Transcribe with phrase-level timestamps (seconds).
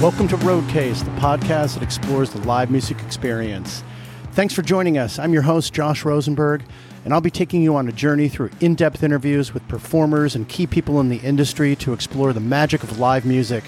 [0.00, 3.84] Welcome to Roadcase, the podcast that explores the live music experience.
[4.32, 5.18] Thanks for joining us.
[5.18, 6.62] I'm your host, Josh Rosenberg,
[7.04, 10.48] and I'll be taking you on a journey through in depth interviews with performers and
[10.48, 13.62] key people in the industry to explore the magic of live music,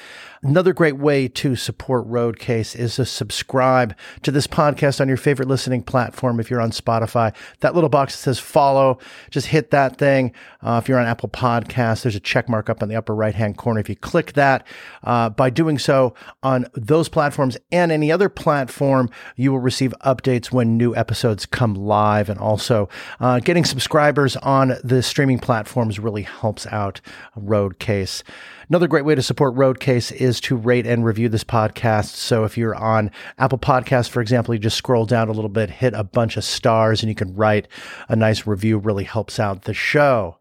[0.42, 5.48] Another great way to support Roadcase is to subscribe to this podcast on your favorite
[5.48, 6.40] listening platform.
[6.40, 10.32] If you're on Spotify, that little box that says follow, just hit that thing.
[10.62, 13.34] Uh, if you're on Apple Podcasts, there's a check mark up in the upper right
[13.34, 13.80] hand corner.
[13.80, 14.66] If you click that,
[15.04, 20.50] uh, by doing so on those platforms and any other platform, you will receive updates
[20.50, 22.30] when new episodes come live.
[22.30, 22.88] And also,
[23.20, 27.02] uh, getting subscribers on the streaming platforms really helps out
[27.38, 28.22] Roadcase.
[28.70, 32.14] Another great way to support Roadcase is to rate and review this podcast.
[32.14, 35.70] So if you're on Apple Podcasts, for example, you just scroll down a little bit,
[35.70, 37.66] hit a bunch of stars, and you can write
[38.08, 38.78] a nice review.
[38.78, 40.36] Really helps out the show.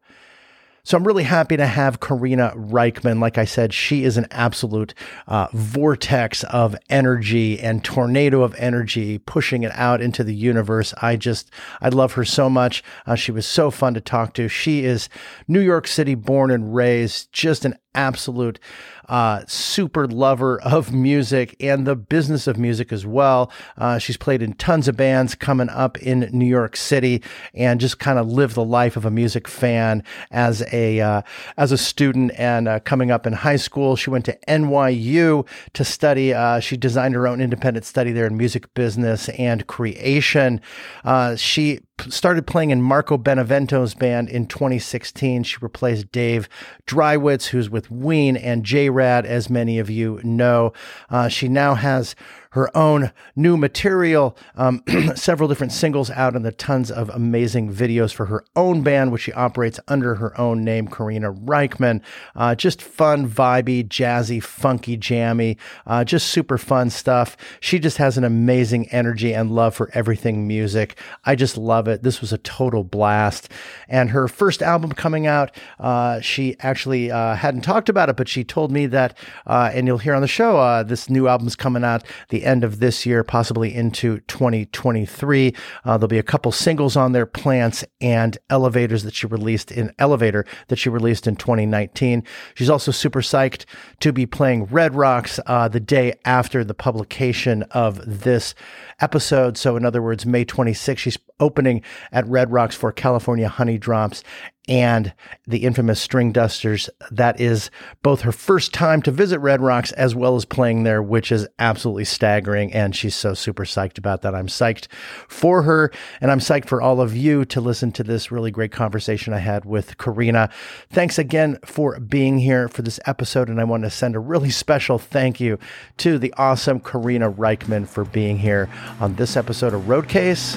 [0.89, 3.19] So I'm really happy to have Karina Rykman.
[3.19, 4.95] Like I said, she is an absolute
[5.27, 10.94] uh, vortex of energy and tornado of energy, pushing it out into the universe.
[11.00, 12.81] I just, I love her so much.
[13.06, 14.47] Uh, she was so fun to talk to.
[14.47, 15.09] She is
[15.47, 18.59] New York City born and raised, just an absolute
[19.09, 23.51] uh, super lover of music and the business of music as well.
[23.77, 27.21] Uh, she's played in tons of bands coming up in New York City
[27.53, 31.21] and just kind of lived the life of a music fan as a uh,
[31.57, 33.95] as a student and uh, coming up in high school.
[33.95, 36.33] She went to NYU to study.
[36.33, 40.61] Uh, she designed her own independent study there in music business and creation.
[41.03, 41.79] Uh, she
[42.09, 45.43] started playing in Marco Benevento's band in 2016.
[45.43, 46.47] She replaced Dave
[46.87, 50.73] Dreiwitz, who's with Ween, and JRAD, as many of you know.
[51.09, 52.15] Uh, she now has
[52.51, 54.81] her own new material, um,
[55.15, 59.23] several different singles out, and the tons of amazing videos for her own band, which
[59.23, 62.01] she operates under her own name, Karina Rykman.
[62.35, 67.38] Uh, just fun, vibey, jazzy, funky, jammy, uh, just super fun stuff.
[67.59, 70.97] She just has an amazing energy and love for everything music.
[71.25, 72.01] I just love it.
[72.01, 73.49] This was a total blast.
[73.88, 78.27] And her first album coming out, uh, she actually uh, hadn't talked about it, but
[78.27, 81.55] she told me that, uh, and you'll hear on the show, uh, this new album's
[81.55, 85.53] coming out the end of this year, possibly into 2023.
[85.83, 89.94] Uh, there'll be a couple singles on there, Plants and Elevators that she released in
[90.00, 92.23] Elevator that she released in 2019.
[92.55, 93.66] She's also super psyched
[94.00, 98.56] to be playing Red Rocks uh, the day after the publication of this
[99.00, 99.57] episode.
[99.57, 101.81] So, in other words, May 26th, she's opening
[102.12, 104.24] at Red Rocks for California Honeydrops
[104.69, 105.13] and
[105.48, 106.89] the infamous Stringdusters.
[107.12, 107.71] That is
[108.04, 111.48] both her first time to visit Red Rocks as well as playing there, which is
[111.57, 112.71] absolutely staggering.
[112.71, 114.36] And she's so super psyched about that.
[114.36, 114.88] I'm psyched
[115.27, 118.71] for her, and I'm psyched for all of you to listen to this really great
[118.71, 120.50] conversation I had with Karina.
[120.92, 123.50] Thanks again for being here for this episode.
[123.50, 125.57] And I want to send a really special thank you
[125.98, 128.69] to the awesome Karina Rykman for being here
[129.00, 130.56] on this episode of Roadcase.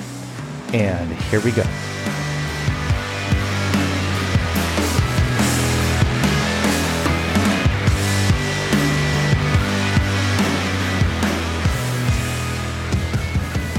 [0.74, 1.64] And here we go.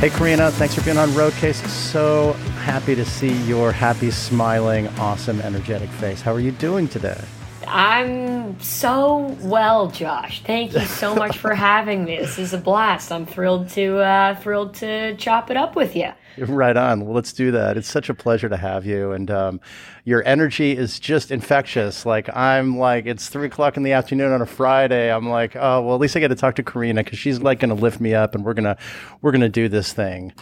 [0.03, 1.65] Hey, Karina, thanks for being on Roadcase.
[1.65, 2.33] So
[2.65, 6.19] happy to see your happy, smiling, awesome, energetic face.
[6.19, 7.23] How are you doing today?
[7.67, 10.41] I'm so well, Josh.
[10.43, 12.17] Thank you so much for having me.
[12.17, 13.11] This is a blast.
[13.11, 16.11] I'm thrilled to uh, thrilled to chop it up with you.
[16.37, 17.05] Right on.
[17.05, 17.77] Well, let's do that.
[17.77, 19.61] It's such a pleasure to have you, and um,
[20.03, 22.05] your energy is just infectious.
[22.05, 25.11] Like I'm like it's three o'clock in the afternoon on a Friday.
[25.11, 27.59] I'm like, oh well, at least I get to talk to Karina because she's like
[27.59, 28.77] going to lift me up, and we're gonna
[29.21, 30.33] we're gonna do this thing.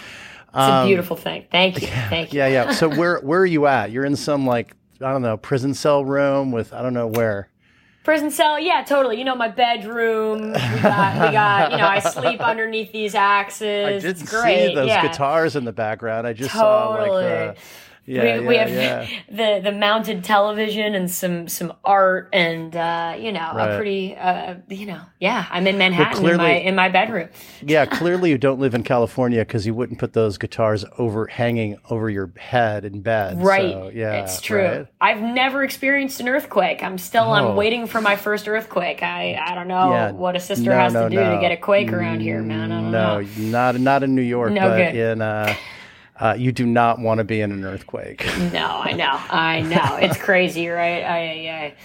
[0.53, 1.45] It's um, a beautiful thing.
[1.49, 1.87] Thank you.
[1.87, 2.39] Thank you.
[2.39, 2.71] Yeah, yeah.
[2.71, 3.91] So where where are you at?
[3.91, 7.49] You're in some like I don't know prison cell room with I don't know where.
[8.03, 9.19] Prison cell, yeah, totally.
[9.19, 10.53] You know, my bedroom.
[10.53, 11.71] We got, we got.
[11.71, 13.85] You know, I sleep underneath these axes.
[13.85, 14.69] I did it's great.
[14.69, 15.07] see those yeah.
[15.07, 16.25] guitars in the background.
[16.25, 17.07] I just totally.
[17.07, 17.61] saw like the
[18.05, 19.07] yeah, we, we have yeah.
[19.29, 23.73] the the mounted television and some some art and uh, you know right.
[23.73, 27.29] a pretty uh, you know yeah I'm in Manhattan clearly, in my in my bedroom.
[27.61, 31.77] yeah, clearly you don't live in California because you wouldn't put those guitars over hanging
[31.91, 33.39] over your head in bed.
[33.39, 33.71] Right.
[33.71, 34.65] So, yeah, it's true.
[34.65, 34.87] Right?
[34.99, 36.81] I've never experienced an earthquake.
[36.81, 37.33] I'm still oh.
[37.33, 39.03] I'm waiting for my first earthquake.
[39.03, 40.11] I I don't know yeah.
[40.11, 41.35] what a sister no, has no, to do no.
[41.35, 42.71] to get a quake around here, man.
[42.71, 43.51] I don't no, know.
[43.51, 44.95] not not in New York, no but good.
[44.95, 45.21] in.
[45.21, 45.55] Uh,
[46.21, 48.25] uh, you do not want to be in an earthquake.
[48.53, 49.97] no, I know, I know.
[50.01, 51.03] It's crazy, right?
[51.03, 51.75] I, I,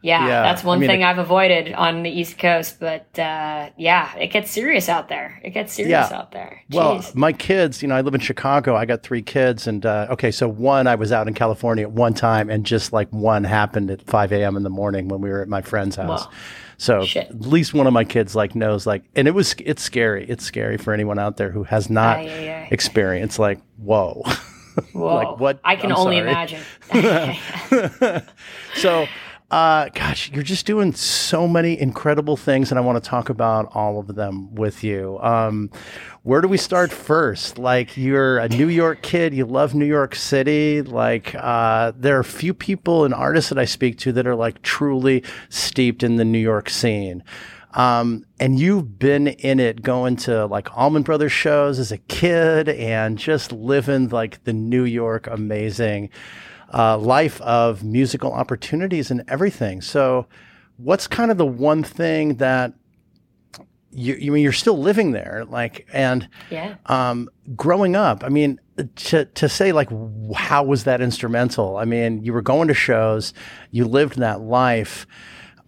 [0.00, 2.78] yeah, yeah, that's one I mean, thing it, I've avoided on the East Coast.
[2.78, 5.40] But uh, yeah, it gets serious out there.
[5.42, 6.18] It gets serious yeah.
[6.18, 6.62] out there.
[6.70, 6.76] Jeez.
[6.76, 8.76] Well, my kids, you know, I live in Chicago.
[8.76, 11.92] I got three kids, and uh, okay, so one, I was out in California at
[11.92, 14.56] one time, and just like one happened at 5 a.m.
[14.56, 16.26] in the morning when we were at my friend's house.
[16.76, 17.28] So Shit.
[17.30, 20.26] at least one of my kids like knows like, and it was it's scary.
[20.28, 22.68] It's scary for anyone out there who has not aye, aye, aye.
[22.70, 24.22] experienced like whoa.
[24.92, 25.14] Whoa.
[25.14, 25.60] like what?
[25.62, 26.30] I can I'm only sorry.
[26.30, 26.60] imagine.
[28.74, 29.06] so
[29.50, 33.70] uh, gosh, you're just doing so many incredible things, and I want to talk about
[33.74, 35.18] all of them with you.
[35.20, 35.70] Um,
[36.22, 37.58] where do we start first?
[37.58, 40.82] Like, you're a New York kid, you love New York City.
[40.82, 44.62] Like, uh, there are few people and artists that I speak to that are like
[44.62, 47.22] truly steeped in the New York scene.
[47.74, 52.68] Um, and you've been in it going to like Allman Brothers shows as a kid
[52.68, 56.10] and just living like the New York amazing
[56.72, 59.80] uh, life of musical opportunities and everything.
[59.80, 60.26] So,
[60.76, 62.72] what's kind of the one thing that
[63.90, 68.24] you, you mean you're still living there, like, and yeah, um, growing up.
[68.24, 68.60] I mean,
[68.96, 69.88] to to say like,
[70.34, 71.76] how was that instrumental?
[71.76, 73.32] I mean, you were going to shows,
[73.70, 75.06] you lived that life.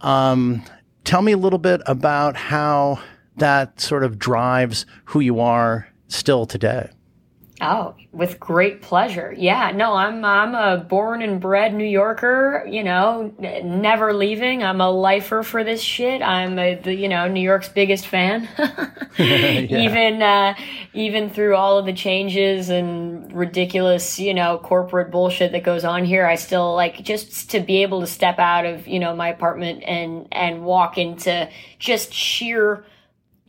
[0.01, 0.63] Um,
[1.03, 2.99] tell me a little bit about how
[3.37, 6.89] that sort of drives who you are still today.
[7.59, 9.33] Oh, with great pleasure.
[9.35, 12.63] Yeah, no, I'm I'm a born and bred New Yorker.
[12.69, 14.63] You know, never leaving.
[14.63, 16.21] I'm a lifer for this shit.
[16.21, 18.47] I'm a, the you know New York's biggest fan.
[19.17, 19.61] yeah.
[19.61, 20.53] Even uh,
[20.93, 26.05] even through all of the changes and ridiculous you know corporate bullshit that goes on
[26.05, 29.29] here, I still like just to be able to step out of you know my
[29.29, 31.49] apartment and and walk into
[31.79, 32.85] just sheer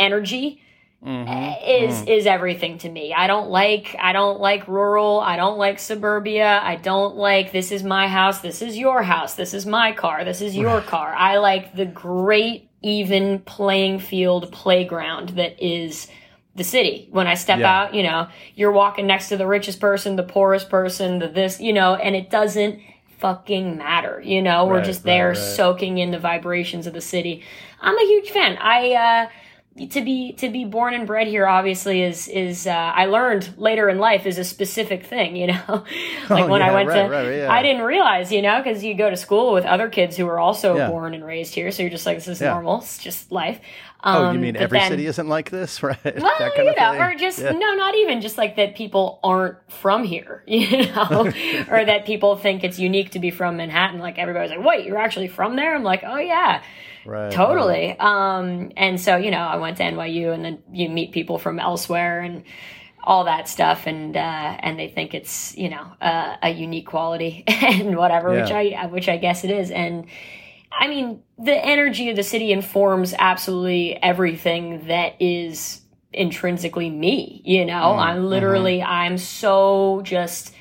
[0.00, 0.62] energy
[1.04, 1.64] Mm-hmm.
[1.64, 2.08] is mm.
[2.08, 3.14] is everything to me.
[3.14, 5.20] I don't like I don't like rural.
[5.20, 6.60] I don't like suburbia.
[6.60, 8.40] I don't like this is my house.
[8.40, 9.34] This is your house.
[9.34, 10.24] This is my car.
[10.24, 11.14] This is your car.
[11.14, 16.08] I like the great even playing field playground that is
[16.56, 17.08] the city.
[17.12, 17.82] When I step yeah.
[17.82, 21.60] out, you know, you're walking next to the richest person, the poorest person, the this,
[21.60, 22.81] you know, and it doesn't
[23.19, 24.20] fucking matter.
[24.24, 25.56] You know, we're just there right, right.
[25.56, 27.44] soaking in the vibrations of the city.
[27.81, 28.56] I'm a huge fan.
[28.60, 29.28] I uh
[29.87, 33.89] to be to be born and bred here obviously is is uh, I learned later
[33.89, 35.65] in life is a specific thing you know
[36.31, 37.53] like oh, when yeah, I went right, to right, yeah.
[37.53, 40.39] I didn't realize you know because you go to school with other kids who are
[40.39, 40.89] also yeah.
[40.89, 43.61] born and raised here so you're just like this is normal it's just life
[44.00, 47.14] um, oh you mean every then, city isn't like this right well you know or
[47.14, 51.32] just no not even just like that people aren't from here you know
[51.70, 54.98] or that people think it's unique to be from Manhattan like everybody's like wait you're
[54.98, 56.62] actually from there I'm like oh yeah
[57.08, 57.32] Right.
[57.32, 57.96] Totally.
[57.98, 58.00] Right.
[58.00, 61.58] Um, and so, you know, I went to NYU and then you meet people from
[61.58, 62.44] elsewhere and
[63.02, 63.86] all that stuff.
[63.86, 64.20] And, uh,
[64.60, 68.43] and they think it's, you know, uh, a unique quality and whatever, yeah.
[68.43, 69.70] which I, which I guess it is.
[69.70, 70.06] And
[70.70, 75.82] I mean, the energy of the city informs absolutely everything that is
[76.13, 78.91] intrinsically me, you know, mm, I'm literally, mm-hmm.
[78.91, 80.55] I'm so just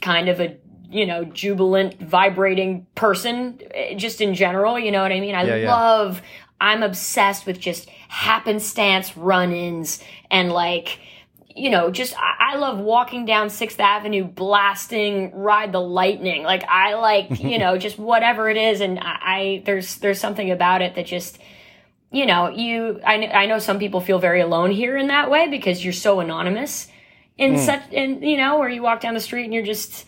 [0.00, 0.56] kind of a
[0.94, 4.78] you know, jubilant, vibrating person, eh, just in general.
[4.78, 5.34] You know what I mean?
[5.34, 5.74] I yeah, yeah.
[5.74, 6.22] love,
[6.60, 11.00] I'm obsessed with just happenstance run ins and like,
[11.56, 16.64] you know, just I, I love walking down Sixth Avenue, blasting "Ride the Lightning." Like
[16.64, 20.82] I like, you know, just whatever it is, and I, I there's there's something about
[20.82, 21.38] it that just,
[22.10, 25.48] you know, you I I know some people feel very alone here in that way
[25.48, 26.88] because you're so anonymous
[27.36, 27.58] in mm.
[27.64, 30.06] such and you know where you walk down the street and you're just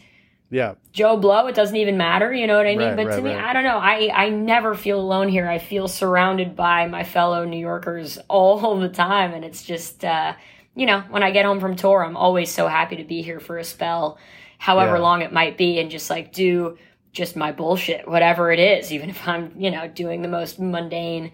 [0.50, 0.75] Yeah.
[0.93, 2.88] Joe Blow, it doesn't even matter, you know what I mean?
[2.88, 3.45] Right, but right, to me, right.
[3.45, 3.79] I don't know.
[3.79, 5.49] I, I never feel alone here.
[5.49, 9.33] I feel surrounded by my fellow New Yorkers all the time.
[9.33, 10.35] And it's just, uh,
[10.76, 13.40] you know, when I get home from tour, I'm always so happy to be here
[13.40, 14.18] for a spell,
[14.59, 15.02] however Yeah.
[15.02, 16.78] long it might be, and just like do
[17.12, 21.33] just my bullshit, whatever it is, even if I'm, you know, doing the most mundane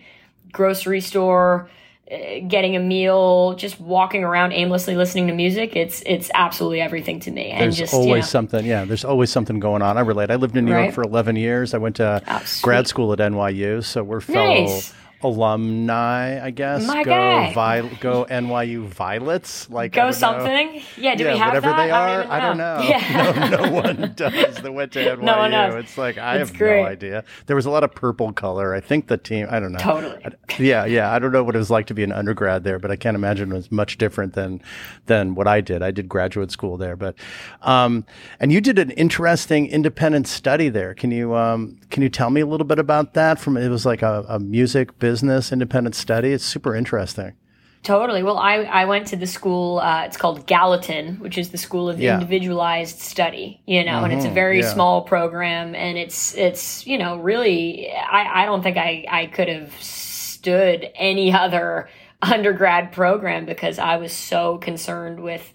[0.53, 1.69] grocery store,
[2.11, 5.75] uh, getting a meal, just walking around aimlessly listening to music.
[5.77, 7.51] It's it's absolutely everything to me.
[7.51, 8.65] And There's just always you know, something.
[8.67, 9.97] Yeah, there's always something going on.
[9.97, 10.31] I relate.
[10.31, 11.75] I lived in New York for 11 years.
[11.75, 14.95] I went to Oh, grad school at NYU, so we're fellow Nice.
[15.25, 16.87] Alumni, I guess.
[16.87, 17.53] My go guy.
[17.53, 19.69] Vi- go NYU Violets.
[19.71, 20.13] Like I go don't know.
[20.13, 20.83] something.
[20.97, 21.77] Yeah, do yeah, we have whatever that?
[21.77, 22.81] they I are, don't, even I don't know.
[22.83, 23.49] Yeah.
[23.53, 25.23] No, no one does that went to NYU.
[25.23, 25.75] No one knows.
[25.85, 26.83] It's like I It's have great.
[26.83, 27.25] no idea.
[27.47, 28.75] There was a lot of purple color.
[28.75, 29.47] I think the team.
[29.51, 29.79] I don't know.
[29.79, 30.25] Totally.
[30.25, 31.13] I- yeah, yeah.
[31.13, 33.15] I don't know what it was like to be an undergrad there, but I can't
[33.15, 34.61] imagine it was much different than
[35.07, 35.83] than what I did.
[35.83, 37.15] I did graduate school there, but
[37.63, 38.05] um,
[38.41, 40.95] and you did an interesting independent study there.
[40.95, 43.39] Can you um, can you tell me a little bit about that?
[43.39, 45.12] From it was like a, a music business
[45.53, 46.33] independent study.
[46.33, 47.35] It's super interesting.
[47.83, 48.23] Totally.
[48.23, 51.89] Well, I, I went to the school, uh, it's called Gallatin, which is the School
[51.89, 52.15] of Yeah.
[52.15, 54.73] Individualized Study, you know, and it's a very yeah.
[54.73, 59.49] small program and it's, it's, you know, really, I, I don't think I, I could
[59.49, 61.89] have stood any other
[62.23, 65.53] undergrad program because I was so concerned with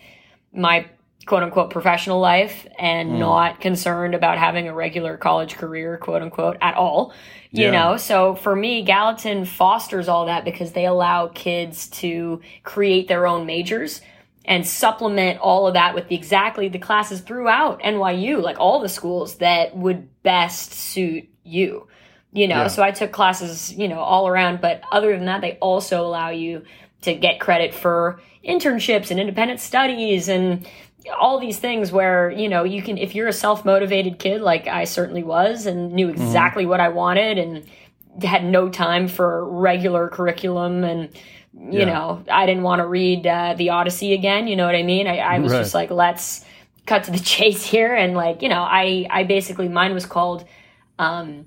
[0.53, 0.85] my
[1.27, 3.19] quote unquote professional life and Hmm.
[3.19, 7.13] not concerned about having a regular college career, quote unquote, at all.
[7.51, 7.71] You Yeah.
[7.71, 13.27] know, so for me, Gallatin fosters all that because they allow kids to create their
[13.27, 14.01] own majors
[14.45, 18.89] and supplement all of that with the, exactly the classes throughout NYU, like all the
[18.89, 21.87] schools that would best suit you.
[22.33, 22.67] You know, Yeah.
[22.67, 26.29] so I took classes, you know, all around, but other than that, they also allow
[26.29, 26.63] you
[27.01, 30.65] to get credit for internships and independent studies and
[31.19, 34.83] all these things where you know you can if you're a self-motivated kid like i
[34.83, 37.65] certainly was and knew exactly what i wanted and
[38.23, 41.09] had no time for regular curriculum and
[41.53, 41.85] you Yeah.
[41.85, 45.07] know i didn't want to read uh, the odyssey again you know what i mean
[45.07, 45.59] i, I was Right.
[45.59, 46.43] just like let's
[46.85, 50.45] cut to the chase here and like you know i i basically mine was called
[50.99, 51.45] um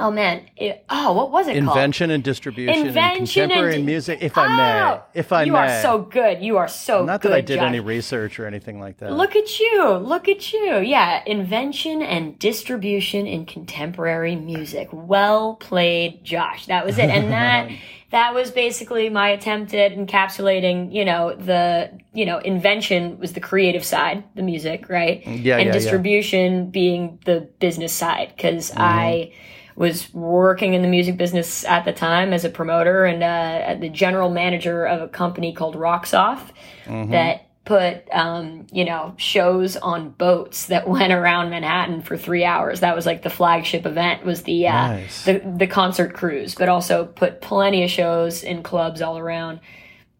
[0.00, 3.86] oh man it, oh what was it called Invention and distribution Invention in contemporary and-
[3.86, 4.80] music, if I may.
[4.82, 5.58] Oh, If I you may.
[5.58, 7.68] You are so good you are so Not good that I did Josh.
[7.68, 9.12] any research or anything like that.
[9.12, 9.84] Look at you.
[9.94, 10.78] Look at you.
[10.80, 11.22] Yeah.
[11.26, 14.88] Invention and distribution in contemporary music.
[14.92, 16.66] Well played, Josh.
[16.66, 17.10] That was it.
[17.10, 17.70] And that,
[18.10, 23.40] that was basically my attempt at encapsulating, you know, the, you know, invention was the
[23.40, 25.22] creative side, the music, right?
[25.26, 25.72] Yeah, And yeah, yeah.
[25.72, 28.32] distribution being the business side.
[28.36, 28.80] because Mm-hmm.
[28.80, 29.32] I,
[29.80, 33.88] was working in the music business at the time as a promoter and uh, the
[33.88, 36.52] general manager of a company called Rocks Off
[36.86, 37.12] Mm-hmm.
[37.12, 42.80] that put um, you know shows on boats that went around Manhattan for three hours.
[42.80, 45.24] That was like the flagship event was the uh, Nice.
[45.24, 49.60] the the concert cruise, but also put plenty of shows in clubs all around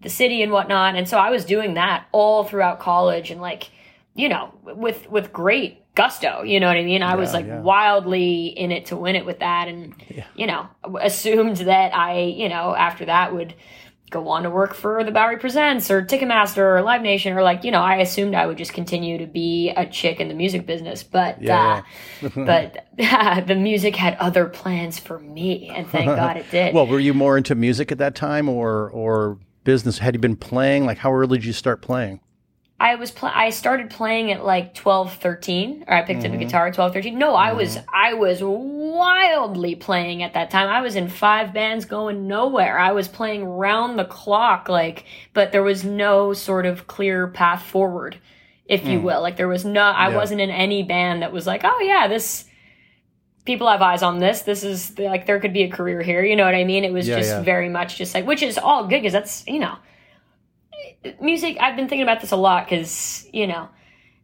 [0.01, 0.95] the city and whatnot.
[0.97, 3.71] And so I was doing that all throughout college and like
[4.15, 6.43] you know with with great gusto.
[6.43, 7.03] You know what I mean?
[7.03, 7.61] I was like yeah.
[7.61, 9.95] wildly in it to win it with that, and
[10.35, 10.69] you know
[11.01, 13.55] assumed that I you know after that would
[14.11, 17.65] go on to work for the Bowery Presents or Ticketmaster or Live Nation or like
[17.65, 20.67] you know I assumed I would just continue to be a chick in the music
[20.67, 21.83] business, but Yeah,
[22.23, 22.87] uh, but
[23.47, 26.75] the music had other plans for me, and thank God it did.
[26.75, 29.99] Well, were you more into music at that time or or business?
[29.99, 30.87] Had you been playing?
[30.87, 32.21] Like, how early did you start playing?
[32.83, 36.35] I was pl- I started playing at like 12, 13, or I picked Mm-hmm.
[36.35, 37.19] up a guitar at 12, 13.
[37.19, 40.69] No, I was I was wildly playing at that time.
[40.69, 42.79] I was in five bands going nowhere.
[42.79, 47.63] I was playing round the clock like but there was no sort of clear path
[47.63, 48.19] forward,
[48.65, 49.21] if you will.
[49.21, 50.09] Like there was no I.
[50.09, 50.17] Yeah.
[50.17, 52.47] wasn't in any band that was like, "Oh yeah, this
[53.45, 54.43] people have eyes on this.
[54.43, 56.85] This is like there could be a career here." You know what I mean?
[56.85, 57.43] It was Yeah, just yeah.
[57.43, 59.77] very much just like which is all good cuz that's, you know,
[61.21, 63.69] music i've been thinking about this a lot because you know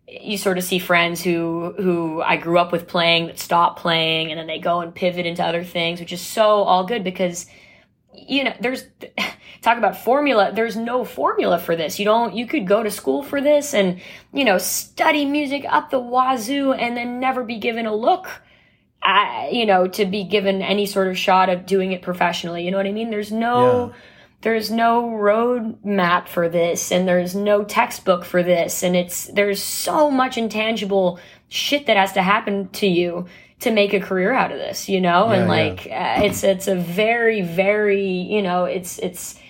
[0.09, 4.31] you sort of see friends who who i grew up with playing that stop playing
[4.31, 7.47] and then they go and pivot into other things which is so all good because
[8.17, 8.85] you know there's
[9.63, 11.99] talk about formula there's no formula for this.
[11.99, 14.01] You don't you could go to school for this and
[14.33, 18.29] you know study music up the wazoo and then never be given a look
[19.03, 22.65] at, you know to be given any sort of shot of doing it professionally.
[22.65, 23.11] You know what i mean?
[23.11, 23.99] There's no Yeah.
[24.43, 29.63] There's no road map for this and there's no textbook for this and it's there's
[29.63, 33.27] so much intangible shit that has to happen to you
[33.61, 35.71] to make a career out of this you know and Yeah, yeah.
[35.71, 39.41] like uh, it's it's a very very you know it's it's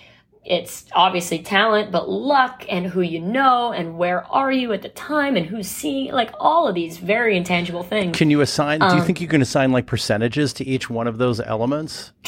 [0.49, 4.87] it's obviously talent, but luck and who you know and where are you at the
[4.89, 8.17] time and who's seeing like all of these very intangible things.
[8.17, 8.81] Can you assign?
[8.81, 12.13] Um, do you think you can assign like percentages to each one of those elements?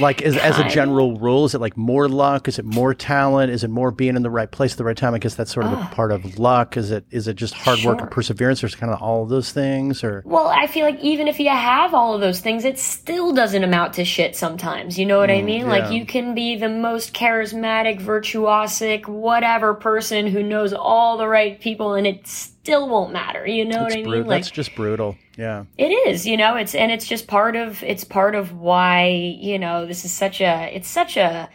[0.00, 2.48] like as, as a general rule, is it like more luck?
[2.48, 3.50] Is it more talent?
[3.50, 5.14] Is it more being in the right place at the right time?
[5.14, 6.76] I guess that's sort of oh, a part of luck.
[6.76, 7.92] Is it is it just hard sure.
[7.92, 10.04] work and perseverance, or kind of all of those things?
[10.04, 13.32] Or well, I feel like even if you have all of those things, it still
[13.32, 14.36] doesn't amount to shit.
[14.36, 15.60] Sometimes, you know what mm, I mean?
[15.62, 15.70] Yeah.
[15.70, 21.60] Like you can be the most charismatic, virtuosic, whatever person who knows all the right
[21.60, 23.46] people, and it still won't matter.
[23.46, 24.26] You know it's what I mean?
[24.26, 25.16] Like, that's just brutal.
[25.38, 25.66] Yeah.
[25.78, 29.06] It is, you know, it's and it's just part of it's part of why,
[29.40, 31.48] you know, this is such a it's such a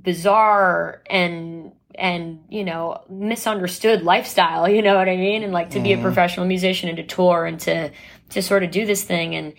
[0.00, 5.78] bizarre and and you know misunderstood lifestyle you know what i mean and like to
[5.78, 5.84] mm.
[5.84, 6.02] be a mm-hmm.
[6.02, 7.88] professional musician and to tour and to
[8.30, 9.54] to sort of do this thing and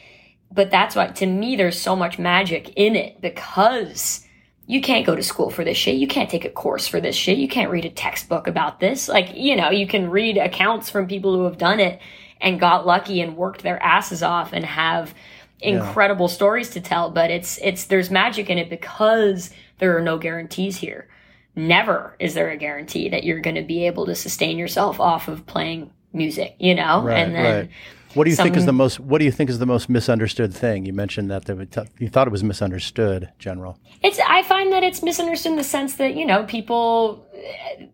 [0.51, 4.24] but that's why to me there's so much magic in it because
[4.67, 5.95] you can't go to school for this shit.
[5.95, 7.37] You can't take a course for this shit.
[7.37, 9.07] You can't read a textbook about this.
[9.07, 12.01] Like, you know, you can read accounts from people who have done it
[12.41, 15.13] and got lucky and worked their asses off and have
[15.59, 16.33] incredible yeah.
[16.33, 20.77] stories to tell, but it's it's there's magic in it because there are no guarantees
[20.77, 21.07] here.
[21.55, 25.27] Never is there a guarantee that you're going to be able to sustain yourself off
[25.27, 27.03] of playing music, you know?
[27.03, 27.69] Right, and then right.
[28.15, 28.99] What do you Some, think is the most?
[28.99, 30.85] What do you think is the most misunderstood thing?
[30.85, 33.77] You mentioned that the, you thought it was misunderstood, General.
[34.01, 34.19] It's.
[34.25, 37.87] I find that it's misunderstood in the sense that you know people eh,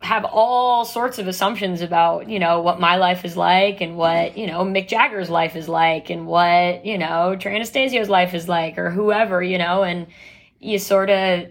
[0.00, 4.38] have all sorts of assumptions about you know what my life is like and what
[4.38, 8.48] you know Mick Jagger's life is like and what you know Trey Anastasio's life is
[8.48, 10.06] like or whoever you know and
[10.60, 11.46] you sort of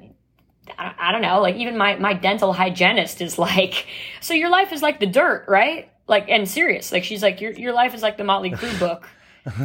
[0.80, 3.86] I, I don't know like even my my dental hygienist is like
[4.22, 6.92] so your life is like the dirt right like and serious.
[6.92, 9.08] Like she's like, your your life is like the Motley Crue book.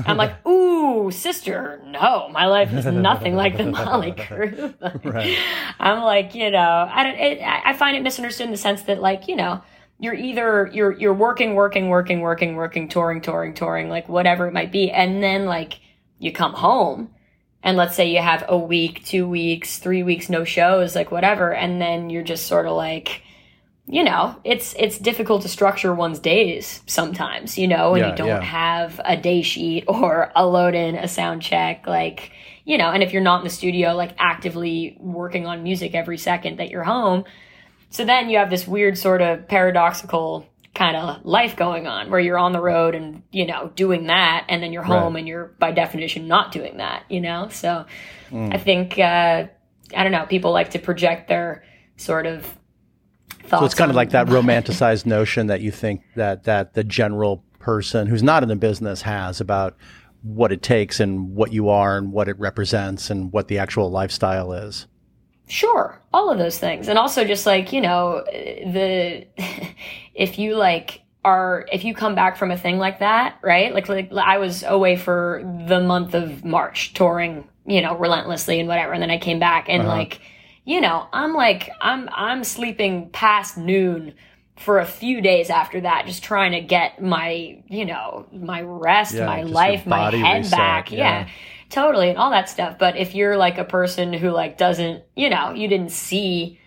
[0.06, 4.74] I'm like, ooh, sister, no, my life is nothing like the Motley Crue.
[5.04, 5.38] right.
[5.78, 7.16] I'm like, you know, I don't.
[7.16, 9.62] It, I find it misunderstood in the sense that, like, you know,
[9.98, 14.52] you're either you're you're working, working, working, working, working, touring, touring, touring, like whatever it
[14.52, 15.78] might be, and then like
[16.18, 17.10] you come home,
[17.62, 21.54] and let's say you have a week, two weeks, three weeks, no shows, like whatever,
[21.54, 23.22] and then you're just sort of like
[23.86, 28.16] you know, it's it's difficult to structure one's days sometimes, you know, when yeah, you
[28.16, 28.40] don't yeah.
[28.40, 32.32] have a day sheet or a load in, a sound check, like,
[32.64, 36.18] you know, and if you're not in the studio like actively working on music every
[36.18, 37.24] second that you're home,
[37.90, 42.20] so then you have this weird sort of paradoxical kind of life going on where
[42.20, 45.18] you're on the road and, you know, doing that and then you're home right.
[45.18, 47.48] and you're by definition not doing that, you know?
[47.50, 47.84] So
[48.30, 48.54] mm.
[48.54, 49.48] I think uh
[49.94, 51.64] I don't know, people like to project their
[51.98, 52.46] sort of
[53.60, 57.44] so it's kind of like that romanticized notion that you think that that the general
[57.58, 59.76] person who's not in the business has about
[60.22, 63.90] what it takes and what you are and what it represents and what the actual
[63.90, 64.86] lifestyle is.
[65.48, 66.88] Sure, all of those things.
[66.88, 69.26] And also just like, you know, the
[70.14, 73.74] if you like are if you come back from a thing like that, right?
[73.74, 78.68] Like like I was away for the month of March touring, you know, relentlessly and
[78.68, 79.90] whatever, and then I came back and uh-huh.
[79.90, 80.20] like
[80.64, 84.14] you know, I'm like, I'm, I'm sleeping past noon
[84.56, 89.14] for a few days after that, just trying to get my, you know, my rest,
[89.14, 90.92] yeah, my life, my head reset, back.
[90.92, 90.98] Yeah.
[90.98, 91.28] yeah.
[91.68, 92.10] Totally.
[92.10, 92.78] And all that stuff.
[92.78, 96.60] But if you're like a person who like doesn't, you know, you didn't see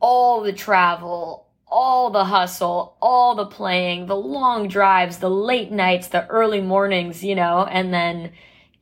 [0.00, 6.08] all the travel, all the hustle, all the playing, the long drives, the late nights,
[6.08, 8.32] the early mornings, you know, and then,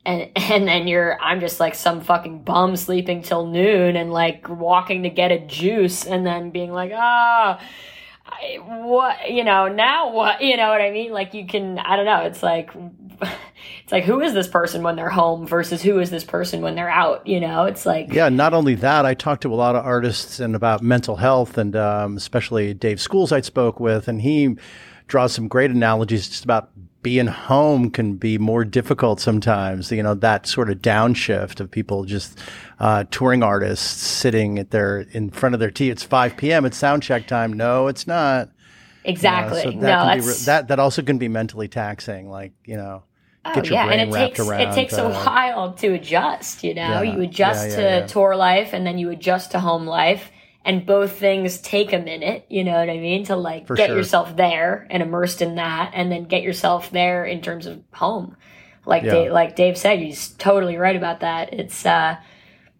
[0.07, 4.49] and and then you're I'm just like some fucking bum sleeping till noon and like
[4.49, 7.61] walking to get a juice and then being like ah
[8.65, 10.41] what you know now what?
[10.47, 11.11] You know what I mean?
[11.11, 12.71] Like you can I don't know it's like
[13.21, 16.75] it's like who is this person when they're home versus who is this person when
[16.75, 17.27] they're out?
[17.27, 20.39] You know it's like yeah not only that I talked to a lot of artists
[20.39, 24.55] and about mental health and um, especially Dave Schools I spoke with and he
[25.07, 26.69] draws some great analogies just about
[27.01, 29.91] being home can be more difficult sometimes.
[29.91, 32.37] You know, that sort of downshift of people just
[32.79, 35.91] uh, touring artists sitting at their in front of their TV.
[35.91, 36.65] It's 5 p.m.
[36.65, 37.53] It's sound check time.
[37.53, 38.49] No, it's not.
[39.05, 39.59] Exactly.
[39.59, 42.29] You know, so that no, re- that that also can be mentally taxing.
[42.29, 43.03] Like you know.
[43.45, 45.93] Oh, get your yeah, brain and it takes around, it takes uh, a while to
[45.93, 46.65] adjust.
[46.65, 49.85] You know, yeah, you adjust yeah, to tour life, and then you adjust to home
[49.85, 50.31] life,
[50.67, 53.23] and both things take a minute, you know what I mean?
[53.27, 53.95] To like For get sure.
[53.95, 58.35] yourself there and immersed in that and then get yourself there in terms of home.
[58.85, 59.11] Like yeah.
[59.11, 61.53] Dave, like Dave said, he's totally right about that.
[61.53, 62.17] It's uh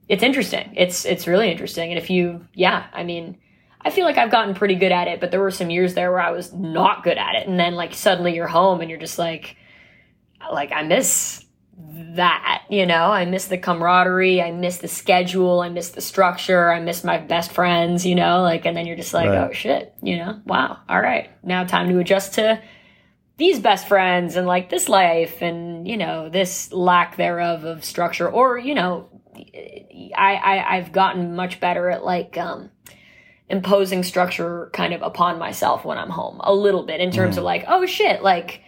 [0.10, 0.74] it's interesting.
[0.76, 1.90] It's it's really interesting.
[1.90, 3.38] And if you yeah, I mean,
[3.80, 6.12] I feel like I've gotten pretty good at it, but there were some years there
[6.12, 7.48] where I was not good at it.
[7.48, 9.56] And then like suddenly you're home and you're just like
[10.52, 11.46] like I miss
[11.78, 16.72] that, you know, I miss the camaraderie, I miss the schedule, I miss the structure,
[16.72, 19.50] I miss my best friends, you know, like, and then you're just like, right.
[19.50, 22.60] oh shit, you know, wow, all right, now time to adjust to
[23.38, 28.28] these best friends and like this life and, you know, this lack thereof of structure.
[28.28, 32.72] Or, you know, I, I I've gotten much better at like, um,
[33.50, 37.38] imposing structure kind of upon myself when I'm home a little bit in terms mm.
[37.38, 38.62] of like, oh shit, like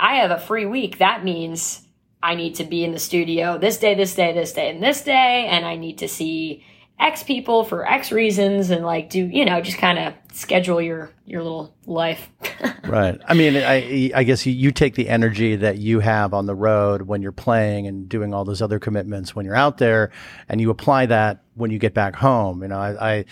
[0.00, 0.98] I have a free week.
[0.98, 1.85] That means
[2.22, 5.02] I need to be in the studio this day, this day, this day, and this
[5.02, 6.64] day, and I need to see
[6.98, 11.10] X people for X reasons and like do, you know, just kind of schedule your
[11.26, 12.30] your little life.
[12.84, 13.20] right.
[13.26, 16.54] I mean, I I guess you, you take the energy that you have on the
[16.54, 20.10] road when you're playing and doing all those other commitments when you're out there,
[20.48, 22.62] and you apply that when you get back home.
[22.62, 23.24] You know, I,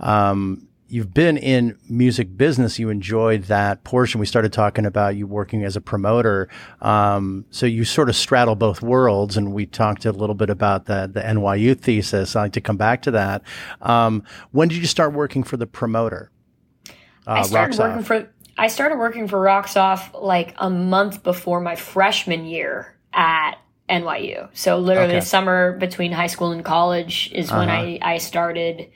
[0.00, 2.78] I um, you've been in music business.
[2.78, 4.20] You enjoyed that portion.
[4.20, 6.50] We started talking about you working as a promoter.
[6.82, 9.38] Um, so you sort of straddle both worlds.
[9.38, 12.36] And we talked a little bit about the, the NYU thesis.
[12.36, 13.42] I like to come back to that.
[13.80, 16.30] Um, when did you start working for the promoter?
[17.26, 18.06] Uh, I started working off?
[18.06, 18.28] for,
[18.58, 23.54] I started working for Rocks Off like a month before my freshman year at
[23.88, 24.50] NYU.
[24.52, 25.20] So literally okay.
[25.20, 27.60] the summer between high school and college is uh-huh.
[27.60, 28.90] when I, I started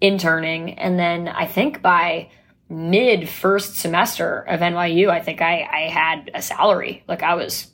[0.00, 0.78] interning.
[0.78, 2.30] And then I think by
[2.68, 7.04] mid first semester of NYU, I think I, I had a salary.
[7.08, 7.68] Like I was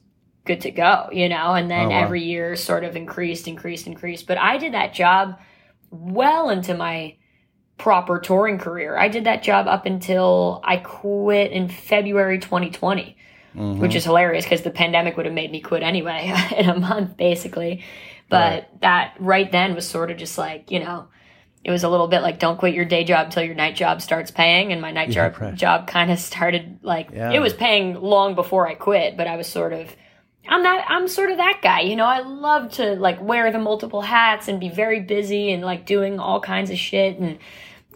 [0.45, 2.05] good to go, you know, and then oh, wow.
[2.05, 4.27] every year sort of increased, increased, increased.
[4.27, 5.39] But I did that job
[5.91, 7.17] well into my
[7.79, 8.97] proper touring career.
[8.97, 13.17] I did that job up until I quit in February 2020,
[13.55, 13.81] mm-hmm.
[13.81, 17.17] which is hilarious because the pandemic would have made me quit anyway in a month,
[17.17, 17.85] basically.
[18.29, 18.81] But right.
[18.81, 21.09] that right then was sort of just like, you know,
[21.65, 24.03] it was a little bit like don't quit your day job till your night job
[24.03, 25.55] starts paying and my night yeah, job right.
[25.55, 27.33] job kind of started like yeah.
[27.33, 29.95] it was paying long before I quit but I was sort of
[30.47, 33.59] I'm that I'm sort of that guy you know I love to like wear the
[33.59, 37.39] multiple hats and be very busy and like doing all kinds of shit and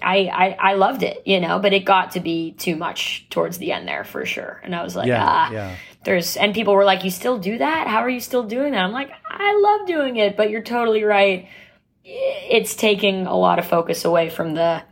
[0.01, 3.59] I, I, I loved it, you know, but it got to be too much towards
[3.59, 4.61] the end there for sure.
[4.63, 5.77] And I was like, yeah, ah, yeah.
[6.05, 7.89] there's, and people were like, you still do that?
[7.89, 8.85] How are you still doing that?
[8.85, 11.49] I'm like, I love doing it, but you're totally right
[12.09, 14.83] it's taking a lot of focus away from the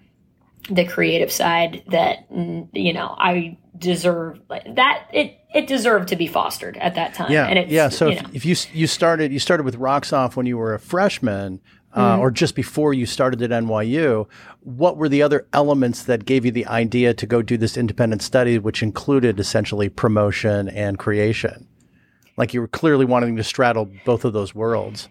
[0.68, 6.76] the creative side that you know I deserve that it it deserved to be fostered
[6.79, 7.31] at that time.
[7.31, 7.88] Yeah, and yeah.
[7.88, 8.31] So you if, know.
[8.33, 11.61] if, you you started you started with Rocks Off when you were a freshman,
[11.92, 12.20] uh, mm-hmm.
[12.20, 14.26] or just before you started at NYU,
[14.61, 18.22] what were the other elements that gave you the idea to go do this independent
[18.22, 21.68] study, which included essentially promotion and creation?
[22.37, 25.09] Like you were clearly wanting to straddle both of those worlds.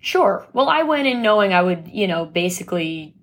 [0.00, 0.46] Sure.
[0.54, 3.14] Well, I went in knowing I would, you know, basically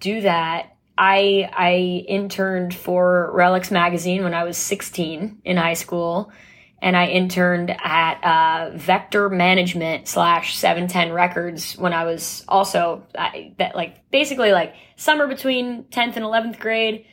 [0.00, 0.76] do that.
[0.98, 6.30] I I interned for Relix magazine when I was 16 in high school,
[6.80, 13.54] and I interned at uh, Vector Management slash 710 Records when I was also I,
[13.58, 17.06] that like basically like summer between 10th and 11th grade.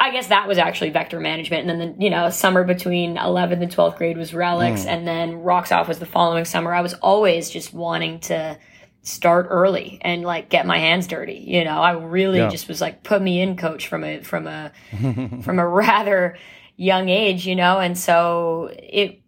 [0.00, 1.68] I guess that was actually vector management.
[1.68, 4.84] And then, the, you know, summer between 11th and 12th grade was relix.
[4.84, 4.86] Mm.
[4.86, 6.72] And then Rocks Off was the following summer.
[6.72, 8.58] I was always just wanting to
[9.02, 11.44] start early and like get my hands dirty.
[11.46, 12.48] You know, I really yeah.
[12.48, 14.72] just was like, put me in coach from a, from a,
[15.42, 16.38] from a rather
[16.76, 17.80] young age, you know?
[17.80, 19.20] And so it,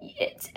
[0.00, 0.50] it,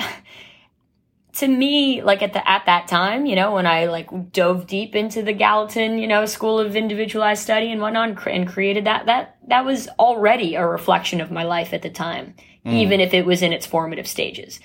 [1.37, 4.95] to me, like at the at that time, you know, when I like dove deep
[4.95, 9.37] into the Gallatin, you know, School of Individualized Study and whatnot, and created that, that
[9.47, 12.33] that was already a reflection of my life at the time,
[12.65, 12.73] mm.
[12.73, 14.59] even if it was in its formative stages.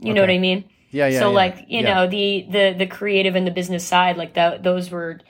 [0.00, 0.12] You okay.
[0.14, 0.64] know what I mean?
[0.90, 1.18] Yeah, yeah.
[1.18, 1.36] So yeah.
[1.36, 1.94] like, you yeah.
[1.94, 5.20] know, the the the creative and the business side, like that, those were.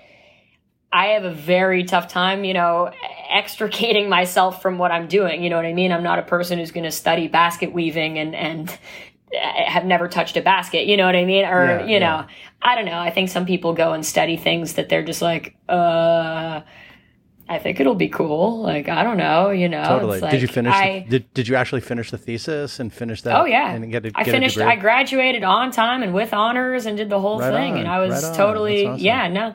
[0.92, 2.92] I have a very tough time, you know,
[3.28, 5.42] extricating myself from what I'm doing.
[5.42, 5.90] You know what I mean?
[5.90, 8.78] I'm not a person who's going to study basket weaving and and
[9.40, 11.44] have never touched a basket, you know what I mean?
[11.44, 12.26] Or, yeah, you know, yeah.
[12.62, 12.98] I don't know.
[12.98, 16.62] I think some people go and study things that they're just like, uh,
[17.46, 18.62] I think it'll be cool.
[18.62, 19.84] Like, I don't know, you know.
[19.84, 20.20] Totally.
[20.20, 23.20] Like, did you finish, I, the, did, did you actually finish the thesis and finish
[23.22, 23.38] that?
[23.38, 23.70] Oh, yeah.
[23.70, 27.20] And get a, I finished, I graduated on time and with honors and did the
[27.20, 27.72] whole right thing.
[27.74, 29.04] On, and I was right totally, awesome.
[29.04, 29.54] yeah, no.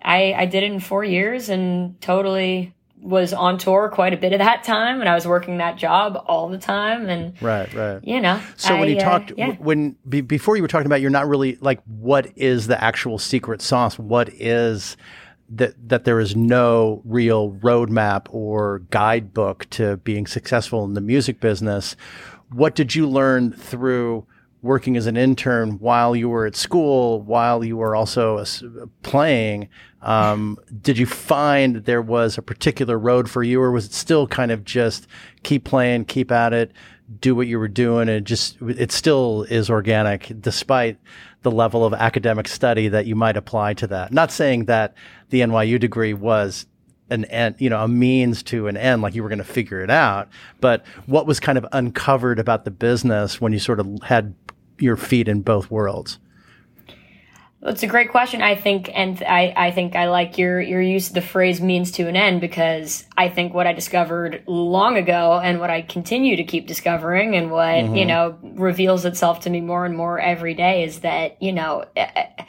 [0.00, 2.72] I, I did it in four years and totally
[3.06, 6.22] was on tour quite a bit of that time and I was working that job
[6.26, 8.00] all the time and right right.
[8.02, 9.52] you know so I, when you uh, talked yeah.
[9.54, 13.18] when be, before you were talking about you're not really like what is the actual
[13.18, 13.98] secret sauce?
[13.98, 14.96] What is
[15.48, 21.40] that that there is no real roadmap or guidebook to being successful in the music
[21.40, 21.96] business?
[22.52, 24.26] What did you learn through
[24.66, 28.44] working as an intern while you were at school, while you were also
[29.02, 29.68] playing.
[30.02, 34.26] Um, did you find there was a particular road for you, or was it still
[34.26, 35.06] kind of just
[35.42, 36.72] keep playing, keep at it,
[37.20, 40.98] do what you were doing, and just it still is organic despite
[41.42, 44.12] the level of academic study that you might apply to that?
[44.12, 44.94] Not saying that
[45.30, 46.66] the NYU degree was
[47.10, 49.80] an end, you know, a means to an end, like you were going to figure
[49.80, 50.28] it out.
[50.60, 54.34] But what was kind of uncovered about the business when you sort of had
[54.78, 56.18] your feet in both worlds?
[57.62, 61.08] It's a great question, I think, and I, I think I like your your use
[61.08, 65.40] of the phrase "means to an end" because I think what I discovered long ago
[65.42, 67.96] and what I continue to keep discovering and what mm-hmm.
[67.96, 71.84] you know reveals itself to me more and more every day is that you know
[71.96, 72.44] eh, eh,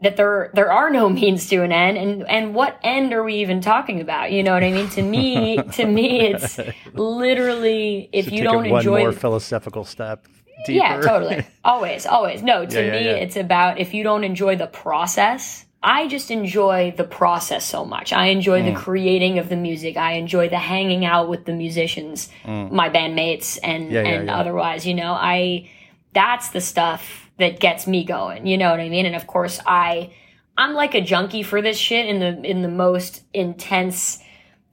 [0.00, 1.98] that there there are no means to an end.
[1.98, 4.32] And and what end are we even talking about?
[4.32, 4.88] You know what i mean?
[4.90, 6.58] To me to me it's
[6.94, 10.26] literally if you don't enjoy one more philosophical step
[10.66, 10.84] deeper.
[10.84, 13.12] yeah totally always always no to yeah, yeah, me yeah.
[13.12, 18.12] it's about if you don't enjoy the process I just enjoy the process so much.
[18.12, 18.74] I enjoy mm.
[18.74, 19.96] the creating of the music.
[19.96, 22.72] I enjoy the hanging out with the musicians, mm.
[22.72, 24.84] my bandmates, and and otherwise.
[24.84, 25.70] You know, I
[26.12, 28.46] that's the stuff that gets me going.
[28.46, 29.06] You know what I mean?
[29.06, 30.10] And of course, I
[30.56, 34.18] I'm like a junkie for this shit in the in the most intense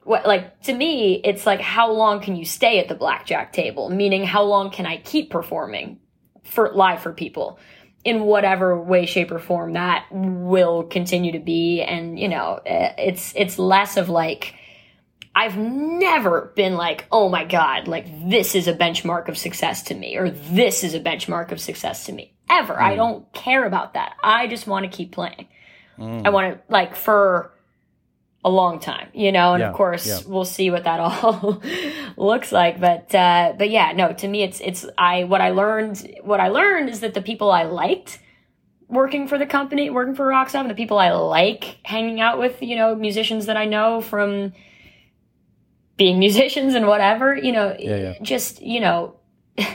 [0.05, 3.89] what like to me it's like how long can you stay at the blackjack table
[3.89, 5.99] meaning how long can i keep performing
[6.43, 7.59] for live for people
[8.03, 12.93] in whatever way shape or form that will continue to be and you know eh,
[12.97, 14.55] it's it's less of like
[15.37, 19.93] I've never been like, oh my God, like this is a benchmark of success to
[19.93, 22.33] me, or this is a benchmark of success to me.
[22.49, 22.73] Ever.
[22.73, 22.81] Mm.
[22.81, 24.15] I don't care about that.
[24.23, 25.49] I just want to keep playing.
[25.99, 26.25] Mm.
[26.25, 27.51] I want to, like, for
[28.45, 30.19] a long time, you know, and yeah, of course yeah.
[30.27, 31.61] we'll see what that all
[32.15, 32.79] looks like.
[32.79, 36.49] But, uh, but yeah, no, to me, it's, it's, I, what I learned, what I
[36.49, 38.19] learned is that the people I liked
[38.87, 42.61] working for the company, working for Rocks Off, the people I like hanging out with,
[42.61, 44.53] you know, musicians that I know from,
[45.97, 48.13] being musicians and whatever, you know, yeah.
[48.21, 49.15] just, you know,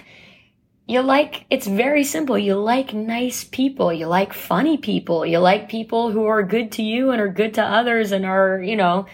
[0.91, 2.37] you like, it's very simple.
[2.37, 3.93] You like nice people.
[3.93, 5.25] You like funny people.
[5.25, 8.61] You like people who are good to you and are good to others and are,
[8.61, 9.07] you know,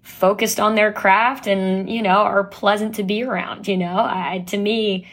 [0.00, 4.42] focused on their craft and, you know, are pleasant to be around, you know, I,
[4.48, 5.06] to me,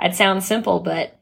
[0.00, 1.16] it sounds simple, but,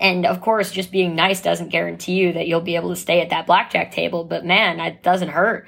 [0.00, 3.20] and of course, just being nice doesn't guarantee you that you'll be able to stay
[3.20, 5.66] at that blackjack table, but man, it doesn't hurt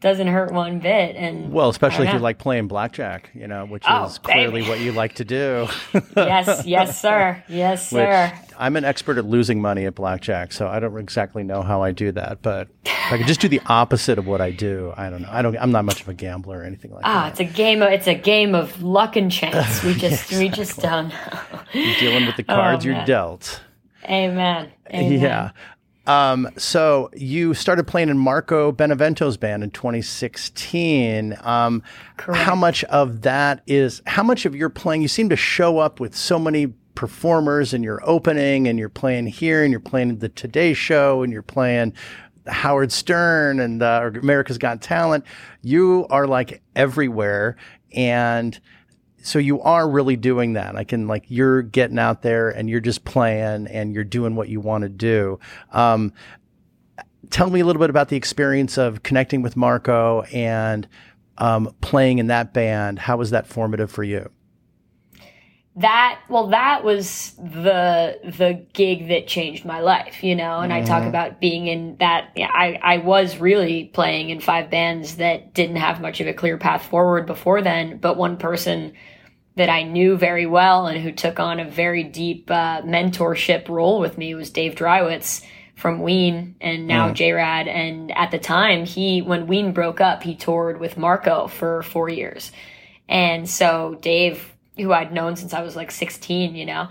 [0.00, 1.16] doesn't hurt one bit.
[1.16, 4.68] And well, especially if you like playing blackjack, you know, which oh, is clearly baby.
[4.68, 5.66] what you like to do.
[6.16, 7.42] yes, yes, sir.
[7.48, 8.32] Yes, sir.
[8.32, 11.82] Which, I'm an expert at losing money at blackjack, so I don't exactly know how
[11.82, 12.42] I do that.
[12.42, 15.30] But if I could just do the opposite of what I do, I don't know.
[15.30, 15.56] I don't.
[15.58, 17.24] I'm not much of a gambler or anything like ah, that.
[17.24, 17.82] Ah, it's a game.
[17.82, 19.82] Of, it's a game of luck and chance.
[19.82, 20.38] We just, exactly.
[20.38, 21.40] we just don't know.
[21.72, 23.62] You're dealing with the cards oh, you're dealt.
[24.04, 24.70] Amen.
[24.90, 25.20] Amen.
[25.20, 25.50] Yeah.
[26.08, 31.36] Um, so you started playing in Marco Benevento's band in 2016.
[31.42, 31.82] Um,
[32.18, 36.00] how much of that is, how much of your playing, you seem to show up
[36.00, 40.30] with so many performers and you're opening and you're playing here and you're playing the
[40.30, 41.92] Today Show and you're playing
[42.46, 45.24] Howard Stern and uh, America's Got Talent.
[45.62, 47.56] You are like everywhere.
[47.92, 48.58] And
[49.28, 50.76] so you are really doing that.
[50.76, 54.48] I can like you're getting out there and you're just playing and you're doing what
[54.48, 55.38] you want to do.
[55.72, 56.12] Um,
[57.30, 60.88] tell me a little bit about the experience of connecting with Marco and
[61.36, 62.98] um, playing in that band.
[62.98, 64.30] How was that formative for you?
[65.78, 70.82] that well that was the the gig that changed my life you know and mm-hmm.
[70.82, 71.08] i talk mm-hmm.
[71.08, 76.00] about being in that i i was really playing in five bands that didn't have
[76.00, 78.92] much of a clear path forward before then but one person
[79.58, 84.00] that i knew very well and who took on a very deep uh, mentorship role
[84.00, 85.44] with me was dave Dreiwitz
[85.74, 87.14] from Ween and now mm.
[87.14, 87.68] JRAD.
[87.68, 92.08] And at the time, he, when Ween broke up, he toured with Marco for four
[92.08, 92.50] years.
[93.08, 96.88] And so Dave who I'd known since I was like 16, you know,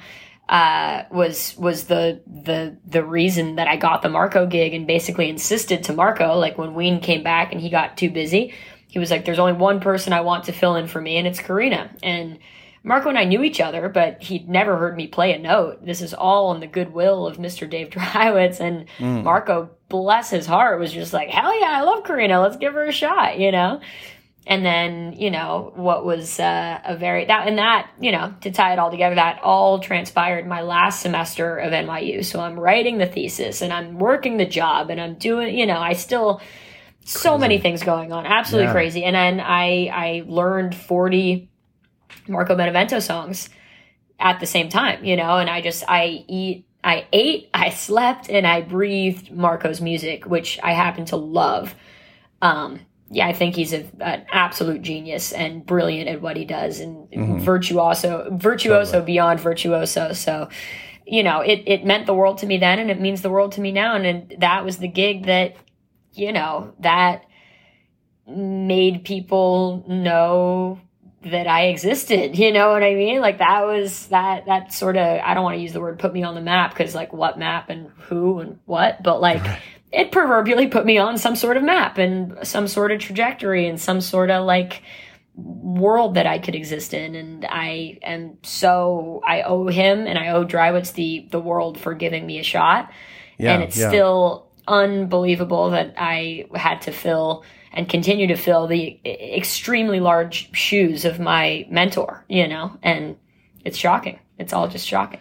[0.49, 5.29] uh, was was the the the reason that I got the Marco gig and basically
[5.29, 8.53] insisted to Marco, like when Ween came back and he got too busy,
[8.87, 11.27] he was like, There's only one person I want to fill in for me, and
[11.27, 11.95] it's Karina.
[12.01, 12.39] And
[12.83, 15.85] Marco and I knew each other, but he'd never heard me play a note.
[15.85, 17.69] This is all on the goodwill of Mr.
[17.69, 18.59] Dave Dreiwitz.
[18.59, 19.23] And mm.
[19.23, 22.39] Marco, bless his heart, was just like, Hell yeah, I love Karina.
[22.39, 23.81] Let's give her a shot, you know?
[24.47, 28.49] and then you know what was uh, a very that and that you know to
[28.49, 32.97] tie it all together that all transpired my last semester of NYU so I'm writing
[32.97, 36.41] the thesis and I'm working the job and I'm doing you know I still
[37.07, 37.41] so crazy.
[37.41, 38.73] many things going on absolutely yeah.
[38.73, 41.49] crazy and then I I learned 40
[42.27, 43.49] Marco Benevento songs
[44.19, 48.29] at the same time, you know, and I just, I eat, I ate, I slept,
[48.29, 51.75] and I breathed Marco's music, which I happen to love.
[52.41, 56.79] Um, yeah, I think he's a, an absolute genius and brilliant at what he does
[56.79, 57.39] and mm-hmm.
[57.39, 59.05] virtuoso, virtuoso totally.
[59.05, 60.11] beyond virtuoso.
[60.11, 60.49] So,
[61.05, 63.53] you know, it, it meant the world to me then and it means the world
[63.53, 63.95] to me now.
[63.95, 65.55] And, and that was the gig that,
[66.17, 67.25] you know, that
[68.27, 70.79] made people know
[71.23, 72.37] that I existed.
[72.37, 73.21] You know what I mean?
[73.21, 76.13] Like that was that that sort of I don't want to use the word put
[76.13, 79.43] me on the map because like what map and who and what, but like
[79.91, 83.79] it proverbially put me on some sort of map and some sort of trajectory and
[83.79, 84.83] some sort of like
[85.35, 87.15] world that I could exist in.
[87.15, 91.93] And I am so I owe him and I owe Dreiwitz the the world for
[91.93, 92.91] giving me a shot.
[93.37, 93.89] Yeah, and it's yeah.
[93.89, 101.05] still unbelievable that I had to fill and continue to fill the extremely large shoes
[101.05, 103.17] of my mentor, you know, and
[103.63, 104.19] it's shocking.
[104.37, 105.19] It's all just shocking.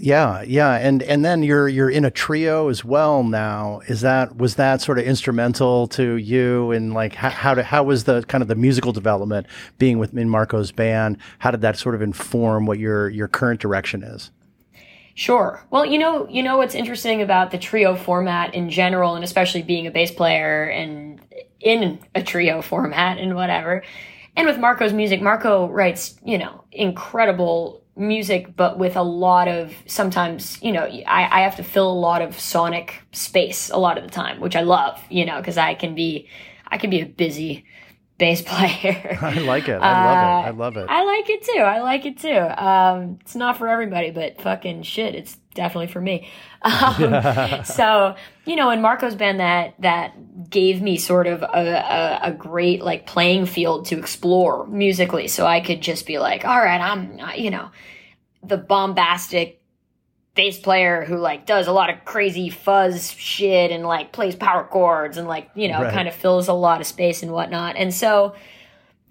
[0.00, 3.80] Yeah, yeah, and and then you're you're in a trio as well now.
[3.88, 7.82] Is that was that sort of instrumental to you and like how how, to, how
[7.82, 11.18] was the kind of the musical development being with in Marco's band?
[11.40, 14.30] How did that sort of inform what your your current direction is?
[15.18, 15.66] Sure.
[15.70, 19.62] Well, you know, you know what's interesting about the trio format in general, and especially
[19.62, 21.20] being a bass player and
[21.58, 23.82] in a trio format and whatever.
[24.36, 29.74] And with Marco's music, Marco writes, you know, incredible music, but with a lot of
[29.86, 33.98] sometimes, you know, I, I have to fill a lot of sonic space a lot
[33.98, 36.28] of the time, which I love, you know, because I can be,
[36.68, 37.64] I can be a busy
[38.18, 39.18] bass player.
[39.22, 39.80] I like it.
[39.80, 40.48] I love uh, it.
[40.48, 40.86] I love it.
[40.88, 41.60] I like it too.
[41.60, 42.28] I like it too.
[42.36, 46.28] Um, it's not for everybody, but fucking shit, it's definitely for me.
[46.60, 52.20] Um, so you know, in Marco's band, that that gave me sort of a, a,
[52.24, 55.28] a, great like playing field to explore musically.
[55.28, 57.70] So I could just be like, all right, I'm you know
[58.42, 59.57] the bombastic
[60.38, 64.62] bass player who like does a lot of crazy fuzz shit and like plays power
[64.62, 65.92] chords and like you know right.
[65.92, 67.74] kind of fills a lot of space and whatnot.
[67.74, 68.36] And so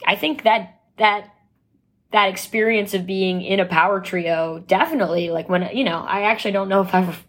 [0.05, 1.29] I think that that
[2.11, 6.53] that experience of being in a power trio definitely like when you know i actually
[6.53, 7.26] don't know if i've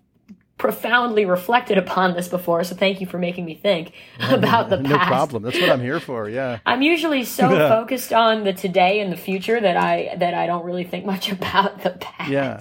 [0.58, 4.88] profoundly reflected upon this before so thank you for making me think about the past.
[4.88, 5.42] no problem.
[5.44, 6.58] That's what i'm here for yeah.
[6.66, 10.64] I'm usually so focused on the today and the future that i that i don't
[10.64, 12.30] really think much about the past.
[12.30, 12.58] Yeah.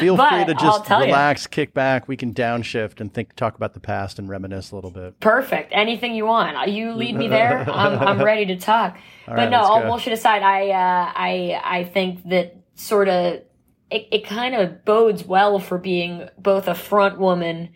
[0.00, 1.48] Feel but free to just relax you.
[1.50, 2.08] kick back.
[2.08, 5.18] We can downshift and think talk about the past and reminisce a little bit.
[5.20, 5.72] Perfect.
[5.72, 6.68] Anything you want.
[6.70, 7.68] You lead me there.
[7.70, 8.94] I'm, I'm ready to talk.
[9.28, 9.88] All but right, no all go.
[9.88, 10.42] bullshit aside.
[10.42, 13.40] I uh, i i think that sort of
[13.94, 17.70] it, it kind of bodes well for being both a front woman,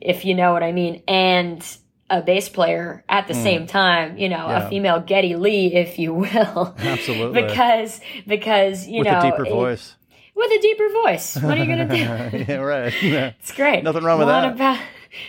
[0.00, 1.62] if you know what I mean, and
[2.08, 3.42] a bass player at the mm.
[3.42, 4.66] same time, you know, yeah.
[4.66, 6.74] a female Geddy Lee, if you will.
[6.78, 7.42] Absolutely.
[7.42, 9.16] because, because, you with know.
[9.16, 9.96] With a deeper it, voice.
[10.34, 11.36] With a deeper voice.
[11.36, 12.46] What are you going to do?
[12.52, 12.94] yeah, right.
[13.02, 13.84] it's great.
[13.84, 14.52] Nothing wrong with what that.
[14.54, 14.80] About,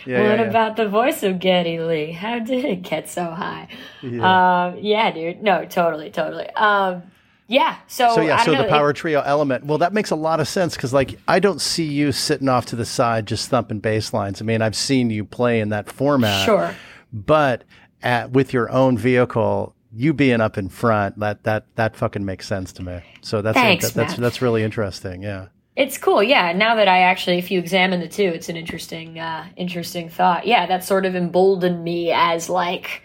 [0.06, 2.14] yeah, what yeah, about the voice of Geddy Lee?
[2.14, 3.68] How did it get so high?
[4.02, 5.44] Yeah, um, yeah dude.
[5.44, 6.50] No, totally, totally.
[6.52, 7.04] Um,
[7.50, 7.78] yeah.
[7.88, 8.42] So, so yeah.
[8.44, 9.66] So know, the power it, trio element.
[9.66, 12.68] Well, that makes a lot of sense because, like, I don't see you sitting off
[12.68, 14.42] to the side just thumping bass lines.
[14.42, 16.46] I mean, I've seen you play in that format.
[16.46, 16.74] Sure.
[17.12, 17.66] But
[18.02, 22.48] at, with your own vehicle, you being up in front, that that that fucking makes
[22.48, 23.02] sense to me.
[23.22, 25.24] So that's Thanks, that, that's that's really interesting.
[25.24, 25.48] Yeah.
[25.76, 26.52] It's cool, yeah.
[26.52, 30.46] Now that I actually, if you examine the two, it's an interesting, uh, interesting thought.
[30.46, 33.02] Yeah, that sort of emboldened me as like,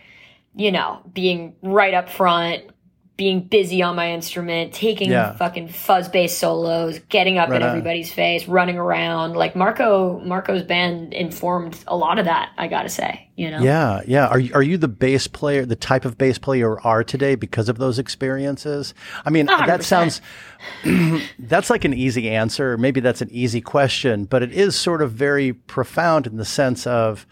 [0.56, 2.64] you know, being right up front,
[3.16, 5.36] being busy on my instrument, taking yeah.
[5.36, 7.68] fucking fuzz bass solos, getting up right in on.
[7.68, 9.34] everybody's face, running around.
[9.34, 12.50] Like Marco, Marco's band informed a lot of that.
[12.58, 13.60] I gotta say, you know.
[13.60, 14.26] Yeah, yeah.
[14.26, 17.36] Are you, are you the bass player, the type of bass player you are today
[17.36, 18.94] because of those experiences?
[19.24, 19.66] I mean, 100%.
[19.66, 20.20] that sounds.
[21.38, 22.76] that's like an easy answer.
[22.76, 26.86] Maybe that's an easy question, but it is sort of very profound in the sense
[26.86, 27.26] of.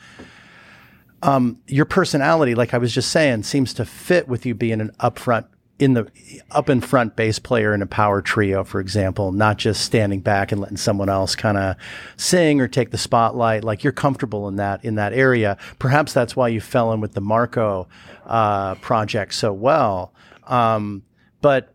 [1.24, 4.90] Um, your personality, like I was just saying, seems to fit with you being an
[4.98, 5.46] upfront
[5.82, 6.06] in the
[6.52, 10.52] up in front bass player in a power trio, for example, not just standing back
[10.52, 11.74] and letting someone else kind of
[12.16, 13.64] sing or take the spotlight.
[13.64, 15.56] Like you're comfortable in that in that area.
[15.80, 17.88] Perhaps that's why you fell in with the Marco
[18.26, 20.14] uh, project so well.
[20.46, 21.02] Um,
[21.40, 21.74] but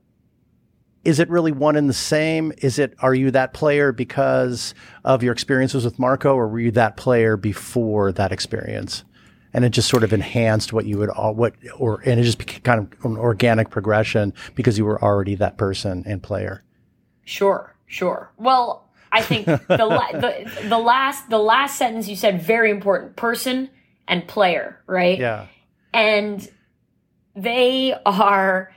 [1.04, 2.54] is it really one and the same?
[2.60, 6.72] Is it are you that player because of your experiences with Marco, or were you
[6.72, 9.04] that player before that experience?
[9.54, 12.38] And it just sort of enhanced what you would all what or and it just
[12.38, 16.64] became kind of an organic progression because you were already that person and player.
[17.26, 18.32] Sure, sure.
[18.38, 23.16] Well, I think the, la- the the last the last sentence you said very important
[23.16, 23.70] person
[24.08, 25.18] and player, right?
[25.20, 25.48] Yeah.
[25.94, 26.48] And
[27.36, 28.72] they are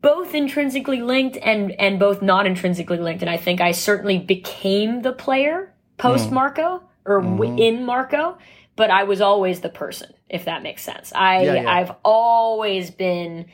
[0.00, 5.02] both intrinsically linked and and both not intrinsically linked and i think i certainly became
[5.02, 6.32] the player post Mm.
[6.32, 8.38] marco or w in marco
[8.76, 11.70] but i was always the person if that makes sense i Yeah, yeah.
[11.72, 13.46] i've always been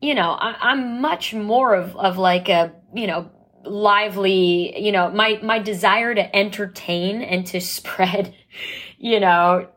[0.00, 3.30] you know I, i'm much more of of like a you know
[3.64, 8.34] lively you know my my desire to entertain and to spread
[8.98, 9.68] you know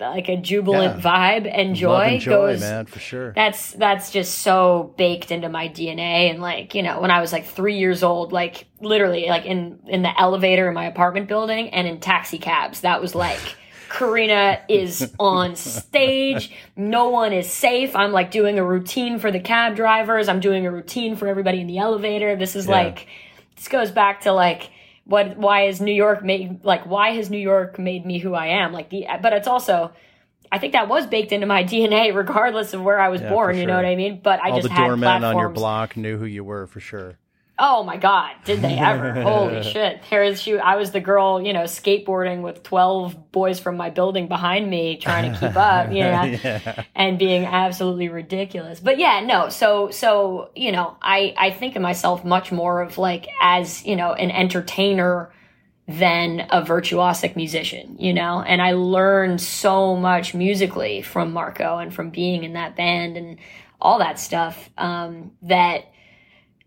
[0.00, 1.02] like a jubilant Yeah.
[1.42, 3.32] vibe and joy, and joy, goes man, for sure.
[3.34, 7.32] that's that's just so baked into my DNA and like you know when I was
[7.32, 11.70] like 3 years old like literally like in in the elevator in my apartment building
[11.70, 13.40] and in taxi cabs that was like
[13.94, 16.50] Karina is on stage.
[16.76, 17.94] No one is safe.
[17.94, 20.28] I'm like doing a routine for the cab drivers.
[20.28, 22.34] I'm doing a routine for everybody in the elevator.
[22.36, 22.72] This is Yeah.
[22.72, 23.06] like
[23.56, 24.70] this goes back to like
[25.04, 28.46] what why is New York made like why has New York made me who I
[28.48, 28.72] am?
[28.72, 29.92] Like the but it's also
[30.50, 33.54] I think that was baked into my DNA regardless of where I was Yeah, born
[33.54, 34.20] for you know what I mean?
[34.22, 36.80] But I All just the had doormen on your block knew who you were for
[36.80, 37.18] sure.
[37.56, 39.12] Oh my god, did they ever?
[39.22, 40.02] Holy shit.
[40.04, 43.90] Here is she I was the girl, you know, skateboarding with 12 boys from my
[43.90, 46.84] building behind me trying to keep up, you know yeah.
[46.96, 48.80] and being absolutely ridiculous.
[48.80, 49.50] But yeah, no.
[49.50, 53.94] So so you know, I I think of myself much more of like as you
[53.94, 55.32] know an entertainer
[55.86, 57.96] than a virtuosic musician.
[58.00, 62.74] You know, and I learned so much musically from Marco and from being in that
[62.74, 63.38] band and
[63.80, 65.84] all that stuff um, that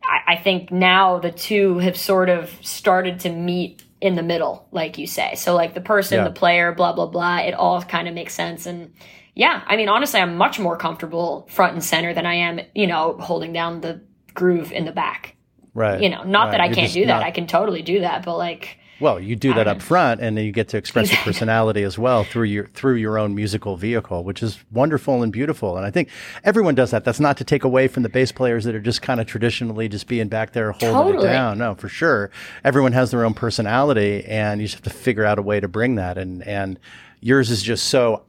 [0.08, 4.68] I, I think now the two have sort of started to meet in the middle,
[4.72, 5.36] like you say.
[5.36, 6.24] So like the person, Yeah.
[6.24, 7.40] the player, blah blah blah.
[7.40, 8.94] It all kind of makes sense and.
[9.36, 12.88] Yeah, I mean, honestly, I'm much more comfortable front and center than I am, you
[12.88, 14.02] know, holding down the
[14.34, 15.36] groove in the back.
[15.76, 16.02] Right.
[16.02, 16.52] You know, not right.
[16.54, 17.22] that I You're can't do that.
[17.22, 20.46] I can totally do that, but like, Well, you do that up front, and then
[20.46, 24.24] you get to express your personality as well through your through your own musical vehicle,
[24.24, 25.78] which is wonderful and beautiful.
[25.78, 26.10] And I think
[26.44, 27.04] everyone does that.
[27.04, 29.88] That's not to take away from the bass players that are just kind of traditionally
[29.88, 31.28] just being back there holding Totally.
[31.28, 31.58] it down.
[31.60, 32.32] No, for sure.
[32.64, 35.68] Everyone has their own personality, and you just have to figure out a way to
[35.68, 36.18] bring that.
[36.18, 36.80] And and
[37.22, 38.24] yours is just so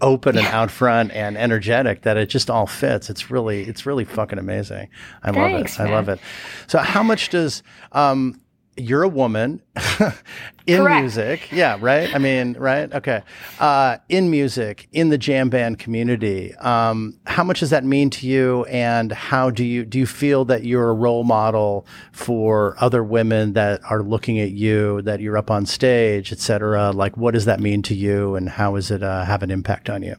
[0.00, 3.08] open and out front and energetic that it just all fits.
[3.08, 4.88] It's really it's really fucking amazing.
[5.22, 5.90] I Thanks, love it.
[5.90, 6.20] I love it.
[6.66, 8.40] So how much does um
[8.76, 9.60] you're a woman
[10.66, 11.00] in Correct.
[11.02, 11.52] music.
[11.52, 12.14] Yeah, right?
[12.14, 12.92] I mean, right?
[12.92, 13.22] Okay.
[13.60, 18.26] Uh, in music, in the jam band community, um, how much does that mean to
[18.26, 18.64] you?
[18.64, 23.52] And how do you, do you feel that you're a role model for other women
[23.52, 26.92] that are looking at you, that you're up on stage, et cetera?
[26.92, 28.36] Like, what does that mean to you?
[28.36, 30.16] And how does it uh, have an impact on you?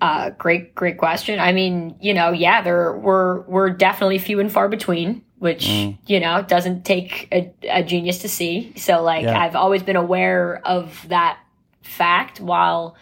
[0.00, 1.40] Uh, great, great question.
[1.40, 6.20] I mean, you know, yeah, there we're we're definitely few and far between, which you
[6.20, 8.72] know doesn't take a, a genius to see.
[8.76, 9.34] So, like, Yeah.
[9.34, 11.38] I've always been aware of that
[11.82, 12.96] fact, while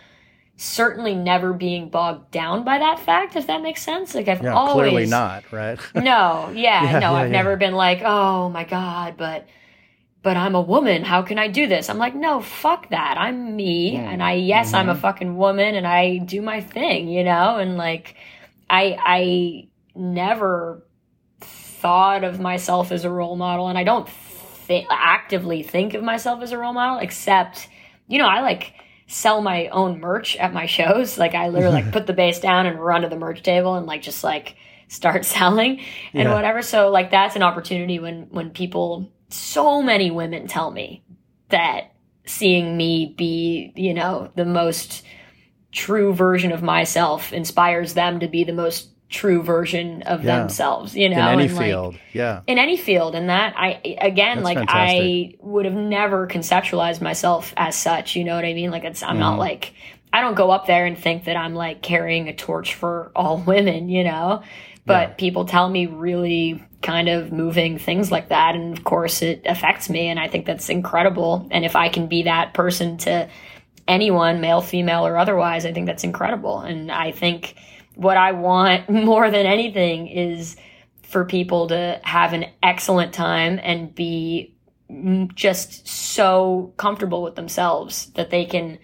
[0.57, 3.37] certainly never being bogged down by that fact.
[3.37, 5.80] If that makes sense, like I've Yeah, always clearly not, right?
[5.95, 9.47] No, yeah, Yeah, no, I've never been like, oh my god, but
[10.22, 11.03] but I'm a woman.
[11.05, 11.91] How can I do this?
[11.91, 13.16] I'm like, no, fuck that.
[13.18, 14.91] I'm me, and I yes, I'm Mm-hmm.
[14.91, 18.16] a fucking woman, and I do my thing, you know, and like,
[18.70, 20.87] I I never
[21.85, 26.43] thought of myself as a role model, and I don't thi- actively think of myself
[26.43, 27.68] as a role model, except,
[28.09, 28.72] you know, I like
[29.07, 31.18] sell my own merch at my shows.
[31.24, 33.85] Like I literally like put the bass down and run to the merch table and
[33.85, 34.57] like just like
[34.89, 35.80] start selling
[36.14, 36.35] and Yeah.
[36.35, 36.62] whatever.
[36.62, 41.05] So like that's an opportunity when when people so many women tell me
[41.51, 41.93] that
[42.24, 45.05] seeing me be, you know, the most
[45.70, 50.40] true version of myself inspires them to be the most true version of Yeah.
[50.40, 51.94] themselves, you know, In any and, like, field.
[52.12, 52.40] Yeah.
[52.46, 55.00] in any field and that i again That's like fantastic.
[55.00, 59.02] i would have never conceptualized myself as such you know what i mean like it's
[59.02, 59.20] i'm Mm-hmm.
[59.20, 59.72] not like
[60.12, 63.38] i don't go up there and think that i'm like carrying a torch for all
[63.46, 64.42] women you know
[64.86, 65.14] but Yeah.
[65.14, 69.88] people tell me really kind of moving things like that and of course it affects
[69.88, 73.28] me and i think that's incredible and if i can be that person to
[73.86, 77.54] anyone male female or otherwise i think that's incredible and i think
[77.95, 80.57] what i want more than anything is
[81.03, 84.55] for people to have an excellent time and be
[85.34, 88.78] just so comfortable with themselves that they can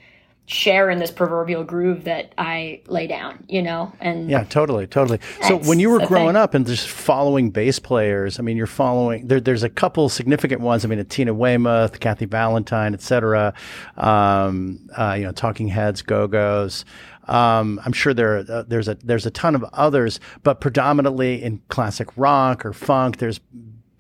[0.50, 3.92] share in this proverbial groove that I lay down, you know?
[4.00, 5.20] And Yeah, totally, totally.
[5.42, 6.36] So when you were growing thing.
[6.36, 9.28] up and just following bass players, I mean, you're following.
[9.28, 10.84] There, there's a couple significant ones.
[10.84, 13.54] I mean, Tina Weymouth, Kathy Valentine, et cetera.
[13.96, 16.84] Um, uh, you know, Talking Heads, Go Go's.
[17.30, 21.62] Um, I'm sure there uh, there's a there's a ton of others, but predominantly in
[21.68, 23.40] classic rock or funk, there's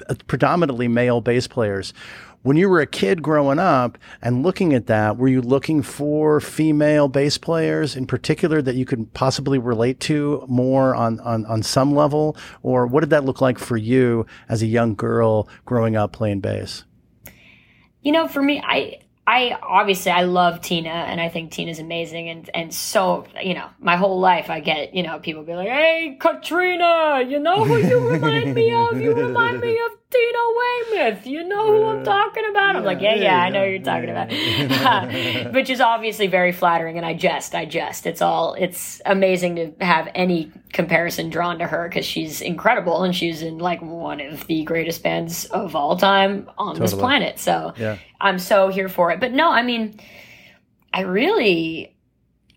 [0.08, 1.94] uh, predominantly male bass players.
[2.42, 6.40] when you were a kid growing up and looking at that, were you looking for
[6.40, 11.62] female bass players in particular that you could possibly relate to more on, on, on
[11.62, 12.36] some level?
[12.62, 16.40] Or what did that look like for you as a young girl growing up playing
[16.40, 16.84] bass?
[18.00, 22.28] You know, for me, I I obviously I love Tina and I think Tina's amazing
[22.30, 25.68] and and so you know my whole life I get you know people be like
[25.68, 29.00] hey Katrina you know who you remind me of?
[29.00, 31.26] You remind me of Tina Weymouth.
[31.26, 32.76] You know who I'm talking about?
[32.76, 34.30] I'm like yeah yeah I know who you're talking about.
[34.80, 38.06] Uh, which is obviously very flattering and I jest I jest.
[38.06, 43.14] It's all it's amazing to have any comparison drawn to her because she's incredible and
[43.14, 46.80] she's in like one of the greatest bands of all time on totally.
[46.80, 49.20] this planet so yeah I'm so here for it.
[49.20, 49.98] But no, I mean,
[50.92, 51.96] I really,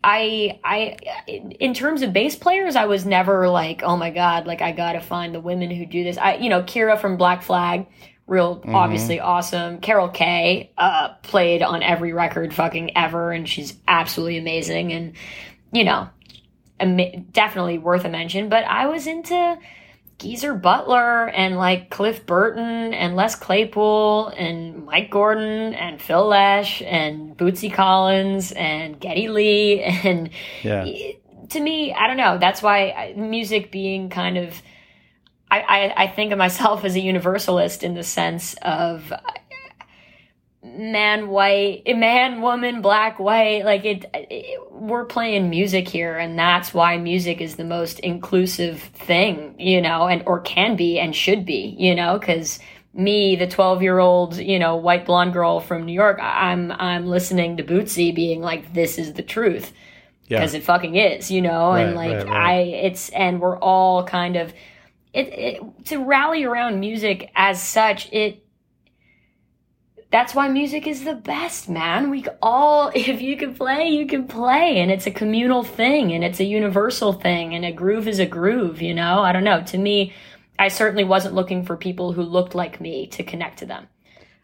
[0.03, 0.97] I, I,
[1.27, 4.99] in terms of bass players, I was never like, oh my God, like I gotta
[4.99, 6.17] find the women who do this.
[6.17, 7.87] I, you know, Kira from Black Flag,
[8.27, 8.75] real, mm-hmm.
[8.75, 9.79] obviously awesome.
[9.79, 14.91] Carol Kaye, uh, played on every record fucking ever, and she's absolutely amazing.
[14.91, 15.13] And,
[15.71, 16.09] you know,
[17.31, 18.49] definitely worth a mention.
[18.49, 19.57] But I was into,
[20.23, 26.81] Geezer Butler and like Cliff Burton and Les Claypool and Mike Gordon and Phil Lesh
[26.81, 30.29] and Bootsy Collins and Geddy Lee and
[30.63, 30.85] yeah.
[31.49, 32.37] to me, I don't know.
[32.37, 34.61] That's why music being kind of
[35.51, 39.13] I, I, I think of myself as a universalist in the sense of
[40.63, 43.65] man, white, eh, man, woman, black, white.
[43.65, 48.79] Like it, it, we're playing music here, and that's why music is the most inclusive
[48.81, 52.59] thing, you know, and or can be and should be, you know, because
[52.93, 57.07] me, the twelve year old, you know, white blonde girl from New York, I'm I'm
[57.07, 59.73] listening to Bootsy being like, this is the truth.
[60.29, 60.59] Because yeah.
[60.59, 62.49] it fucking is, you know, right, and like right, right.
[62.49, 64.53] I, it's, and we're all kind of,
[65.13, 68.11] it, it to rally around music as such.
[68.13, 68.42] It
[70.13, 72.11] that's why music is the best, man.
[72.11, 74.79] We all, if you can play, you can play.
[74.79, 77.55] And it's a communal thing and it's a universal thing.
[77.55, 79.21] And a groove is a groove, you know?
[79.21, 79.63] I don't know.
[79.63, 80.13] To me,
[80.59, 83.87] I certainly wasn't looking for people who looked like me to connect to them.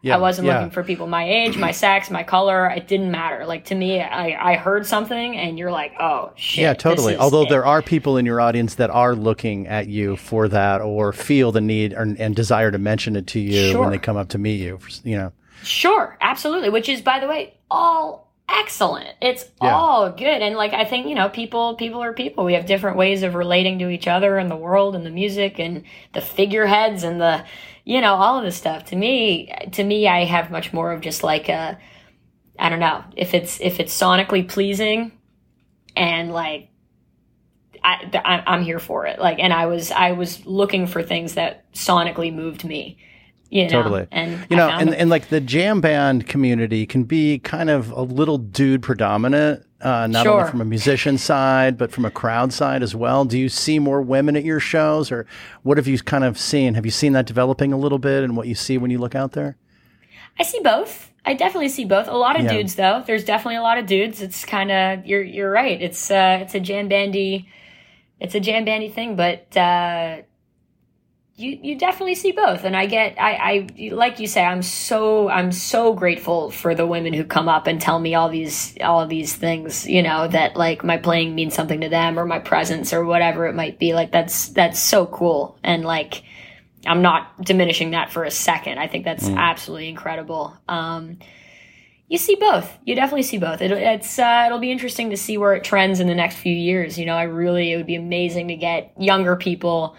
[0.02, 0.56] Yeah, I wasn't yeah.
[0.56, 2.66] looking for people my age, my sex, my color.
[2.70, 3.46] It didn't matter.
[3.46, 6.62] Like to me, I, I heard something and you're like, oh shit.
[6.62, 7.16] Yeah, totally.
[7.16, 7.50] Although it.
[7.50, 11.52] there are people in your audience that are looking at you for that or feel
[11.52, 13.82] the need or, and desire to mention it to you sure.
[13.82, 15.32] when they come up to meet you, you know.
[15.62, 16.70] Sure, absolutely.
[16.70, 19.14] Which is, by the way, all excellent.
[19.20, 19.74] It's yeah.
[19.74, 20.42] all good.
[20.42, 22.44] And like I think, you know, people people are people.
[22.44, 25.58] We have different ways of relating to each other and the world and the music
[25.58, 25.84] and
[26.14, 27.44] the figureheads and the
[27.84, 28.86] you know, all of this stuff.
[28.86, 31.78] To me to me I have much more of just like a
[32.58, 35.12] I don't know, if it's if it's sonically pleasing
[35.96, 36.70] and like
[37.82, 39.18] I, I'm here for it.
[39.18, 42.98] Like, and I was, I was looking for things that sonically moved me.
[43.50, 44.06] You know, totally.
[44.12, 48.02] And you know, and, and like the jam band community can be kind of a
[48.02, 50.38] little dude predominant, uh, not sure.
[50.38, 53.24] only from a musician side, but from a crowd side as well.
[53.24, 55.26] Do you see more women at your shows or
[55.62, 56.74] what have you kind of seen?
[56.74, 59.16] Have you seen that developing a little bit and what you see when you look
[59.16, 59.56] out there?
[60.38, 61.10] I see both.
[61.26, 62.06] I definitely see both.
[62.06, 62.52] A lot of yeah.
[62.52, 63.02] dudes though.
[63.04, 64.22] There's definitely a lot of dudes.
[64.22, 65.82] It's kind of you're you're right.
[65.82, 67.48] It's uh it's a jam bandy
[68.20, 70.22] it's a jam bandy thing, but uh
[71.40, 75.28] you you definitely see both and i get i i like you say i'm so
[75.28, 79.06] i'm so grateful for the women who come up and tell me all these all
[79.06, 82.92] these things you know that like my playing means something to them or my presence
[82.92, 86.22] or whatever it might be like that's that's so cool and like
[86.86, 89.36] i'm not diminishing that for a second i think that's mm.
[89.36, 91.18] absolutely incredible um
[92.08, 92.76] you see both.
[92.84, 93.62] You definitely see both.
[93.62, 96.52] It, it's uh, it'll be interesting to see where it trends in the next few
[96.52, 96.98] years.
[96.98, 99.94] You know, I really it would be amazing to get younger people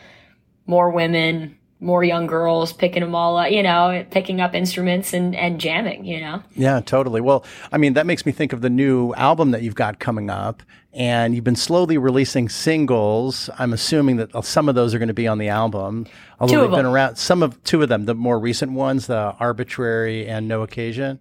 [0.66, 5.36] more women, more young girls picking them all up, you know, picking up instruments and,
[5.36, 6.44] and jamming, you know?
[6.56, 7.22] Yeah, totally.
[7.22, 10.30] Well, I mean, that makes me think of the new album that you've got coming
[10.30, 10.64] up.
[10.94, 13.50] And you've been slowly releasing singles.
[13.58, 16.06] I'm assuming that uh, some of those are going to be on the album.
[16.38, 19.34] Although two they've been around, some of two of them, the more recent ones, the
[19.40, 21.20] Arbitrary and No Occasion.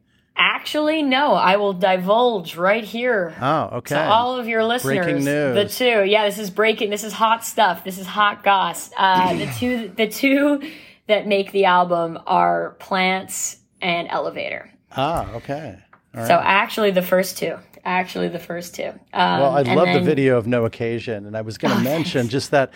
[0.61, 1.33] Actually, no.
[1.33, 3.35] I will divulge right here.
[3.41, 3.95] Oh, okay.
[3.95, 5.55] To all of your listeners, breaking news.
[5.55, 6.05] the two.
[6.05, 6.91] Yeah, this is breaking.
[6.91, 7.83] This is hot stuff.
[7.83, 8.91] This is hot goss.
[8.95, 10.63] Uh, the two, the two
[11.07, 14.71] that make the album are Plants and Elevator.
[14.95, 15.79] Ah, okay.
[16.15, 17.57] So actually, the first two.
[17.83, 18.89] Actually, the first two.
[19.15, 21.81] Um, well, I love then, the video of No Occasion, and I was going to
[21.81, 22.75] oh, mention just that.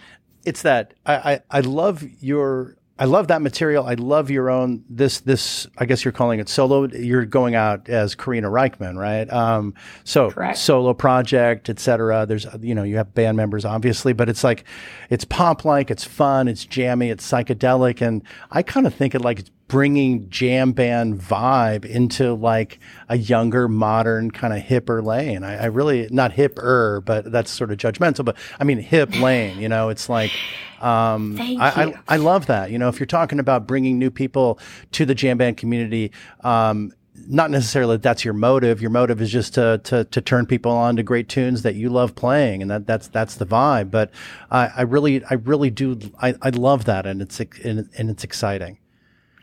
[0.44, 3.84] it's that I, I I love your I love that material.
[3.84, 5.66] I love your own this this.
[5.78, 6.86] I guess you're calling it solo.
[6.86, 9.30] You're going out as Karina Rykman, right?
[9.32, 9.74] Um,
[10.04, 10.58] so Correct.
[10.58, 12.24] solo project, etc.
[12.24, 14.64] There's you know you have band members obviously, but it's like
[15.10, 18.22] it's pop like, it's fun, it's jammy, it's psychedelic, and
[18.52, 24.30] I kind of think it like bringing jam band vibe into like a younger, modern
[24.30, 25.42] kind of hipper lane.
[25.42, 28.24] I, I really not hipper, but that's sort of judgmental.
[28.24, 29.58] But I mean hip lane.
[29.58, 30.32] You know, it's like.
[30.80, 31.56] Um, I.
[31.60, 32.70] I, I love that.
[32.70, 34.58] You know, if you're talking about bringing new people
[34.92, 36.12] to the jam band community,
[36.42, 36.92] um,
[37.26, 38.82] not necessarily that that's your motive.
[38.82, 41.88] Your motive is just to, to, to turn people on to great tunes that you
[41.88, 42.60] love playing.
[42.60, 43.90] And that, that's, that's the vibe.
[43.90, 44.10] But
[44.50, 45.98] I, I really, I really do.
[46.20, 47.06] I, I love that.
[47.06, 48.78] And it's, and, and it's exciting.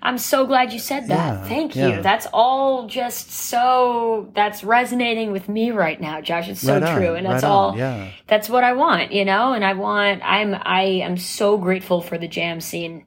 [0.04, 1.34] I'm so glad you said that.
[1.34, 1.88] Yeah, Thank yeah.
[1.88, 2.02] you.
[2.02, 6.49] That's all just so that's resonating with me right now, Josh.
[6.49, 7.14] It's so Right on, true.
[7.14, 8.12] And that's right on, all yeah.
[8.28, 9.54] that's what I want, you know?
[9.54, 13.06] And I want I'm I am so grateful for the jam scene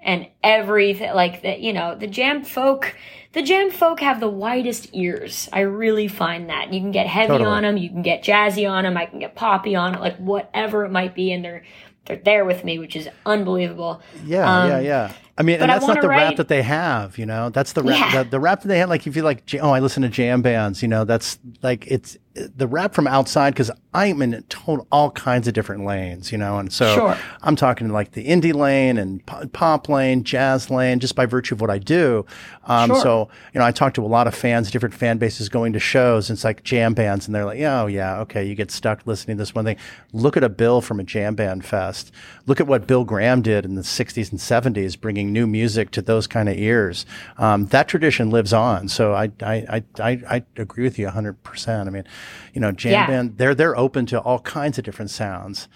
[0.00, 2.94] and everything like that, you know, the jam folk
[3.32, 5.48] the jam folk have the widest ears.
[5.52, 6.72] I really find that.
[6.72, 7.50] You can get heavy Totally.
[7.50, 10.18] on them, you can get jazzy on them, I can get poppy on it, like
[10.18, 11.64] whatever it might be and they're
[12.06, 14.02] they're there with me, which is unbelievable.
[14.26, 15.12] Yeah, yeah, um, yeah.
[15.36, 17.50] I mean, and but I that's not the rap that they have, you know.
[17.50, 18.22] That's the rap, Yeah.
[18.22, 18.88] the, the rap that they have.
[18.88, 21.04] Like, if you like, oh, I listen to jam bands, you know.
[21.04, 25.84] That's like it's the rap from outside because I'm in total, all kinds of different
[25.84, 26.58] lanes, you know.
[26.58, 27.18] And so Sure.
[27.42, 31.60] I'm talking like the indie lane and pop lane, jazz lane, just by virtue of
[31.60, 32.24] what I do.
[32.66, 33.00] Um, Sure.
[33.00, 35.78] So you know, I talk to a lot of fans, different fan bases going to
[35.78, 36.30] shows.
[36.30, 38.44] And it's like jam bands, and they're like, oh yeah, okay.
[38.44, 39.76] You get stuck listening to this one thing.
[40.12, 42.12] Look at a bill from a jam band fest.
[42.46, 46.02] Look at what Bill Graham did in the '60s and '70s, bringing new music to
[46.02, 47.06] those kind of ears.
[47.38, 48.88] Um, that tradition lives on.
[48.88, 51.42] So I I I I, agree with you 100.
[51.42, 52.04] percent I mean,
[52.52, 53.06] you know, jam Yeah.
[53.06, 55.68] band they're they're open to all kinds of different sounds.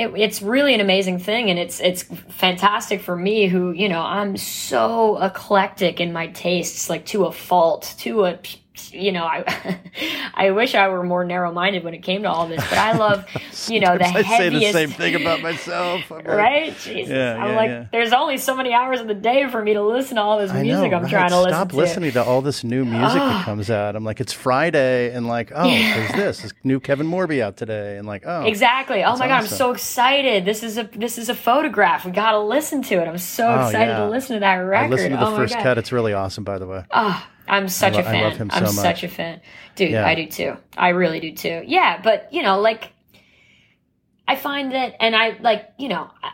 [0.00, 4.00] It, it's really an amazing thing and it's it's fantastic for me who you know
[4.00, 8.38] i'm so eclectic in my tastes like to a fault to a
[8.92, 9.78] you know i
[10.34, 13.24] i wish i were more narrow-minded when it came to all this but i love
[13.68, 16.10] you know the I say the same thing about myself.
[16.10, 17.08] I'm like, right Jesus.
[17.10, 17.86] Yeah, i'm yeah, like yeah.
[17.92, 20.50] there's only so many hours in the day for me to listen to all this
[20.50, 21.10] I music know, i'm right?
[21.10, 23.96] trying to listen Stop listening to all this new music that comes out.
[23.96, 27.96] I'm like, it's Friday, and like, oh, there's this, there's new Kevin Morby out today,
[27.98, 29.02] and like, oh, Exactly.
[29.04, 30.44] Oh my god, I'm so excited.
[30.44, 32.04] This is a this is a photograph.
[32.04, 33.08] We got to listen to it.
[33.08, 34.84] I'm so Oh, excited to listen to that record.
[34.86, 35.76] I listened to the oh first cut.
[35.78, 36.84] It's really awesome, by the way.
[36.92, 38.22] Oh, I'm such lo- a I fan.
[38.24, 38.82] love him I'm so much.
[38.82, 39.40] such a fan.
[39.74, 40.06] Dude, Yeah.
[40.06, 40.56] I do too.
[40.76, 41.62] I really do too.
[41.66, 42.92] Yeah, but you know, like
[44.26, 46.32] I find that and I like, you know, I-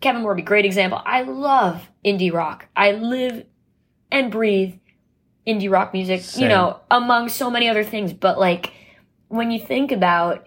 [0.00, 1.00] Kevin Morby, great example.
[1.04, 2.66] I love indie rock.
[2.76, 3.44] I live
[4.12, 4.74] and breathe
[5.46, 6.42] indie rock music, Same.
[6.44, 8.72] you know, among so many other things, but like
[9.28, 10.46] when you think about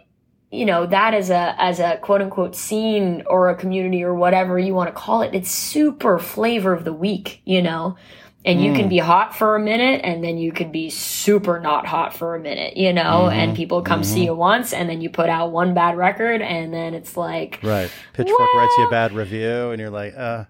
[0.53, 4.59] you know that as a as a quote unquote scene or a community or whatever
[4.59, 7.95] you want to call it it's super flavor of the week you know
[8.43, 8.89] and you can mm.
[8.89, 12.39] be hot for a minute and then you could be super not hot for a
[12.39, 13.39] minute you know mm-hmm.
[13.39, 14.25] and people come see mm-hmm.
[14.25, 17.91] you once and then you put out one bad record and then it's like Right.
[18.13, 20.45] Pitchfork writes you a bad review, and you're like, uh,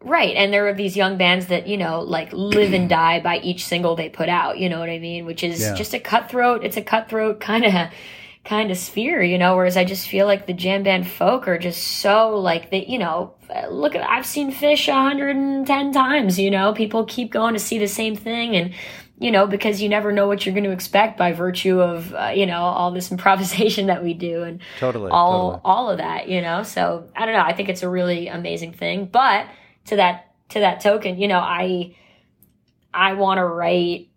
[0.00, 0.36] Right.
[0.36, 3.64] And there are these young bands that, you know, like live and die by each
[3.64, 5.24] single they put out, you know what I mean?
[5.24, 5.74] Which is Yeah.
[5.74, 7.72] just a cutthroat, it's a cutthroat kind of
[8.44, 11.58] kind of sphere, you know, whereas I just feel like the jam band folk are
[11.58, 13.34] just so like they, you know,
[13.70, 17.88] look at I've seen Phish 110 times, you know, people keep going to see the
[17.88, 18.74] same thing and
[19.16, 22.32] you know, because you never know what you're going to expect by virtue of, uh,
[22.34, 25.60] you know, all this improvisation that we do and totally, all totally.
[25.64, 28.72] all of that you know so i don't know i think it's a really amazing
[28.72, 29.46] thing but
[29.86, 31.94] to that to that token you know i
[32.92, 34.08] i want to write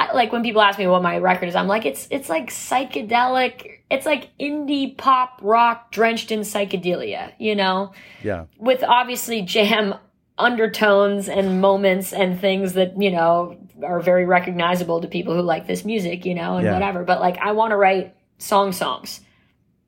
[0.00, 2.48] I, like when people ask me what my record is i'm like it's it's like
[2.50, 7.92] psychedelic it's like indie pop rock drenched in psychedelia you know
[8.22, 8.46] Yeah.
[8.58, 9.94] with obviously jam
[10.38, 15.66] undertones and moments and things that you know are very recognizable to people who like
[15.66, 16.72] this music you know and Yeah.
[16.72, 19.20] whatever but like i want to write song songs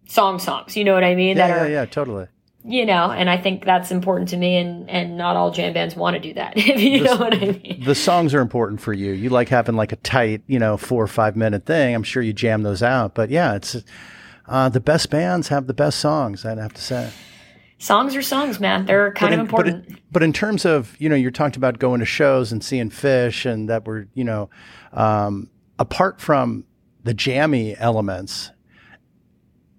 [0.08, 2.26] song songs you know what i mean Yeah, that yeah, are yeah, totally.
[2.64, 5.96] You know and i think that's important to me and and not all jam bands
[5.96, 8.92] want to do that if you know what i mean The songs are important for
[8.92, 9.12] you.
[9.12, 11.94] You like having like a tight, you know, four or five minute thing.
[11.94, 13.14] I'm sure you jam those out.
[13.14, 13.76] But yeah, it's
[14.46, 16.44] uh, the best bands have the best songs.
[16.44, 17.10] I'd have to say.
[17.78, 20.94] songs are songs man they're kind in, of important But in, but in terms of
[21.00, 24.24] you know, you're talking about going to shows and seeing Phish, and that were you
[24.24, 24.48] know,
[24.92, 26.64] um, apart from
[27.02, 28.50] the jammy elements.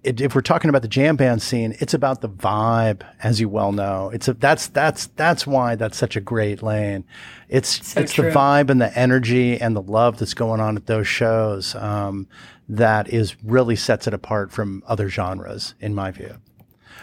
[0.03, 3.47] It, if we're talking about the jam band scene, it's about the vibe, as you
[3.47, 4.09] well know.
[4.13, 7.05] It's a, that's that's that's why that's such a great lane.
[7.47, 8.29] It's So it's true.
[8.29, 12.27] the vibe and the energy and the love that's going on at those shows um,
[12.67, 16.37] that is really sets it apart from other genres, in my view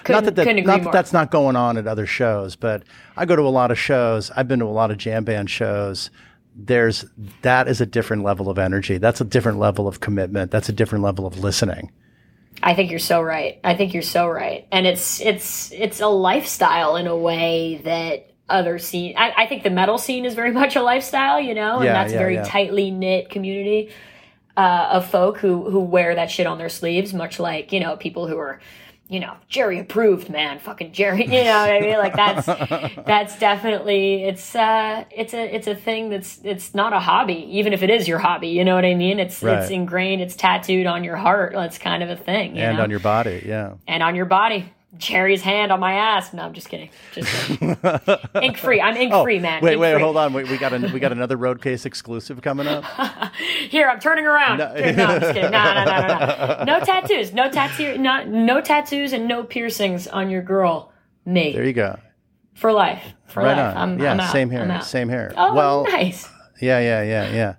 [0.05, 2.83] couldn't, not that, that couldn't that that's not going on at other shows, but
[3.17, 4.31] I go to a lot of shows.
[4.33, 6.11] I've been to a lot of jam band shows.
[6.55, 7.05] There's
[7.43, 8.99] that is a different level of energy.
[8.99, 10.51] That's a different level of commitment.
[10.51, 11.93] That's a different level of listening.
[12.63, 13.59] I think you're so right.
[13.65, 14.67] I think you're so right.
[14.71, 19.15] And it's it's it's a lifestyle in a way that other scene.
[19.17, 21.93] I, I think the metal scene is very much a lifestyle, you know, and Yeah,
[21.93, 22.45] that's yeah, a very yeah.
[22.45, 23.91] tightly knit community
[24.57, 27.97] uh, of folk who who wear that shit on their sleeves, much like you know
[27.97, 28.61] people who are.
[29.11, 30.61] You know, Jerry approved, man.
[30.61, 31.25] Fucking Jerry.
[31.25, 31.99] You know what I mean?
[31.99, 32.47] Like that's
[33.07, 37.73] that's definitely it's uh it's a it's a thing that's it's not a hobby, even
[37.73, 38.49] if it is your hobby.
[38.49, 39.19] You know what I mean?
[39.19, 39.59] It's Right.
[39.63, 41.55] it's ingrained, it's tattooed on your heart.
[41.57, 42.55] It's kind of a thing.
[42.55, 42.85] You and know?
[42.85, 43.43] on your body.
[43.45, 43.75] Yeah.
[43.89, 44.73] and on your body.
[44.97, 46.33] Jerry's hand on my ass.
[46.33, 46.91] No, I'm just kidding.
[47.13, 47.77] Just kidding.
[48.43, 48.81] ink free.
[48.81, 49.61] I'm ink oh, free, man.
[49.63, 50.33] Oh, Wait, Ink wait, hold on.
[50.33, 52.85] Wait, we got a we got another road case exclusive coming up.
[53.69, 54.59] Here, I'm turning around.
[54.59, 54.67] No.
[54.75, 55.51] No, I'm just kidding.
[55.53, 56.65] No, no, no, no, no.
[56.79, 57.33] No tattoos.
[57.33, 57.99] No tattoo.
[57.99, 60.93] Not no tattoos and no piercings on your girl.
[61.25, 61.99] Me There you go.
[62.55, 63.03] for life.
[63.29, 63.77] For Right life.
[63.77, 63.91] on.
[63.93, 64.81] I'm, yeah, I'm same here.
[64.83, 65.33] Same here.
[65.37, 66.29] Oh, well, nice.
[66.61, 67.55] yeah, yeah, yeah, yeah.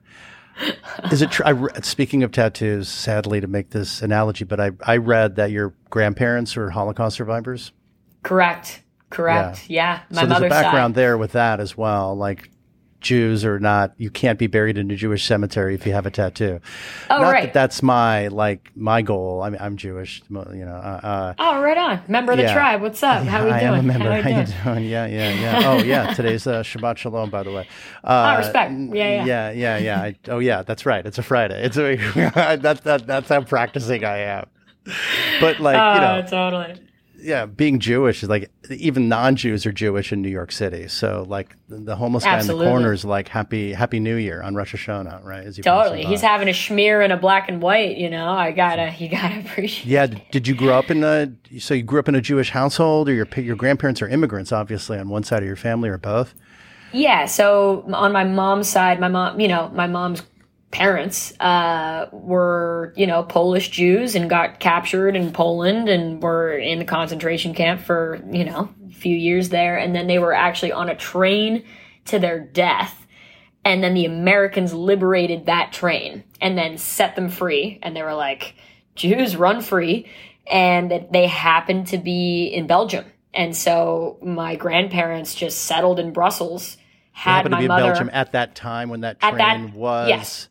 [1.12, 1.51] Is it true?
[1.53, 5.74] Re- speaking of tattoos, sadly to make this analogy, but I I read that your
[5.89, 7.72] grandparents were Holocaust survivors.
[8.24, 8.84] Correct.
[9.09, 9.70] Correct.
[9.70, 10.01] Yeah.
[10.09, 11.01] My so there's a background side.
[11.01, 12.16] there with that as well.
[12.16, 12.49] Like
[13.02, 16.12] Jews are not, you can't be buried in a Jewish cemetery if you have a
[16.12, 16.60] tattoo.
[17.10, 17.43] Oh, not right.
[17.45, 19.41] that that's my like my goal.
[19.41, 20.36] I mean, I'm Jewish, you
[20.66, 20.76] know.
[20.76, 22.02] Uh, uh, Oh, right on.
[22.08, 22.54] Member of the Yeah.
[22.54, 22.82] tribe.
[22.82, 23.24] What's up?
[23.26, 23.74] How we I doing?
[23.74, 24.06] I am a member.
[24.12, 24.58] How How, you doing?
[24.64, 24.86] doing?
[24.86, 25.62] Yeah, yeah, yeah.
[25.70, 26.14] Oh, yeah.
[26.16, 27.68] Today's uh, Shabbat Shalom, by the way.
[28.04, 28.72] Uh, Oh, respect.
[28.72, 29.26] Yeah, yeah.
[29.26, 30.02] yeah, yeah, yeah.
[30.02, 30.62] I, oh, yeah.
[30.64, 31.06] That's right.
[31.06, 31.64] It's a Friday.
[31.64, 31.95] It's a
[32.58, 34.45] that's that, that's how practicing I am.
[35.39, 36.88] But like Oh, you know, totally.
[37.22, 40.88] Yeah, being Jewish is like even non-Jews are Jewish in New York City.
[40.88, 44.55] So like the, homeless guy in the corner is like happy Happy New Year on
[44.55, 45.45] Rosh Hashanah, right?
[45.45, 46.03] As Totally.
[46.03, 48.30] He's having a schmear and a black and white, you know.
[48.30, 50.07] I gotta, you gotta appreciate Yeah.
[50.07, 51.32] d- Did you grow up in a?
[51.59, 54.97] So you grew up in a Jewish household, or your your grandparents are immigrants, obviously,
[54.97, 56.34] on one side of your family, or both?
[56.93, 60.24] Yeah, so on my mom's side, my mom, you know, my mom's
[60.72, 66.80] parents uh, were, you know, Polish Jews and got captured in Poland and were in
[66.80, 69.78] the concentration camp for, you know, a few years there.
[69.78, 71.65] And then they were actually on a train
[72.05, 73.05] to their death.
[73.63, 77.78] And then the Americans liberated that train and then set them free.
[77.84, 78.55] And they were like,
[78.95, 80.07] Jews run free.
[80.49, 83.05] And that they happened to be in Belgium.
[83.34, 86.78] And so my grandparents just settled in Brussels.
[87.13, 89.74] Had happened to be mother in Belgium at that time when that At train that-
[89.76, 90.09] was.
[90.09, 90.47] yes.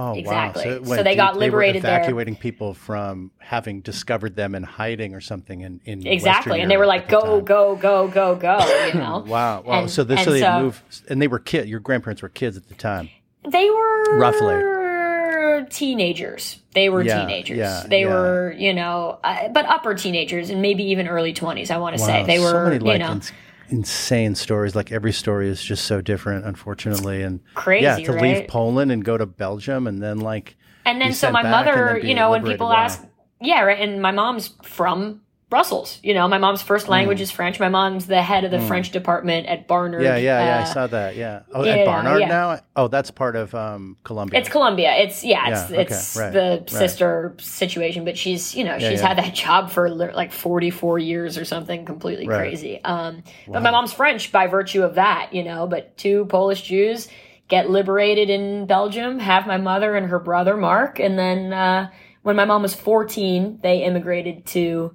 [0.00, 0.64] Oh Exactly.
[0.70, 0.82] wow!
[0.84, 1.98] So went they got liberated They there.
[1.98, 6.60] were evacuating people from having discovered them in hiding or something in in exactly Western
[6.62, 9.62] and they were like go go go go go you know Wow!
[9.62, 9.80] Wow!
[9.80, 11.68] And- so this so they so- moved, and they were kid.
[11.68, 13.10] Your grandparents were kids at the time.
[13.48, 15.66] they were Roughly.
[15.70, 18.08] teenagers they were Yeah, teenagers yeah, they yeah.
[18.08, 22.00] were you know uh, but upper teenagers and maybe even early 20s i want to
[22.02, 22.06] Wow!
[22.06, 23.20] say they were so many you know
[23.68, 24.74] insane stories.
[24.74, 27.22] Like every story is just so different, unfortunately.
[27.22, 28.48] And Crazy, yeah, to leave?
[28.48, 30.56] Poland and go to Belgium, and then like
[30.88, 33.04] and then so my mother you know when people ask
[33.40, 35.20] yeah right and my mom's from
[35.50, 37.58] Brussels, you know, my mom's first language is French.
[37.58, 40.02] My mom's the head of the French department at Barnard.
[40.02, 40.58] Yeah, yeah, yeah.
[40.58, 41.16] I uh, saw that.
[41.16, 41.40] Yeah.
[41.54, 42.28] Oh, yeah, at Barnard yeah.
[42.28, 42.60] now.
[42.76, 44.40] Oh, that's part of um, Columbia.
[44.40, 44.92] It's Columbia.
[44.96, 45.48] It's yeah.
[45.48, 46.68] It's Yeah, okay, it's right, the right.
[46.70, 51.38] sister situation, but she's you know she's had that job for like forty four years
[51.38, 52.40] or something completely Right.
[52.40, 52.84] crazy.
[52.84, 55.66] Um, but my mom's French by virtue of that, you know.
[55.66, 57.08] But two Polish Jews
[57.48, 59.18] get liberated in Belgium.
[59.18, 61.90] Have my mother and her brother Mark, and then uh,
[62.22, 64.94] when my mom was fourteen, they immigrated to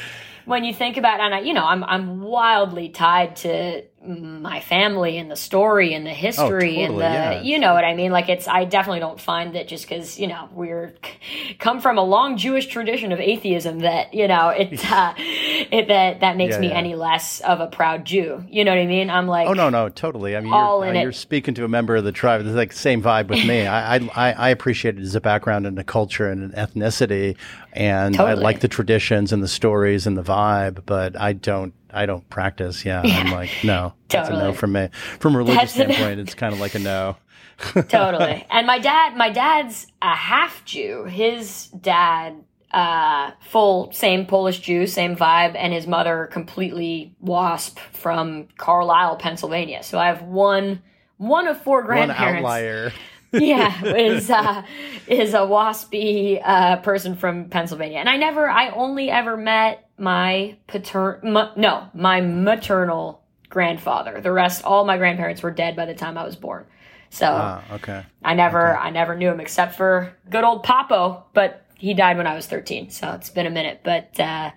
[0.44, 5.18] when you think about, and I, you know, I'm I'm wildly tied to my family
[5.18, 7.42] and the story and the history and totally, the, yeah.
[7.42, 8.12] you know what I mean.
[8.12, 10.94] Like it's, I definitely don't find that just because you know we're
[11.58, 16.20] come from a long Jewish tradition of atheism that you know it uh, it, that
[16.20, 16.74] that makes Yeah, me yeah.
[16.74, 18.44] any less of a proud Jew.
[18.48, 19.10] You know what I mean?
[19.10, 20.36] I'm like, Oh no, no, totally.
[20.36, 22.40] I mean, All you're, in uh, you're speaking to a member of the tribe.
[22.42, 23.66] It's like same vibe with me.
[23.66, 27.36] I, I I I appreciate it as a background and a culture and an ethnicity,
[27.72, 30.84] and I like the traditions and the stories and the vibe.
[30.86, 32.84] But I don't I don't practice.
[32.84, 34.56] Yeah, I'm like no, that's a no Totally.
[34.56, 34.88] from me.
[35.20, 37.16] From a religious That's standpoint, it's kind of like a no.
[37.88, 38.46] totally.
[38.50, 41.04] And my dad, my dad's a half Jew.
[41.04, 42.36] His dad,
[42.72, 49.82] uh, full same Polish Jew, same vibe, and his mother completely wasp from Carlisle, Pennsylvania.
[49.82, 50.82] So I have one,
[51.16, 52.20] one of four grandparents.
[52.20, 52.92] One outlier.
[53.32, 54.62] Yeah, is uh,
[55.06, 60.56] is a waspy uh, person from Pennsylvania, and I never, I only ever met my
[60.66, 64.20] paternal, ma- no, my maternal grandfather.
[64.20, 66.64] The rest, all my grandparents were dead by the time I was born.
[67.10, 68.04] So Ah, okay.
[68.22, 72.26] I never, I never knew him except for good old Papo, but he died when
[72.26, 73.80] I was thirteen, so it's been a minute.
[73.82, 74.50] But uh,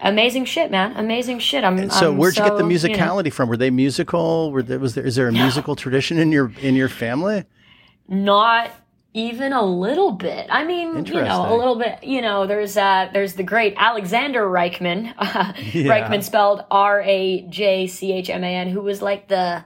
[0.00, 1.62] amazing shit, man, amazing shit.
[1.64, 3.48] I'm So I'm where'd you get the so, you know- musicality from?
[3.48, 4.50] Were they musical?
[4.50, 7.44] Were there, was there is there a musical tradition in your in your family?
[8.08, 8.70] Not
[9.14, 10.46] even a little bit.
[10.50, 12.04] I mean, you know, a little bit.
[12.04, 15.90] You know, there's uh, there's the great Alexander Rajchman, uh, Yeah.
[15.90, 19.64] Rajchman spelled R A J C H M A N, who was like the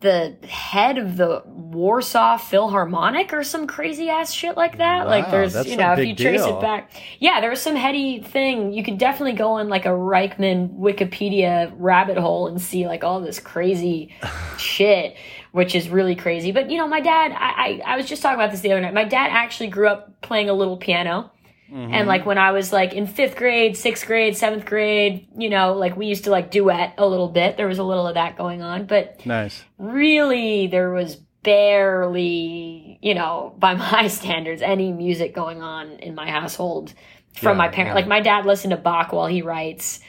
[0.00, 5.08] the head of the Warsaw Philharmonic or some crazy ass shit like that.
[5.08, 6.58] like there's you know if you trace deal.
[6.58, 8.72] it back, yeah, there was some heady thing.
[8.72, 13.20] You could definitely go on like a Reichman Wikipedia rabbit hole and see like all
[13.20, 14.14] this crazy
[14.58, 15.16] shit,
[15.52, 16.52] which is really crazy.
[16.52, 18.80] But you know, my dad, I, I I was just talking about this the other
[18.80, 18.94] night.
[18.94, 21.30] My dad actually grew up playing a little piano.
[21.70, 21.92] Mm-hmm.
[21.92, 25.74] And like when I was like in fifth grade, sixth grade, seventh grade, you know,
[25.74, 27.58] like we used to like duet a little bit.
[27.58, 29.64] There was a little of that going on, but Nice.
[29.76, 36.30] really there was barely, you know, by my standards, any music going on in my
[36.30, 36.94] household
[37.34, 37.90] from Yeah, my parent.
[37.90, 37.94] yeah.
[37.94, 40.00] Like my dad listened to Bach while he writes,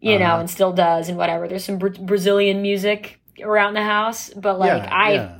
[0.00, 0.40] you know, Uh-huh.
[0.40, 1.48] and still does and whatever.
[1.48, 5.36] There's some Bra- Brazilian music around the house, but like yeah, I yeah.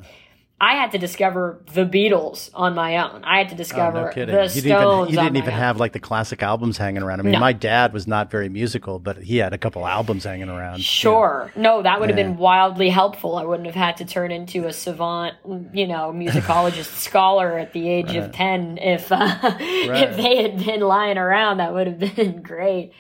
[0.61, 3.23] I had to discover the Beatles on my own.
[3.25, 4.35] I had to Oh, discover no kidding.
[4.35, 4.63] the you Stones.
[4.63, 7.19] didn't even, you didn't even have like the classic albums hanging around.
[7.21, 7.41] I mean, No.
[7.41, 10.81] my dad was not very musical, but he had a couple albums hanging around.
[10.81, 11.53] Sure.
[11.57, 12.25] No, that would have Yeah.
[12.29, 13.37] been wildly helpful.
[13.37, 15.35] I wouldn't have had to turn into a savant,
[15.75, 20.81] you know, musicologist scholar at the age of 10 if uh, if they had been
[20.81, 21.59] lying around.
[21.59, 22.93] That would have been great.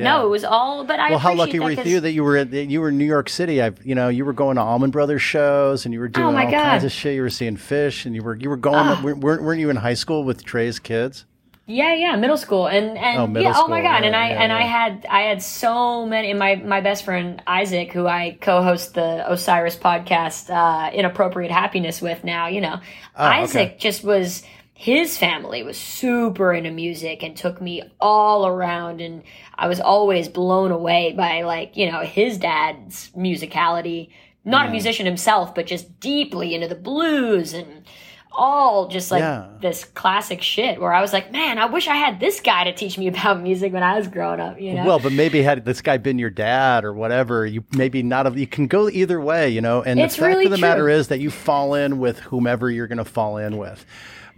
[0.00, 0.16] Yeah.
[0.16, 2.50] No, it was all, but I Well, how lucky were you that you were at,
[2.50, 3.60] that you were in New York City?
[3.62, 6.38] I've you know you were going to Allman Brothers shows and you were doing Oh,
[6.38, 7.14] all kinds of shit.
[7.14, 8.76] You were seeing Phish and you were you were going.
[8.76, 9.00] Ah.
[9.02, 11.26] weren't, weren't you in high school with Trey's kids?
[11.66, 14.42] Yeah, yeah, middle school, and and Oh, yeah, oh my school, god, and I yeah,
[14.42, 16.30] and I had I had so many.
[16.30, 22.02] And my my best friend Isaac, who I co-host the Osiris podcast, uh, "Inappropriate Happiness"
[22.02, 22.80] with now, you know,
[23.16, 23.42] Oh, okay.
[23.42, 24.42] Isaac just was.
[24.82, 29.22] His family was super into music and took me all around, and
[29.54, 34.08] I was always blown away by like you know his dad's musicality.
[34.42, 37.84] Not a musician himself, but just deeply into the blues and
[38.32, 39.48] all just like Yeah.
[39.60, 42.72] this classic shit where I was like, man, I wish I had this guy to
[42.72, 44.86] teach me about music when I was growing up, you know?
[44.86, 48.38] Well, but maybe had this guy been your dad or whatever, you maybe not have.
[48.38, 49.82] You can go either way, you know.
[49.82, 50.68] And It's the fact really of the true.
[50.68, 53.84] matter is that you fall in with whomever you're going to fall in with.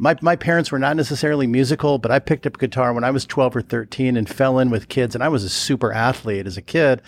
[0.02, 3.24] My my parents were not necessarily musical, but I picked up guitar when I was
[3.24, 6.56] 12 or 13 and fell in with kids, and I was a super athlete as
[6.56, 7.00] a kid.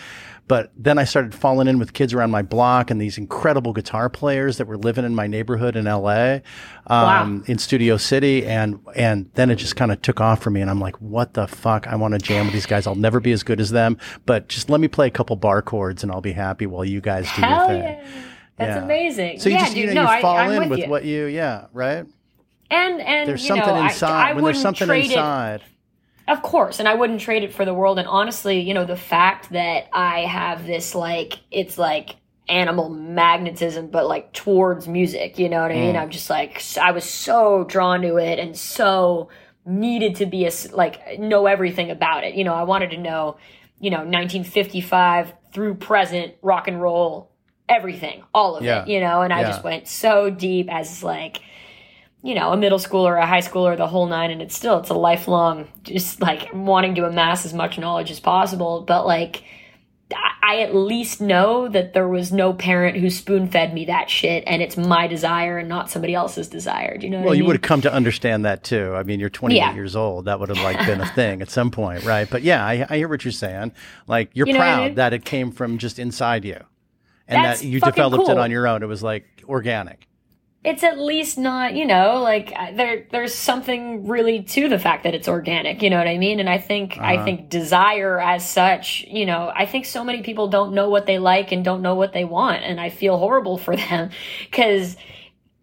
[0.47, 4.09] But then I started falling in with kids around my block and these incredible guitar
[4.09, 6.41] players that were living in my neighborhood in LA,
[6.87, 8.45] um, in Studio City.
[8.45, 10.61] And, and then it just kind of took off for me.
[10.61, 11.87] And I'm like, what the fuck?
[11.87, 12.87] I want to jam with these guys.
[12.87, 15.63] I'll never be as good as them, but just let me play a couple bar
[15.63, 17.83] chords and I'll be happy while you guys do your thing.
[17.83, 18.05] yeah.
[18.59, 18.85] That's Yeah.
[18.85, 19.41] amazing.
[19.41, 20.89] So you yeah, just, dude, you know, no, you fall I, in with, with you.
[20.89, 22.05] what you, yeah, right?
[22.75, 24.31] And and There's something know, inside.
[24.31, 25.63] I, when there's something trade it inside.
[26.27, 27.99] Of course, and I wouldn't trade it for the world.
[27.99, 32.17] And honestly, you know, the fact that I have this like it's like
[32.49, 35.39] animal magnetism, but like towards music.
[35.39, 35.81] You know what I Mm.
[35.81, 35.97] mean?
[35.97, 39.29] I'm just like I was so drawn to it and so
[39.67, 42.35] needed to be a like know everything about it.
[42.35, 43.37] You know, I wanted to know,
[43.81, 47.31] you know, 1955 through present rock and roll,
[47.69, 48.83] everything, all of Yeah.
[48.83, 48.89] it.
[48.89, 49.49] You know, and I Yeah.
[49.51, 51.41] just went so deep as like
[52.25, 54.79] you know, a middle schooler, or a high schooler, the whole nine, and it's still
[54.79, 58.81] it's a lifelong just like wanting to amass as much knowledge as possible.
[58.81, 59.45] But like,
[60.43, 64.45] I- at least know that there was no parent who spoon fed me that shit,
[64.47, 66.97] and it's my desire and not somebody else's desire.
[66.97, 67.19] Do you know?
[67.19, 67.49] What Well, you mean?
[67.49, 68.95] would have come to understand that too.
[68.95, 69.75] I mean, you're 28 Yeah.
[69.75, 70.25] years old.
[70.27, 72.29] That would have like been a thing at some point, right?
[72.31, 73.73] But yeah, I, I hear what you're saying.
[74.07, 74.95] Like you're You what I proud mean?
[74.95, 76.59] that it came from just inside you,
[77.29, 78.83] and That's that you developed it on your own.
[78.83, 80.07] It was like organic.
[80.65, 85.15] It's at least not, you know, like there there's something really to the fact that
[85.15, 86.41] it's organic, you know what I mean?
[86.41, 87.05] And I think uh-huh.
[87.05, 91.05] I think desire as such, you know, I think so many people don't know what
[91.05, 94.11] they like and don't know what they want and I feel horrible for them
[94.51, 94.97] cuz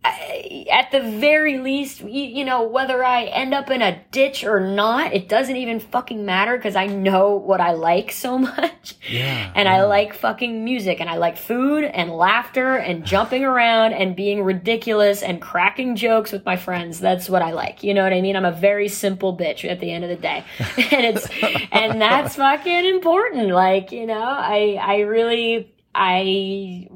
[0.04, 4.60] at the very least, you, you, know, whether I end up in a ditch or
[4.60, 8.96] not, it doesn't even fucking matter because I know what I like so much.
[9.08, 9.76] Yeah, and yeah.
[9.76, 14.44] I like fucking music and I like food and laughter and jumping around and being
[14.44, 17.00] ridiculous and cracking jokes with my friends.
[17.00, 17.84] That's what I like.
[17.84, 18.36] You know what I mean?
[18.36, 20.44] I'm a very simple bitch at the end of the day.
[20.60, 21.28] and it's,
[21.72, 23.50] and that's fucking important.
[23.50, 26.88] Like, you know, I, I really, I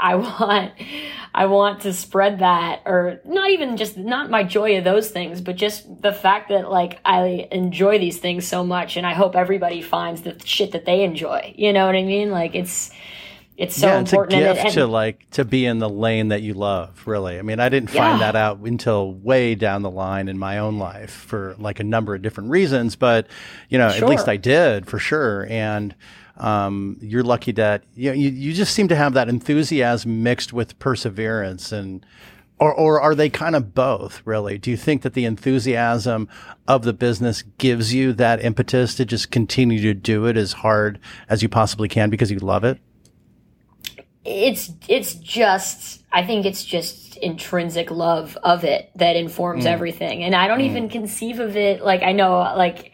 [0.00, 0.72] I want
[1.34, 5.40] I want to spread that or not even just not my joy of those things,
[5.40, 9.34] but just the fact that like I enjoy these things so much and I hope
[9.34, 11.54] everybody finds the shit that they enjoy.
[11.56, 12.30] You know what I mean?
[12.30, 12.90] Like it's
[13.56, 14.32] it's so yeah, important.
[14.32, 17.06] It's a gift and, to like to be in the lane that you love.
[17.06, 18.32] Really, I mean, I didn't find yeah.
[18.32, 22.14] that out until way down the line in my own life for like a number
[22.14, 22.96] of different reasons.
[22.96, 23.28] But
[23.68, 24.04] you know, sure.
[24.04, 25.46] at least I did for sure.
[25.48, 25.94] And
[26.36, 30.52] um, you're lucky that you, know, you you just seem to have that enthusiasm mixed
[30.52, 32.04] with perseverance and
[32.58, 36.28] or, or are they kind of both really do you think that the enthusiasm
[36.66, 40.98] of the business gives you that impetus to just continue to do it as hard
[41.28, 42.80] as you possibly can because you love it
[44.24, 49.68] it's it's just i think it's just intrinsic love of it that informs mm.
[49.68, 50.66] everything and i don't mm.
[50.70, 52.92] even conceive of it like i know like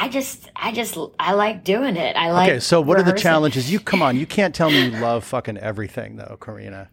[0.00, 2.14] I just, I just, I like doing it.
[2.14, 2.48] I like.
[2.48, 3.12] Okay, so what rehearsing.
[3.12, 3.72] are the challenges?
[3.72, 6.90] You come on, you can't tell me you love fucking everything though, Karina.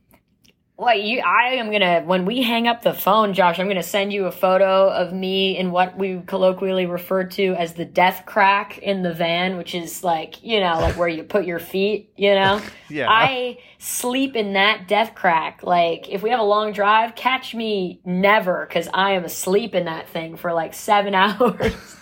[0.78, 3.60] Well, you, I am gonna when we hang up the phone, Josh.
[3.60, 7.76] I'm gonna send you a photo of me in what we colloquially refer to as
[7.76, 11.46] the death crack in the van, which is like you know, like where you put
[11.46, 12.12] your feet.
[12.18, 13.08] You know, yeah.
[13.10, 15.64] I sleep in that death crack.
[15.64, 19.86] Like if we have a long drive, catch me never because I am asleep in
[19.86, 21.96] that thing for like seven hours,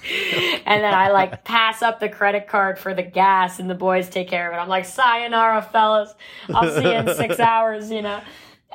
[0.66, 4.10] and then I like pass up the credit card for the gas, and the boys
[4.10, 4.60] take care of it.
[4.60, 6.12] I'm like, sayonara, fellas.
[6.50, 7.92] I'll see you in six hours.
[7.92, 8.20] You know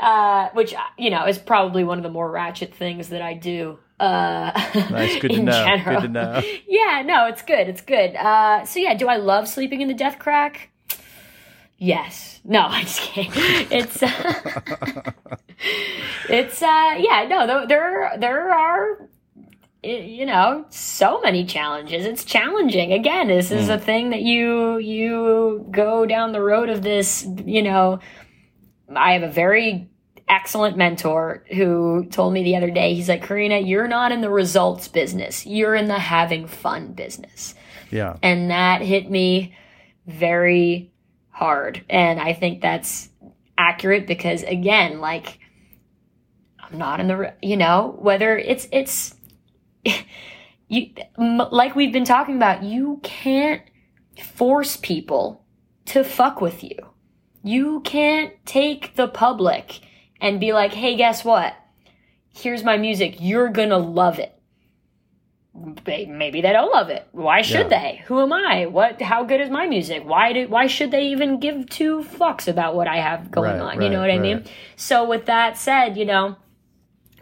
[0.01, 3.78] uh, which you know is probably one of the more ratchet things that I do.
[4.01, 4.53] Uh,
[4.90, 5.64] nice, good to know.
[5.64, 6.01] General.
[6.01, 6.42] Good to know.
[6.68, 7.68] Yeah, no, it's good.
[7.68, 8.14] It's good.
[8.14, 10.70] Uh, so yeah, do I love sleeping in the death crack?
[11.76, 12.40] Yes.
[12.44, 13.32] No, I'm just kidding.
[13.34, 15.12] It's uh,
[16.28, 17.26] it's uh, yeah.
[17.28, 19.09] No, there there are
[19.82, 23.74] you know so many challenges it's challenging again this is mm.
[23.74, 28.01] a thing that you you go down the road of this you know
[28.95, 29.89] I have a very
[30.28, 34.30] excellent mentor who told me the other day, he's like, Karina, you're not in the
[34.30, 35.47] results business.
[35.47, 37.55] You're in the having fun business.
[37.91, 38.16] Yeah.
[38.22, 39.57] And that hit me
[40.07, 40.93] very
[41.30, 41.84] hard.
[41.89, 43.09] And I think that's
[43.57, 45.39] accurate because again, like,
[46.61, 49.14] I'm not in the, you know, whether it's, it's,
[50.68, 53.62] you, like we've been talking about, you can't
[54.22, 55.45] force people
[55.86, 56.76] to fuck with you.
[57.43, 59.80] You can't take the public
[60.20, 61.55] and be like, hey, guess what?
[62.30, 63.16] Here's my music.
[63.20, 64.34] You're going to love it.
[65.86, 67.09] Maybe they don't love it.
[67.11, 67.80] Why should yeah.
[67.80, 68.03] they?
[68.07, 68.66] Who am I?
[68.66, 69.03] What?
[69.03, 70.05] How good is my music?
[70.05, 70.51] Why did?
[70.51, 73.78] Why should they even give two fucks about what I have going right, on?
[73.78, 74.20] Right, you know what right.
[74.20, 74.45] I mean?
[74.76, 76.36] So with that said, you know,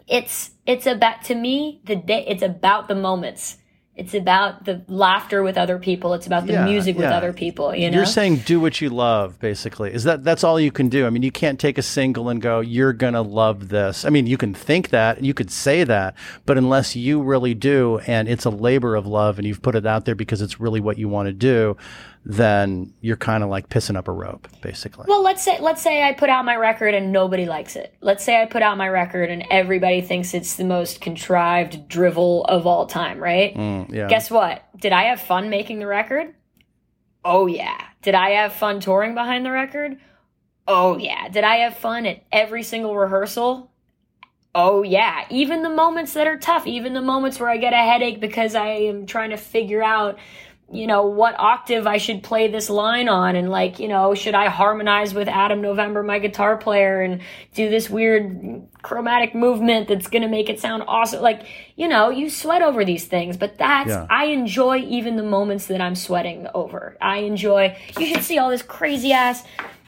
[0.07, 2.25] it's it's about to me the day.
[2.27, 3.57] It's about the moments
[3.97, 6.13] it's about the laughter with other people.
[6.13, 7.01] It's about the yeah, music yeah.
[7.01, 7.73] with other people.
[7.73, 9.39] You know, you're saying do what you love.
[9.39, 11.07] Basically, is that that's all you can do?
[11.07, 14.27] I mean, you can't take a single and go, "You're gonna love this." I mean,
[14.27, 16.13] you can think that, you could say that,
[16.45, 19.87] but unless you really do, and it's a labor of love, and you've put it
[19.87, 21.75] out there because it's really what you want to do,
[22.29, 25.05] then you're kind of like pissing up a rope, basically.
[25.07, 27.95] Well, let's say let's say I put out my record and nobody likes it.
[28.01, 32.43] Let's say I put out my record and everybody thinks it's the most contrived drivel
[32.45, 33.55] of all time, right?
[33.55, 34.09] Mm, yeah.
[34.09, 34.61] Guess what?
[34.77, 36.35] Did I have fun making the record?
[37.23, 37.81] Oh yeah.
[38.01, 39.97] Did I have fun touring behind the record?
[40.67, 41.29] Oh yeah.
[41.29, 43.71] Did I have fun at every single rehearsal?
[44.53, 45.25] Oh yeah.
[45.29, 48.53] Even the moments that are tough, even the moments where I get a headache because
[48.53, 50.19] I am trying to figure out
[50.71, 54.35] you know, what octave I should play this line on and like, you know, should
[54.35, 57.21] I harmonize with Adam November, my guitar player and
[57.53, 61.21] do this weird chromatic movement that's going to make it sound awesome.
[61.21, 61.43] Like,
[61.77, 64.07] you know, you sweat over these things, but that's, yeah.
[64.09, 66.97] I enjoy even the moments that I'm sweating over.
[66.99, 69.43] I enjoy, you should see all this crazy ass,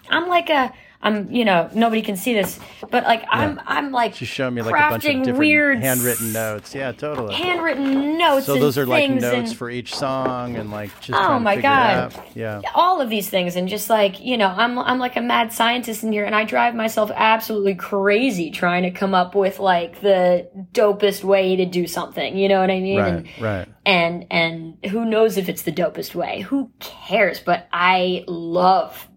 [0.10, 2.60] I'm like a, I'm, you know, nobody can see this,
[2.92, 5.80] but like I'm, I'm like She's showing me like a bunch of crafting different weird
[5.80, 6.76] handwritten notes.
[6.76, 7.36] Yeah, totally.
[7.36, 8.46] handwritten notes.
[8.46, 12.14] so those are like notes and for each song and like just Oh my God.
[12.36, 12.62] Yeah.
[12.76, 16.04] all of these things, and just like you know, I'm I'm like a mad scientist
[16.04, 20.50] in here, and I drive myself absolutely crazy trying to come up with like the
[20.74, 22.38] dopest way to do something.
[22.38, 23.00] You know what I mean?
[23.00, 23.68] Right, And, right.
[23.86, 26.42] and and who knows if it's the dopest way?
[26.42, 27.40] Who cares?
[27.40, 29.08] But I love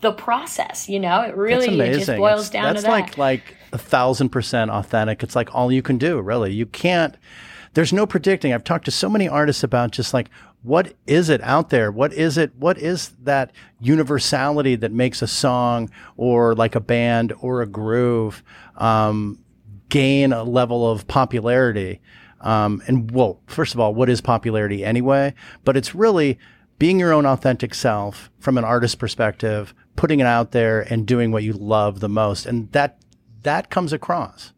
[0.00, 0.88] the process.
[0.88, 3.06] You know, it really it just boils It's- down that's to that.
[3.06, 5.22] That's like like a thousand percent authentic.
[5.22, 6.52] It's like all you can do, really.
[6.52, 7.16] You can't.
[7.74, 8.52] There's no predicting.
[8.52, 10.28] I've talked to so many artists about just like
[10.62, 11.90] what is it out there?
[11.90, 12.54] What is it?
[12.56, 18.42] What is that universality that makes a song or like a band or a groove
[18.76, 19.38] um,
[19.88, 22.00] gain a level of popularity?
[22.42, 25.34] Um, and well, first of all, what is popularity anyway?
[25.64, 26.38] But it's really
[26.78, 31.32] being your own authentic self from an artist perspective, putting it out there and doing
[31.32, 32.46] what you love the most.
[32.46, 32.98] And that,
[33.42, 34.52] that comes across.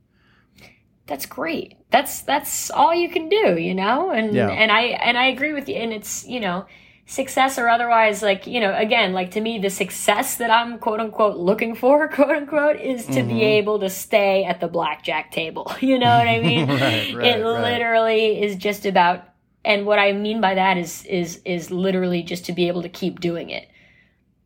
[1.06, 1.76] that's great.
[1.90, 4.10] That's that's all you can do, you know?
[4.10, 4.48] And Yeah.
[4.48, 6.64] and I and I agree with you and it's, you know,
[7.06, 11.00] success or otherwise like, you know, again, like to me the success that I'm quote
[11.00, 13.28] unquote looking for, quote unquote, is to Mm-hmm.
[13.28, 15.70] be able to stay at the blackjack table.
[15.80, 16.66] You know what I mean?
[16.68, 17.44] Right, right, it right.
[17.44, 19.24] literally is just about
[19.64, 22.88] and what I mean by that is is is literally just to be able to
[22.88, 23.68] keep doing it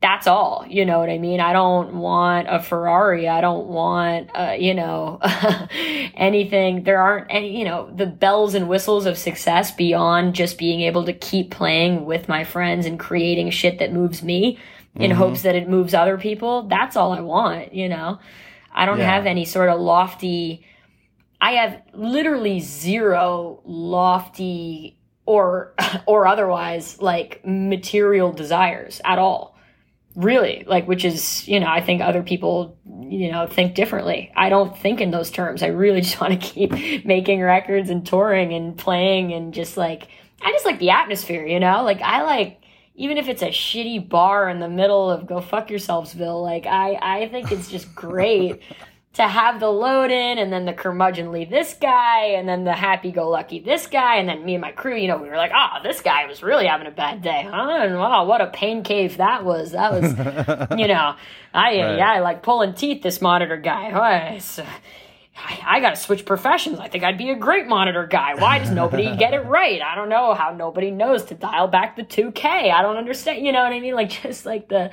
[0.03, 1.41] that's all you know what i mean?
[1.41, 3.29] I don't want a ferrari.
[3.29, 5.19] I don't want uh, you know
[6.15, 6.85] anything.
[6.85, 11.05] There aren't any you know the bells and whistles of success beyond just being able
[11.07, 14.59] to keep playing with my friends and creating shit that moves me
[14.95, 16.63] in hopes that it moves other people.
[16.69, 18.19] That's all i want you know?
[18.73, 19.15] I don't Yeah.
[19.15, 20.65] have any sort of lofty
[21.41, 25.75] i have literally zero lofty or
[26.07, 29.56] or otherwise like material desires at all
[30.17, 32.77] really like which is you know i think other people
[33.09, 34.33] you know think differently.
[34.37, 35.63] I don't think in those terms.
[35.63, 36.73] I really just want to keep
[37.05, 40.09] making records and touring and playing and just like
[40.43, 41.83] i just like the atmosphere you know?
[41.83, 42.63] Like i like
[42.95, 46.99] even if it's a shitty bar in the middle of go fuck yourselvesville like i
[47.03, 48.61] i think it's just great
[49.17, 53.59] to have the load in and then the curmudgeonly this guy and then the happy-go-lucky
[53.61, 56.03] this guy and then me and my crew you know we were like oh this
[56.03, 59.43] guy was really having a bad day huh and wow what a pain cave that
[59.43, 60.11] was that was
[60.79, 61.15] you know
[61.55, 64.61] i yeah i like pulling teeth this monitor guy oh, it's,
[65.39, 66.79] I, I gotta switch professions.
[66.79, 68.35] I think I'd be a great monitor guy.
[68.37, 69.83] Why does nobody get it right?
[69.83, 72.73] I don't know how nobody knows to dial back the 2K.
[72.73, 73.45] I don't understand.
[73.45, 73.95] You know what I mean?
[73.95, 74.91] Like just like the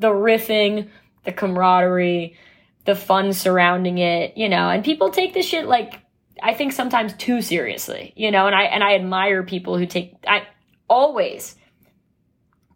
[0.00, 0.88] the riffing,
[1.22, 2.36] the camaraderie,
[2.84, 6.00] the fun surrounding it, you know, and people take this shit like
[6.42, 10.16] I think sometimes too seriously, you know, and I and I admire people who take
[10.26, 10.46] I
[10.88, 11.56] always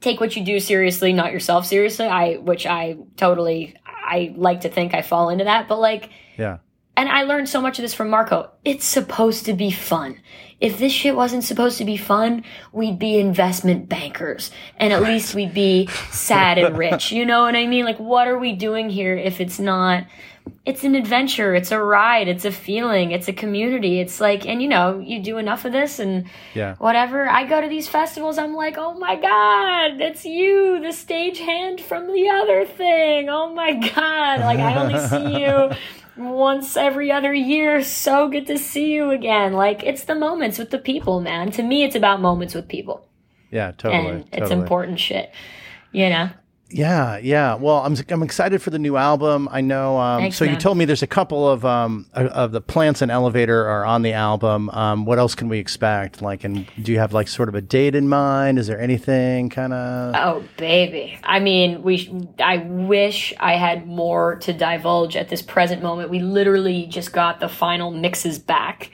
[0.01, 2.07] take what you do seriously, not yourself seriously.
[2.07, 6.59] I which I totally I like to think I fall into that, but like Yeah.
[6.99, 8.51] And I learned so much of this from Marco.
[8.65, 10.21] It's supposed to be fun.
[10.61, 12.43] If this shit wasn't supposed to be fun,
[12.73, 14.51] we'd be investment bankers.
[14.79, 17.13] And at least we'd be sad and rich.
[17.13, 17.85] You know what I mean?
[17.85, 20.07] Like, what are we doing here if it's not?
[20.67, 21.55] It's an adventure.
[21.55, 22.27] It's a ride.
[22.27, 23.13] It's a feeling.
[23.13, 24.01] It's a community.
[24.01, 26.75] It's like, and you know, you do enough of this and Yeah.
[26.79, 27.29] whatever.
[27.29, 32.09] I go to these festivals, I'm like, oh my God, that's you, the stagehand from
[32.09, 33.29] the other thing.
[33.29, 34.41] Oh my God.
[34.41, 35.71] Like, I only see you
[36.19, 37.83] once every other year.
[37.83, 39.53] So good to see you again.
[39.53, 41.51] Like, it's the moments with the people, man.
[41.53, 43.07] To me, it's about moments with people.
[43.51, 43.73] Yeah.
[43.73, 44.11] Totally.
[44.11, 45.33] and it's important shit,
[45.93, 46.31] you know?
[46.71, 47.55] Yeah, yeah.
[47.55, 49.49] Well, I'm I'm excited for the new album.
[49.51, 49.97] I know.
[49.99, 53.01] Um, Thanks, so you told me there's a couple of um of- of the plants
[53.01, 54.69] and elevator are on the album.
[54.71, 56.21] Um, what else can we expect?
[56.21, 58.59] Like, and do you have like sort of a date in mind?
[58.59, 60.15] Is there anything kind of?
[60.15, 61.19] Oh, baby.
[61.23, 61.97] I mean, we.
[61.97, 66.11] sh- I wish I had more to divulge at this present moment.
[66.11, 68.91] We literally just got the final mixes back,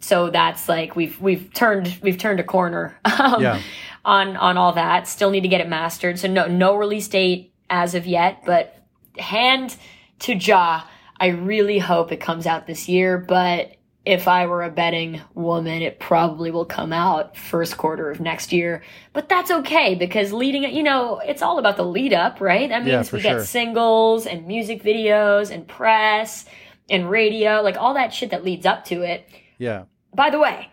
[0.00, 2.94] so that's like we've we've turned we've turned a corner.
[3.18, 3.60] Um, Yeah.
[4.06, 6.18] On on all that, still need to get it mastered.
[6.18, 8.76] So no no release date as of yet, but
[9.18, 9.76] hand
[10.20, 10.88] to jaw.
[11.18, 13.76] I really hope it comes out this year, but
[14.06, 18.52] if I were a betting woman, it probably will come out first quarter of next
[18.52, 18.84] year.
[19.12, 22.68] But that's okay because leading it, you know, it's all about the lead up, right?
[22.68, 23.38] That means for we sure.
[23.38, 26.44] get singles and music videos and press
[26.88, 29.28] and radio, like all that shit that leads up to it.
[29.58, 29.86] Yeah.
[30.14, 30.70] By the way,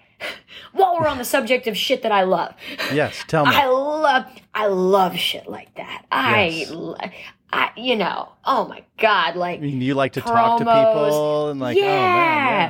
[0.73, 2.53] while we're on the subject of shit that I love,
[2.91, 3.15] Yes.
[3.27, 3.55] Tell me.
[3.55, 6.05] I love I love shit like that.
[6.11, 6.69] I Yes.
[6.71, 6.95] lo-
[7.51, 11.77] I you know, oh my god, like you like to talk to people and like,
[11.77, 11.85] oh Yeah.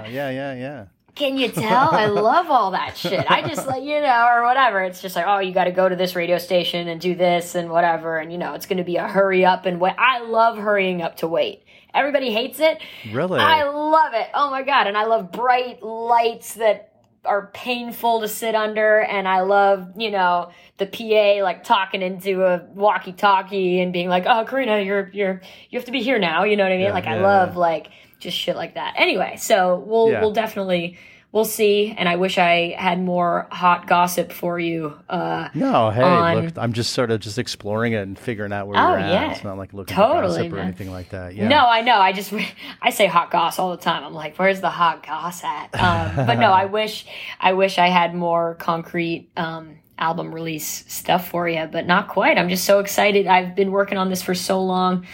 [0.04, 0.86] man, yeah, yeah, yeah, yeah.
[1.16, 1.92] Can you tell?
[1.94, 3.30] I love all that shit.
[3.30, 4.82] I just like, you know, or whatever.
[4.82, 7.54] It's just like, oh, you got to go to this radio station and do this
[7.54, 8.18] and whatever.
[8.18, 9.94] And, you know, it's going to be a hurry up and wait.
[10.00, 11.66] I love hurrying up to wait.
[11.94, 12.82] Everybody hates it.
[13.12, 13.40] Really?
[13.40, 14.28] I love it.
[14.34, 14.88] Oh my God.
[14.88, 16.93] And I love bright lights that
[17.26, 19.00] are painful to sit under.
[19.02, 24.10] And I love, you know, the PA like talking into a walkie talkie and being
[24.10, 26.44] like, oh, Karina, you're, you're, you have to be here now.
[26.44, 26.88] You know what I mean?
[26.88, 27.60] Yeah, like, I love yeah.
[27.60, 27.88] like,
[28.20, 28.94] just shit like that.
[28.98, 30.22] Anyway, so we'll Yeah.
[30.22, 30.98] we'll definitely
[31.34, 31.94] we'll see.
[31.98, 34.94] And I wish I had more hot gossip for you.
[35.10, 38.68] Uh, No, hey, on- look, I'm just sort of just exploring it and figuring out
[38.68, 39.12] where Oh, you're at.
[39.12, 39.32] yeah.
[39.32, 41.36] It's not like looking Totally, for gossip or anything like that.
[41.36, 41.50] Yeah.
[41.50, 41.96] No, I know.
[41.98, 42.32] I just
[42.82, 44.06] I say hot goss all the time.
[44.06, 45.70] I'm like, where's the hot goss at?
[45.84, 47.06] Um, but no, I wish
[47.42, 52.38] I wish I had more concrete um, album release stuff for you, but not quite.
[52.38, 53.28] I'm just so excited.
[53.28, 55.06] I've been working on this for so long.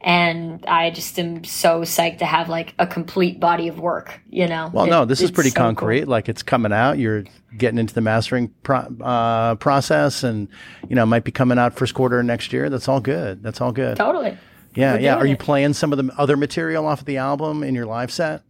[0.00, 4.46] And I just am so psyched to have like a complete body of work, you
[4.46, 4.70] know.
[4.72, 5.64] Well, It- no, this is pretty so cool.
[5.66, 6.06] concrete.
[6.06, 6.98] Like it's coming out.
[6.98, 7.24] You're
[7.56, 10.46] getting into the mastering pro- uh, process, and
[10.88, 12.70] you know might be coming out first quarter next year.
[12.70, 13.42] That's all good.
[13.42, 13.96] That's all good.
[13.96, 14.38] Totally.
[14.76, 15.14] Yeah, We're yeah.
[15.16, 15.40] Are you it.
[15.40, 18.42] playing some of the other material off of the album in your live set?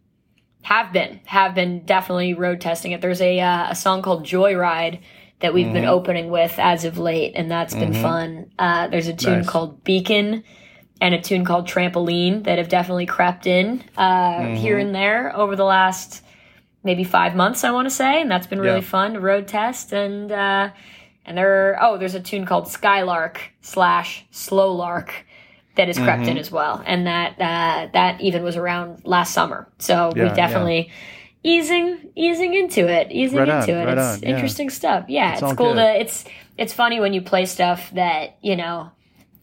[0.62, 3.00] Have been, have been definitely road testing it.
[3.00, 5.00] There's a uh, a song called Joyride
[5.40, 5.74] that we've Mm-hmm.
[5.74, 8.50] been opening with as of late, and that's been fun.
[8.58, 9.48] Uh, there's a tune Nice.
[9.48, 10.42] called Beacon
[11.00, 14.02] and a tune called Trampoline that have definitely crept in uh,
[14.40, 14.54] Mm-hmm.
[14.56, 16.24] here and there over the last
[16.84, 18.86] maybe five months, I want to say, and that's been really Yeah.
[18.86, 19.92] fun to road test.
[19.92, 20.70] And uh,
[21.24, 25.26] and there, oh, there's a tune called Skylark slash Slow Lark
[25.76, 26.30] that has crept Mm-hmm.
[26.30, 29.68] in as well, and that uh, that even was around last summer.
[29.78, 30.90] So Yeah, we've definitely
[31.44, 33.84] easing easing into it, easing Right on, into it.
[33.84, 34.28] right it's on, yeah.
[34.34, 35.04] interesting stuff.
[35.08, 35.82] Yeah, It's it's, cool good.
[35.94, 36.24] to it's
[36.56, 38.90] it's funny when you play stuff that you know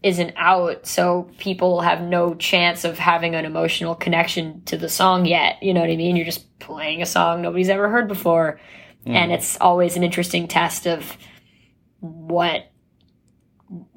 [0.05, 5.25] isn't out, so people have no chance of having an emotional connection to the song
[5.25, 5.61] yet.
[5.63, 6.15] You know what I mean?
[6.15, 8.59] You're just playing a song nobody's ever heard before,
[9.05, 9.13] Mm.
[9.13, 11.17] and it's always an interesting test of
[11.99, 12.71] what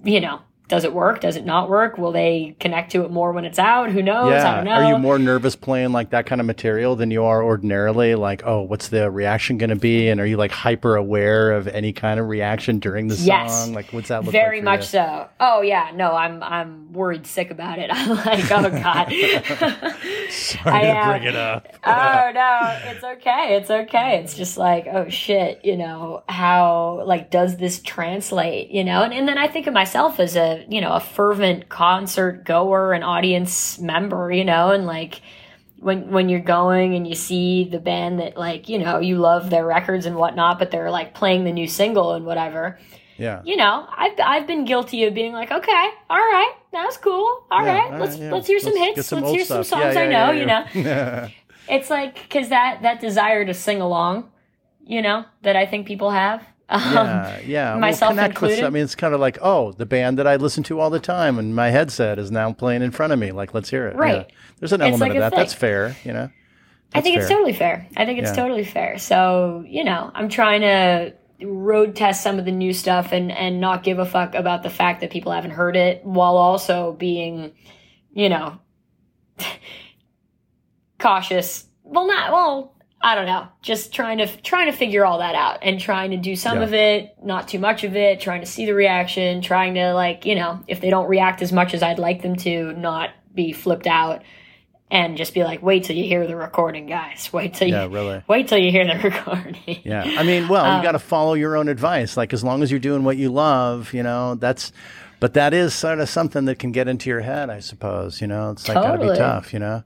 [0.04, 0.40] you know.
[0.68, 1.20] Does it work?
[1.20, 1.96] Does it not work?
[1.96, 3.90] Will they connect to it more when it's out?
[3.90, 4.32] Who knows?
[4.32, 4.54] I yeah.
[4.56, 4.72] don't know.
[4.72, 8.14] Are you more nervous playing like that kind of material than you are ordinarily?
[8.14, 10.08] Like, oh, what's the reaction going to be?
[10.08, 13.50] And are you like hyper aware of any kind of reaction during the Yes.
[13.64, 13.72] song?
[13.72, 14.64] Like, what's that look Very like?
[14.64, 15.00] much you?
[15.00, 15.28] so.
[15.40, 17.88] Oh yeah, no, I'm I'm worried sick about it.
[17.92, 19.08] I'm like, oh god.
[20.30, 21.68] Sorry to I, uh, bring it up.
[21.84, 23.56] oh no, it's okay.
[23.56, 24.20] It's okay.
[24.22, 29.02] It's just like, oh shit, you know, how like does this translate, you know?
[29.02, 32.92] And and then I think of myself as a, you know, a fervent concert goer
[32.92, 35.20] and audience member, you know, and like
[35.80, 39.50] when when you're going and you see the band that like, you know, you love
[39.50, 42.78] their records and whatnot, but they're like playing the new single and whatever
[43.16, 43.42] Yeah.
[43.44, 47.64] you know, I've I've been guilty of being like, okay, all right, that's cool, all
[47.64, 48.32] Yeah, right, let's yeah.
[48.32, 51.28] let's hear some Let's hits, some let's hear some songs Yeah, I know, you know.
[51.68, 54.30] It's like because that that desire to sing along,
[54.86, 56.42] you know, that I think people have.
[56.70, 57.70] Um, yeah, yeah.
[57.72, 60.36] Well, myself connect with- I mean, it's kind of like, oh, the band that I
[60.36, 63.32] listen to all the time and my headset is now playing in front of me.
[63.32, 63.96] Like, let's hear it.
[63.96, 64.26] Right.
[64.28, 64.34] Yeah.
[64.58, 65.34] There's an element like of that.
[65.34, 65.96] That's fair.
[66.04, 66.24] You know.
[66.28, 66.30] I
[67.00, 67.86] That's think it's totally fair.
[67.96, 68.36] I think it's Yeah.
[68.36, 68.98] totally fair.
[68.98, 71.14] So you know, I'm trying to
[71.46, 74.70] road test some of the new stuff and and not give a fuck about the
[74.70, 77.52] fact that people haven't heard it, while also being,
[78.12, 78.58] you know,
[80.98, 81.64] cautious.
[81.82, 82.74] Well, not well.
[83.00, 83.46] I don't know.
[83.62, 86.64] Just trying to trying to figure all that out and trying to do some Yeah.
[86.64, 88.20] of it, not too much of it.
[88.20, 89.40] Trying to see the reaction.
[89.40, 92.34] Trying to like you know, if they don't react as much as I'd like them
[92.36, 94.22] to, not be flipped out
[94.90, 97.30] and just be like, wait till you hear the recording, guys.
[97.32, 98.22] Wait till you really.
[98.28, 99.54] wait till you hear the recording.
[99.84, 100.02] Yeah.
[100.02, 102.16] I mean, well, Um, you got to follow your own advice.
[102.16, 104.72] Like, as long as you're doing what you love, you know, that's.
[105.20, 108.20] But that is sort of something that can get into your head, I suppose.
[108.20, 109.52] You know, it's like got to be tough.
[109.52, 109.82] You know.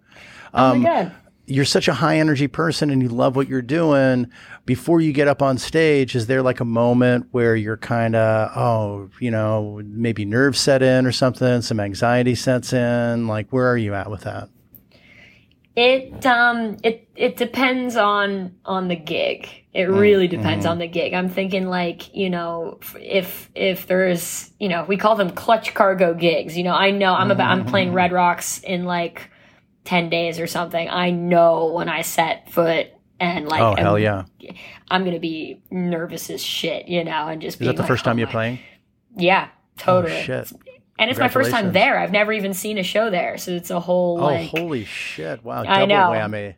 [0.54, 1.12] oh Um, my god.
[1.46, 4.30] You're such a high energy person and you love what you're doing
[4.64, 8.50] before you get up on stage is there like a moment where you're kind of
[8.56, 13.68] oh you know maybe nerves set in or something some anxiety sets in like where
[13.68, 14.48] are you at with that
[15.74, 19.48] It um it it depends on on the gig.
[19.72, 20.72] It mm, really depends mm-hmm.
[20.72, 21.14] on the gig.
[21.14, 26.12] I'm thinking like you know if if there's you know we call them clutch cargo
[26.12, 26.58] gigs.
[26.58, 27.96] You know I know I'm about I'm playing mm-hmm.
[27.96, 29.30] Red Rocks in like
[29.84, 30.88] ten days or something.
[30.88, 32.88] I know when I set foot
[33.20, 34.24] and like oh hell I'm- yeah
[34.90, 36.88] I'm gonna be nervous as shit.
[36.88, 38.58] You know and just is being that the like, first time oh you're my- playing
[39.16, 40.16] Yeah, oh, totally.
[40.18, 40.52] oh shit
[40.98, 41.98] And it's my first time there.
[41.98, 45.44] I've never even seen a show there, so it's a whole oh like holy shit
[45.44, 46.10] wow I double know.
[46.10, 46.54] whammy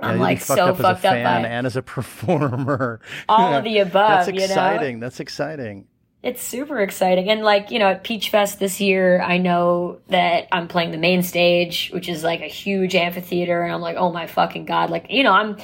[0.00, 1.82] Yeah, I'm like fucked so up fucked as a up fan by and as a
[1.94, 4.26] performer all of the above.
[4.26, 4.44] that's you know?
[4.44, 5.86] exciting that's exciting
[6.24, 7.28] It's super exciting.
[7.28, 10.96] And like, you know, at Peach Fest this year, I know that I'm playing the
[10.96, 13.62] main stage, which is like a huge amphitheater.
[13.62, 14.88] And I'm like, oh my fucking God.
[14.88, 15.58] Like, you know, I'm,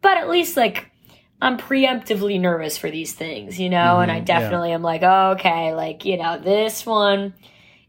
[0.00, 0.90] but at least like
[1.42, 4.40] I'm preemptively nervous for these things, you know, and I Mhm, yeah.
[4.40, 7.34] definitely am like, oh, okay, like, you know, this one,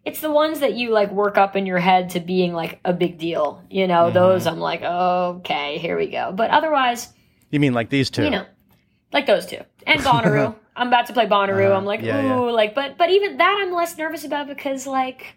[0.04, 2.92] it's the ones that you like work up in your head to being like a
[2.92, 4.14] big deal, you know, Mhm.
[4.14, 6.34] those I'm like, okay, here we go.
[6.34, 7.14] But otherwise,
[7.52, 8.26] You mean like these two?
[8.26, 8.46] you know,
[9.14, 9.62] like those two.
[9.86, 10.54] And Bonnaroo.
[10.78, 11.66] I'm about to play Bonnaroo.
[11.68, 11.78] Uh-huh.
[11.78, 12.52] I'm like, Yeah, ooh, yeah.
[12.52, 15.36] like, but, but even that I'm less nervous about because like,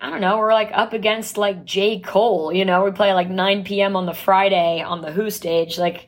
[0.00, 1.98] I don't know, we're like up against like J.
[2.00, 3.96] Cole, you know, we play like 9 p.m.
[3.96, 5.76] on the Friday on the Who stage.
[5.76, 6.06] Like,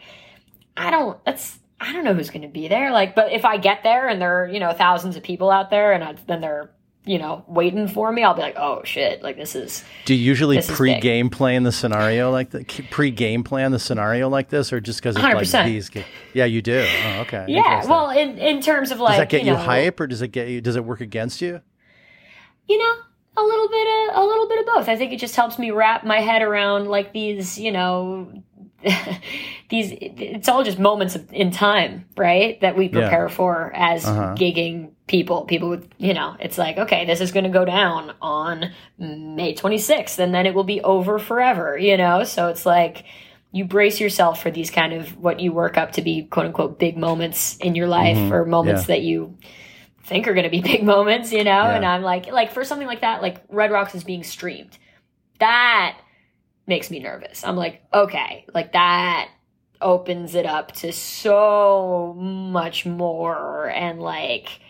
[0.76, 2.92] I don't, that's, I don't know who's going to be there.
[2.92, 5.70] Like, but if I get there and there are, you know, thousands of people out
[5.70, 6.70] there and I, then they're,
[7.10, 10.22] you know, waiting for me, I'll be like, oh shit, like this is, Do you
[10.24, 10.66] usually big.
[10.68, 15.16] pre-game plan the scenario like the pre-game plan the scenario like this, or just because
[15.16, 15.64] it's like 100%.
[15.64, 15.88] these?
[15.88, 16.04] ga-
[16.34, 16.86] Yeah, you do.
[17.06, 17.46] Oh, okay.
[17.48, 17.84] yeah.
[17.86, 20.28] Well, in, in terms of like, does that get you, know, hype, or does it
[20.28, 20.60] get you?
[20.60, 21.60] Does it work against you?
[22.68, 22.94] you know
[23.36, 25.72] a little bit of a little bit of both i think it just helps me
[25.72, 28.30] wrap my head around like these you know
[29.68, 33.00] these it's all just moments of, in time right that we Yeah.
[33.00, 34.34] prepare for as Uh-huh.
[34.36, 38.12] gigging people people with you know it's like okay this is going to go down
[38.22, 43.04] on may 26th and then it will be over forever you know so it's like
[43.52, 46.78] you brace yourself for these kind of what you work up to be quote unquote
[46.78, 48.30] big moments in your life Mhm.
[48.30, 48.94] or moments Yeah.
[48.96, 49.36] that you
[50.04, 51.50] think are going to be big moments, you know?
[51.50, 51.74] Yeah.
[51.76, 54.76] And I'm like, like for something like that, like Red Rocks is being streamed.
[55.38, 55.96] That
[56.70, 57.44] makes me nervous.
[57.44, 59.28] I'm like, okay, like that
[59.82, 63.68] opens it up to so much more.
[63.68, 64.60] And like,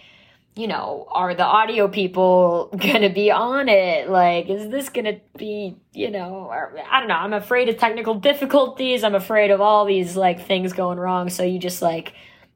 [0.56, 2.70] you know, are the audio people
[3.02, 4.08] to be on it?
[4.08, 7.14] Like, is this to be, you know, or, I don't know.
[7.14, 9.04] I'm afraid of technical difficulties.
[9.04, 11.28] I'm afraid of all these like things going wrong.
[11.28, 12.14] So you just like,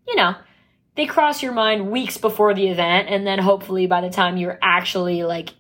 [0.09, 0.35] you know,
[0.97, 4.59] they cross your mind weeks before the event and then hopefully by the time you're
[4.63, 5.51] actually like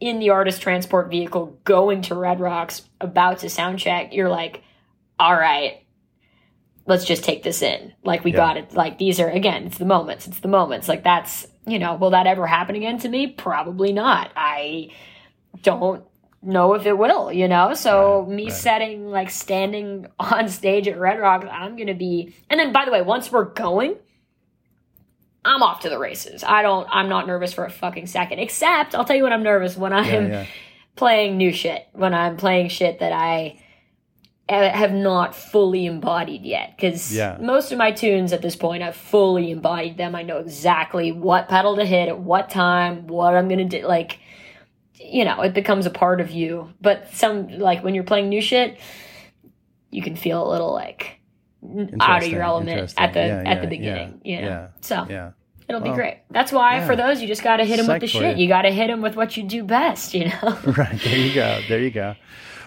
[0.00, 4.62] in the artist transport vehicle going to red rocks about to sound check you're like
[5.18, 5.84] all right
[6.86, 7.92] let's just take this in.
[8.02, 8.38] Like we Yeah.
[8.38, 8.74] got it.
[8.74, 10.88] Like these are again it's the moments it's the moments.
[10.88, 13.28] Like that's you know will that ever happen again to me?
[13.28, 14.32] Probably not.
[14.34, 14.90] I
[15.62, 16.02] don't
[16.42, 17.74] know if it will you know?
[17.74, 18.52] So Right, me right.
[18.52, 22.90] setting like standing on stage at red rocks i'm gonna be and then by the
[22.90, 23.96] way once we're going
[25.44, 26.44] I'm off to the races.
[26.44, 26.86] I don't.
[26.90, 28.38] I'm not nervous for a fucking second.
[28.40, 30.46] Except, I'll tell you when I'm nervous when I'm Yeah, yeah.
[30.96, 31.86] playing new shit.
[31.92, 33.58] When I'm playing shit that I
[34.50, 36.74] eh, have not fully embodied yet.
[36.76, 37.38] Because Yeah.
[37.40, 40.14] most of my tunes at this point, I've fully embodied them.
[40.14, 43.86] I know exactly what pedal to hit at what time, what I'm gonna do.
[43.86, 44.18] Like,
[45.02, 46.72] you know, it becomes a part of you.
[46.82, 48.78] But some like when you're playing new shit,
[49.90, 51.19] you can feel a little like
[52.00, 54.20] out of your element at the Yeah, at the beginning.
[54.24, 54.48] yeah, you know?
[54.48, 55.30] yeah, So Yeah.
[55.68, 56.18] it'll be great.
[56.30, 58.36] That's why for those you just got to hit them with the shit.
[58.36, 58.44] you.
[58.44, 60.14] You got to hit them with what you do best.
[60.14, 60.58] You know.
[60.66, 61.00] Right.
[61.02, 61.60] There you go.
[61.68, 62.14] There you go.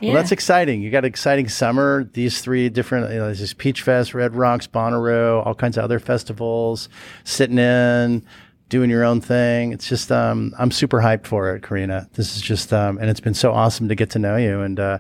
[0.01, 0.81] Well, that's exciting.
[0.81, 2.03] You got an exciting summer.
[2.11, 5.97] These three different, you know, this Peach Fest, Red Rocks, Bonnaroo, all kinds of other
[5.97, 6.89] festivals,
[7.23, 8.21] sitting in,
[8.67, 9.71] doing your own thing.
[9.71, 12.09] It's just, um, I'm super hyped for it, Karina.
[12.15, 14.77] This is just, um, and it's been so awesome to get to know you and,
[14.77, 14.97] uh,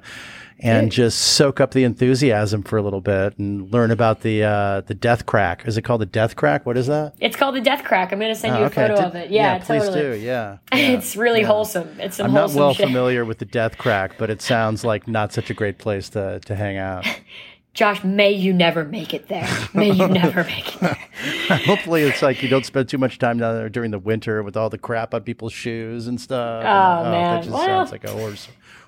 [0.63, 4.81] and just soak up the enthusiasm for a little bit and learn about the uh,
[4.81, 5.67] the death crack.
[5.67, 6.65] Is it called the death crack?
[6.65, 7.13] What is that?
[7.19, 8.11] It's called the Death Crack.
[8.11, 8.87] I'm gonna send Oh, you a okay.
[8.87, 9.31] photo Did- of it.
[9.31, 10.01] Yeah, please totally.
[10.19, 10.23] do.
[10.25, 10.77] Yeah, yeah.
[10.79, 11.47] it's really yeah.
[11.47, 11.99] wholesome.
[11.99, 12.87] It's some I'm not well shit.
[12.87, 16.39] familiar with the death crack, but it sounds like not such a great place to,
[16.45, 17.05] to hang out.
[17.73, 19.49] Josh, may you never make it there.
[19.73, 21.57] May you never make it there.
[21.65, 24.55] Hopefully, it's like you don't spend too much time down there during the winter with
[24.55, 26.63] all the crap on people's shoes and stuff.
[26.63, 27.41] Oh, that man.
[27.41, 28.35] just Well- sounds like a horror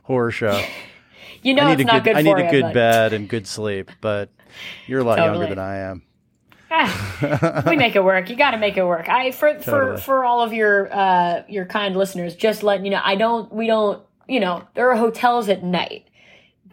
[0.04, 0.64] horror show.
[1.46, 3.92] You know I it's not good, good, I need a good bed and good sleep,
[4.02, 4.30] but
[4.88, 5.38] you're a lot Totally.
[5.38, 6.02] younger than I am.
[6.72, 8.32] Ah, we make it work.
[8.32, 9.08] You got to make it work.
[9.08, 9.98] I for Totally.
[9.98, 13.54] for for all of your uh your kind listeners, just letting you know, I don't.
[13.54, 14.04] We don't.
[14.28, 16.08] You know, there are hotels at night,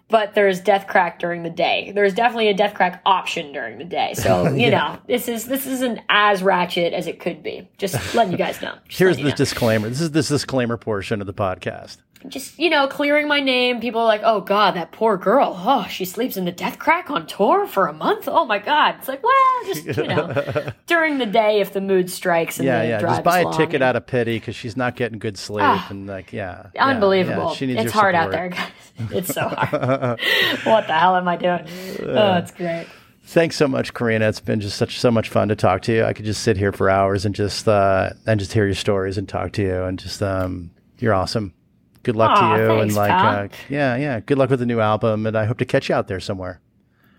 [0.08, 1.92] but there's death crack during the day.
[1.94, 4.14] There's definitely a death crack option during the day.
[4.14, 7.68] So you know, this is this isn't as ratchet as it could be.
[7.76, 8.74] Just letting you guys know.
[8.88, 9.34] Just Here's the know.
[9.34, 9.90] disclaimer.
[9.90, 11.98] This is this disclaimer portion of the podcast.
[12.28, 15.86] Just you know clearing my name people are like oh god that poor girl oh
[15.88, 19.08] she sleeps in the death crack on tour for a month oh my god it's
[19.08, 22.98] like well just you know during the day if the mood strikes and Yeah, yeah.
[23.00, 25.64] drive Just buy a ticket and- out of pity because she's not getting good sleep
[25.64, 25.86] Ah.
[25.90, 28.70] and like, yeah, yeah, unbelievable yeah, she needs it's hard out there guys
[29.10, 30.20] it's so hard
[30.64, 31.66] what the hell am i doing
[32.02, 32.86] oh it's great
[33.24, 34.28] Thanks so much, Karina.
[34.28, 36.04] It's been just such so much fun to talk to you.
[36.04, 39.16] I could just sit here for hours and just uh, and just hear your stories
[39.16, 41.54] and talk to you and just um, you're awesome.
[42.02, 44.20] Good luck Aw, to you thanks, and like uh, yeah, yeah.
[44.20, 46.60] Good luck with the new album and I hope to catch you out there somewhere.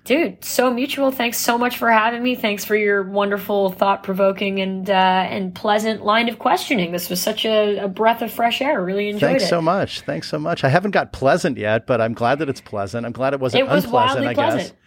[0.03, 4.89] dude so mutual thanks so much for having me thanks for your wonderful thought-provoking and
[4.89, 4.93] uh,
[5.29, 9.07] and pleasant line of questioning this was such a, a breath of fresh air really
[9.09, 10.01] enjoyed Thanks it thanks so much.
[10.01, 10.63] Thanks so much.
[10.63, 13.05] I haven't got pleasant yet, but I'm glad that it's pleasant.
[13.05, 14.25] I'm glad it wasn't It was unpleasant.
[14.25, 14.51] I guess.
[14.51, 14.77] pleasant.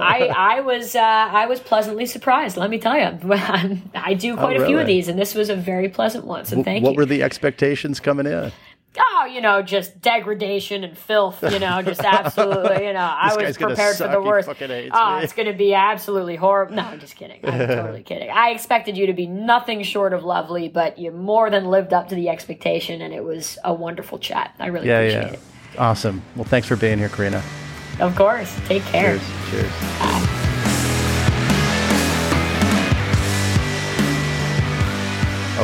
[0.00, 2.56] I I was uh, I was pleasantly surprised.
[2.56, 3.18] Let me tell you,
[3.94, 6.44] I do quite oh, a few of these, and this was a very pleasant one.
[6.44, 6.96] So thank what you.
[6.96, 8.50] What were the expectations coming in?
[8.98, 13.56] Oh, you know, just degradation and filth, you know, just absolutely, you know, I was
[13.56, 14.48] prepared for the worst.
[14.48, 15.24] Oh, me.
[15.24, 16.76] it's going to be absolutely horrible.
[16.76, 17.40] No, I'm just kidding.
[17.44, 18.30] I'm totally kidding.
[18.30, 22.08] I expected you to be nothing short of lovely, but you more than lived up
[22.08, 24.54] to the expectation, and it was a wonderful chat.
[24.58, 25.32] I really yeah, appreciate yeah.
[25.32, 25.78] it.
[25.78, 26.22] Awesome.
[26.36, 27.42] Well, thanks for being here, Karina.
[28.00, 28.58] Of course.
[28.66, 29.18] Take care.
[29.18, 29.50] Cheers.
[29.50, 29.72] Cheers.
[29.98, 30.38] Bye.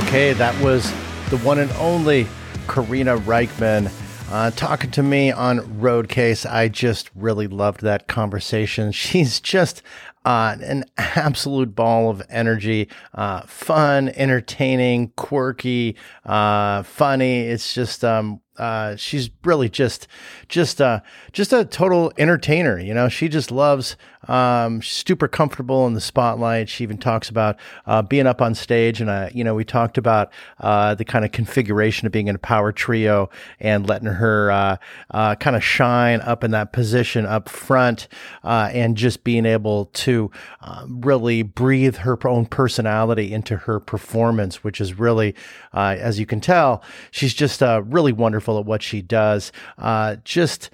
[0.06, 0.90] Okay, that was
[1.30, 2.26] the one and only
[2.68, 3.90] Karina Rykman.
[4.30, 6.48] Uh, talking to me on Roadcase.
[6.48, 8.92] I just really loved that conversation.
[8.92, 9.82] She's just
[10.24, 15.96] uh, an absolute ball of energy, uh, fun, entertaining, quirky,
[16.26, 17.40] uh, funny.
[17.40, 20.06] It's just um, uh, she's really just
[20.48, 21.00] just uh
[21.32, 23.08] just a total entertainer you know?
[23.08, 26.68] She just loves um super comfortable in the spotlight.
[26.68, 27.56] She even talks about
[27.86, 31.24] uh, being up on stage and uh, you know we talked about uh, the kind
[31.24, 33.30] of configuration of being in a power trio
[33.60, 34.76] and letting her uh,
[35.10, 38.08] uh, kind of shine up in that position up front
[38.44, 40.30] uh, and just being able to
[40.62, 45.34] uh, really breathe her own personality into her performance which is really
[45.72, 49.52] as you can tell she's just uh, really wonderful wonderful at what she does.
[49.76, 50.70] Uh, just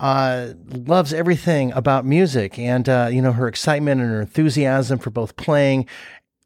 [0.00, 0.52] uh,
[0.86, 5.36] loves everything about music and, uh, you know, her excitement and her enthusiasm for both
[5.36, 5.86] playing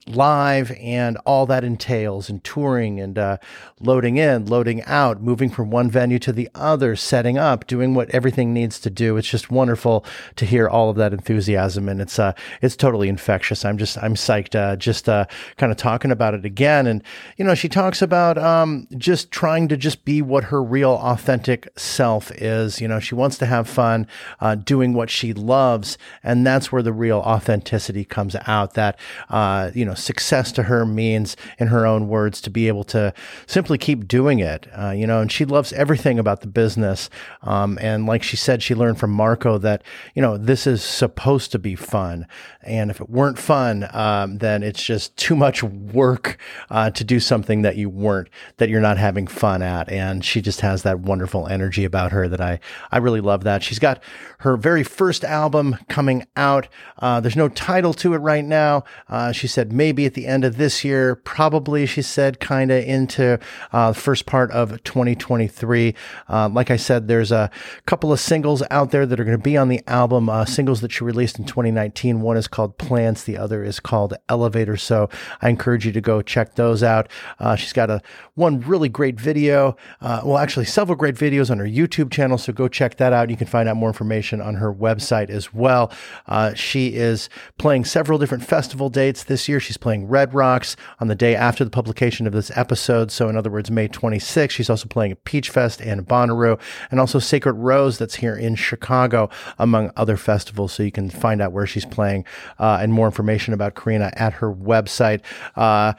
[0.06, 3.36] live and all that entails and touring and uh,
[3.80, 8.10] loading in, loading out, moving from one venue to the other, setting up, doing what
[8.10, 9.16] everything needs to do.
[9.16, 10.04] It's just wonderful
[10.36, 13.64] to hear all of that enthusiasm, and it's uh, it's totally infectious.
[13.64, 15.26] I'm just I'm psyched, uh, just uh,
[15.56, 17.02] kind of talking about it again, and
[17.36, 21.68] you know she talks about um, just trying to just be what her real authentic
[21.78, 22.80] self is.
[22.80, 24.06] You know she wants to have fun,
[24.40, 28.74] uh, doing what she loves, and that's where the real authenticity comes out.
[28.74, 28.98] That
[29.28, 32.84] uh, you know know, success to her means, in her own words, to be able
[32.84, 33.12] to
[33.46, 34.66] simply keep doing it.
[34.76, 37.10] Uh, you know, and she loves everything about the business.
[37.42, 39.82] Um, and like she said, she learned from Marco that,
[40.14, 42.26] you know, this is supposed to be fun.
[42.64, 46.38] And if it weren't fun, um, then it's just too much work
[46.70, 48.28] uh, to do something that you weren't,
[48.58, 49.90] that you're not having fun at.
[49.90, 52.60] And she just has that wonderful energy about her that I,
[52.90, 53.62] I really love that.
[53.62, 54.02] She's got
[54.38, 56.68] her very first album coming out.
[56.98, 58.84] Uh, there's no title to it right now.
[59.08, 62.84] Uh, she said maybe at the end of this year, probably, she said, kind of
[62.84, 63.38] into
[63.72, 65.94] uh, the first part of 2023.
[66.28, 67.50] Uh, like I said, there's a
[67.86, 70.80] couple of singles out there that are going to be on the album, uh, singles
[70.80, 72.20] that she released in 2019.
[72.20, 74.76] One is called Plants, the other is called Elevator.
[74.76, 75.08] So
[75.40, 77.08] I encourage you to go check those out.
[77.40, 78.00] Uh, she's got a
[78.34, 79.76] one really great video.
[80.00, 82.38] Uh, well, actually, several great videos on her YouTube channel.
[82.38, 83.30] So go check that out.
[83.30, 85.92] You can find out more information on her website as well.
[86.26, 89.58] Uh, she is playing several different festival dates this year.
[89.58, 93.10] She's playing Red Rocks on the day after the publication of this episode.
[93.10, 94.50] So, in other words, May 26th.
[94.50, 96.60] She's also playing at Peach Fest and Bonnaroo,
[96.90, 100.72] and also Sacred Rose that's here in Chicago, among other festivals.
[100.72, 102.24] So you can find out where she's playing
[102.58, 105.20] uh, and more information about Karina at her website.
[105.56, 105.94] Uh,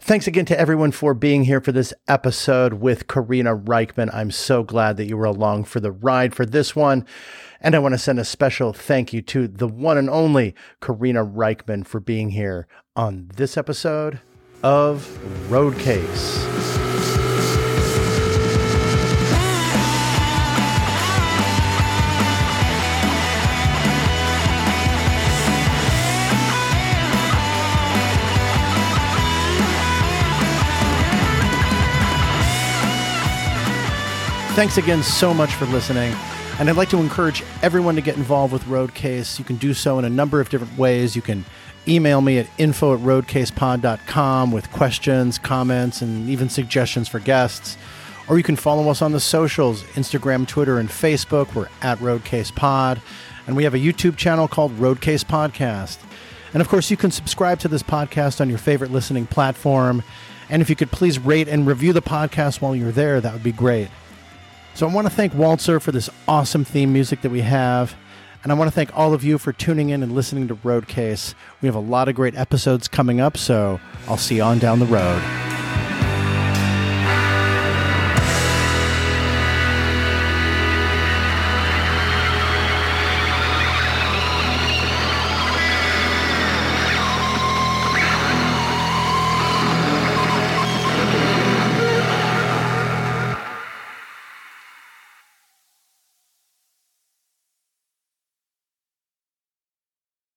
[0.00, 4.08] Thanks again to everyone for being here for this episode with Karina Rykman.
[4.14, 7.04] I'm so glad that you were along for the ride for this one.
[7.60, 11.26] And I want to send a special thank you to the one and only Karina
[11.26, 12.66] Rykman for being here
[12.96, 14.20] on this episode
[14.62, 15.06] of
[15.50, 16.87] Roadcase.
[34.58, 36.12] Thanks again so much for listening.
[36.58, 39.38] And I'd like to encourage everyone to get involved with Roadcase.
[39.38, 41.14] You can do so in a number of different ways.
[41.14, 41.44] You can
[41.86, 47.78] email me at info at roadcasepod.com with questions, comments, and even suggestions for guests.
[48.28, 51.54] Or you can follow us on the socials Instagram, Twitter, and Facebook.
[51.54, 53.00] We're at RoadcasePod.
[53.46, 55.98] And we have a YouTube channel called Roadcase Podcast.
[56.52, 60.02] And of course, you can subscribe to this podcast on your favorite listening platform.
[60.50, 63.44] And if you could please rate and review the podcast while you're there, that would
[63.44, 63.88] be great.
[64.78, 67.96] So I want to thank Walzer for this awesome theme music that we have.
[68.44, 71.34] And I want to thank all of you for tuning in and listening to Roadcase.
[71.60, 74.78] We have a lot of great episodes coming up, so I'll see you on down
[74.78, 75.57] the road.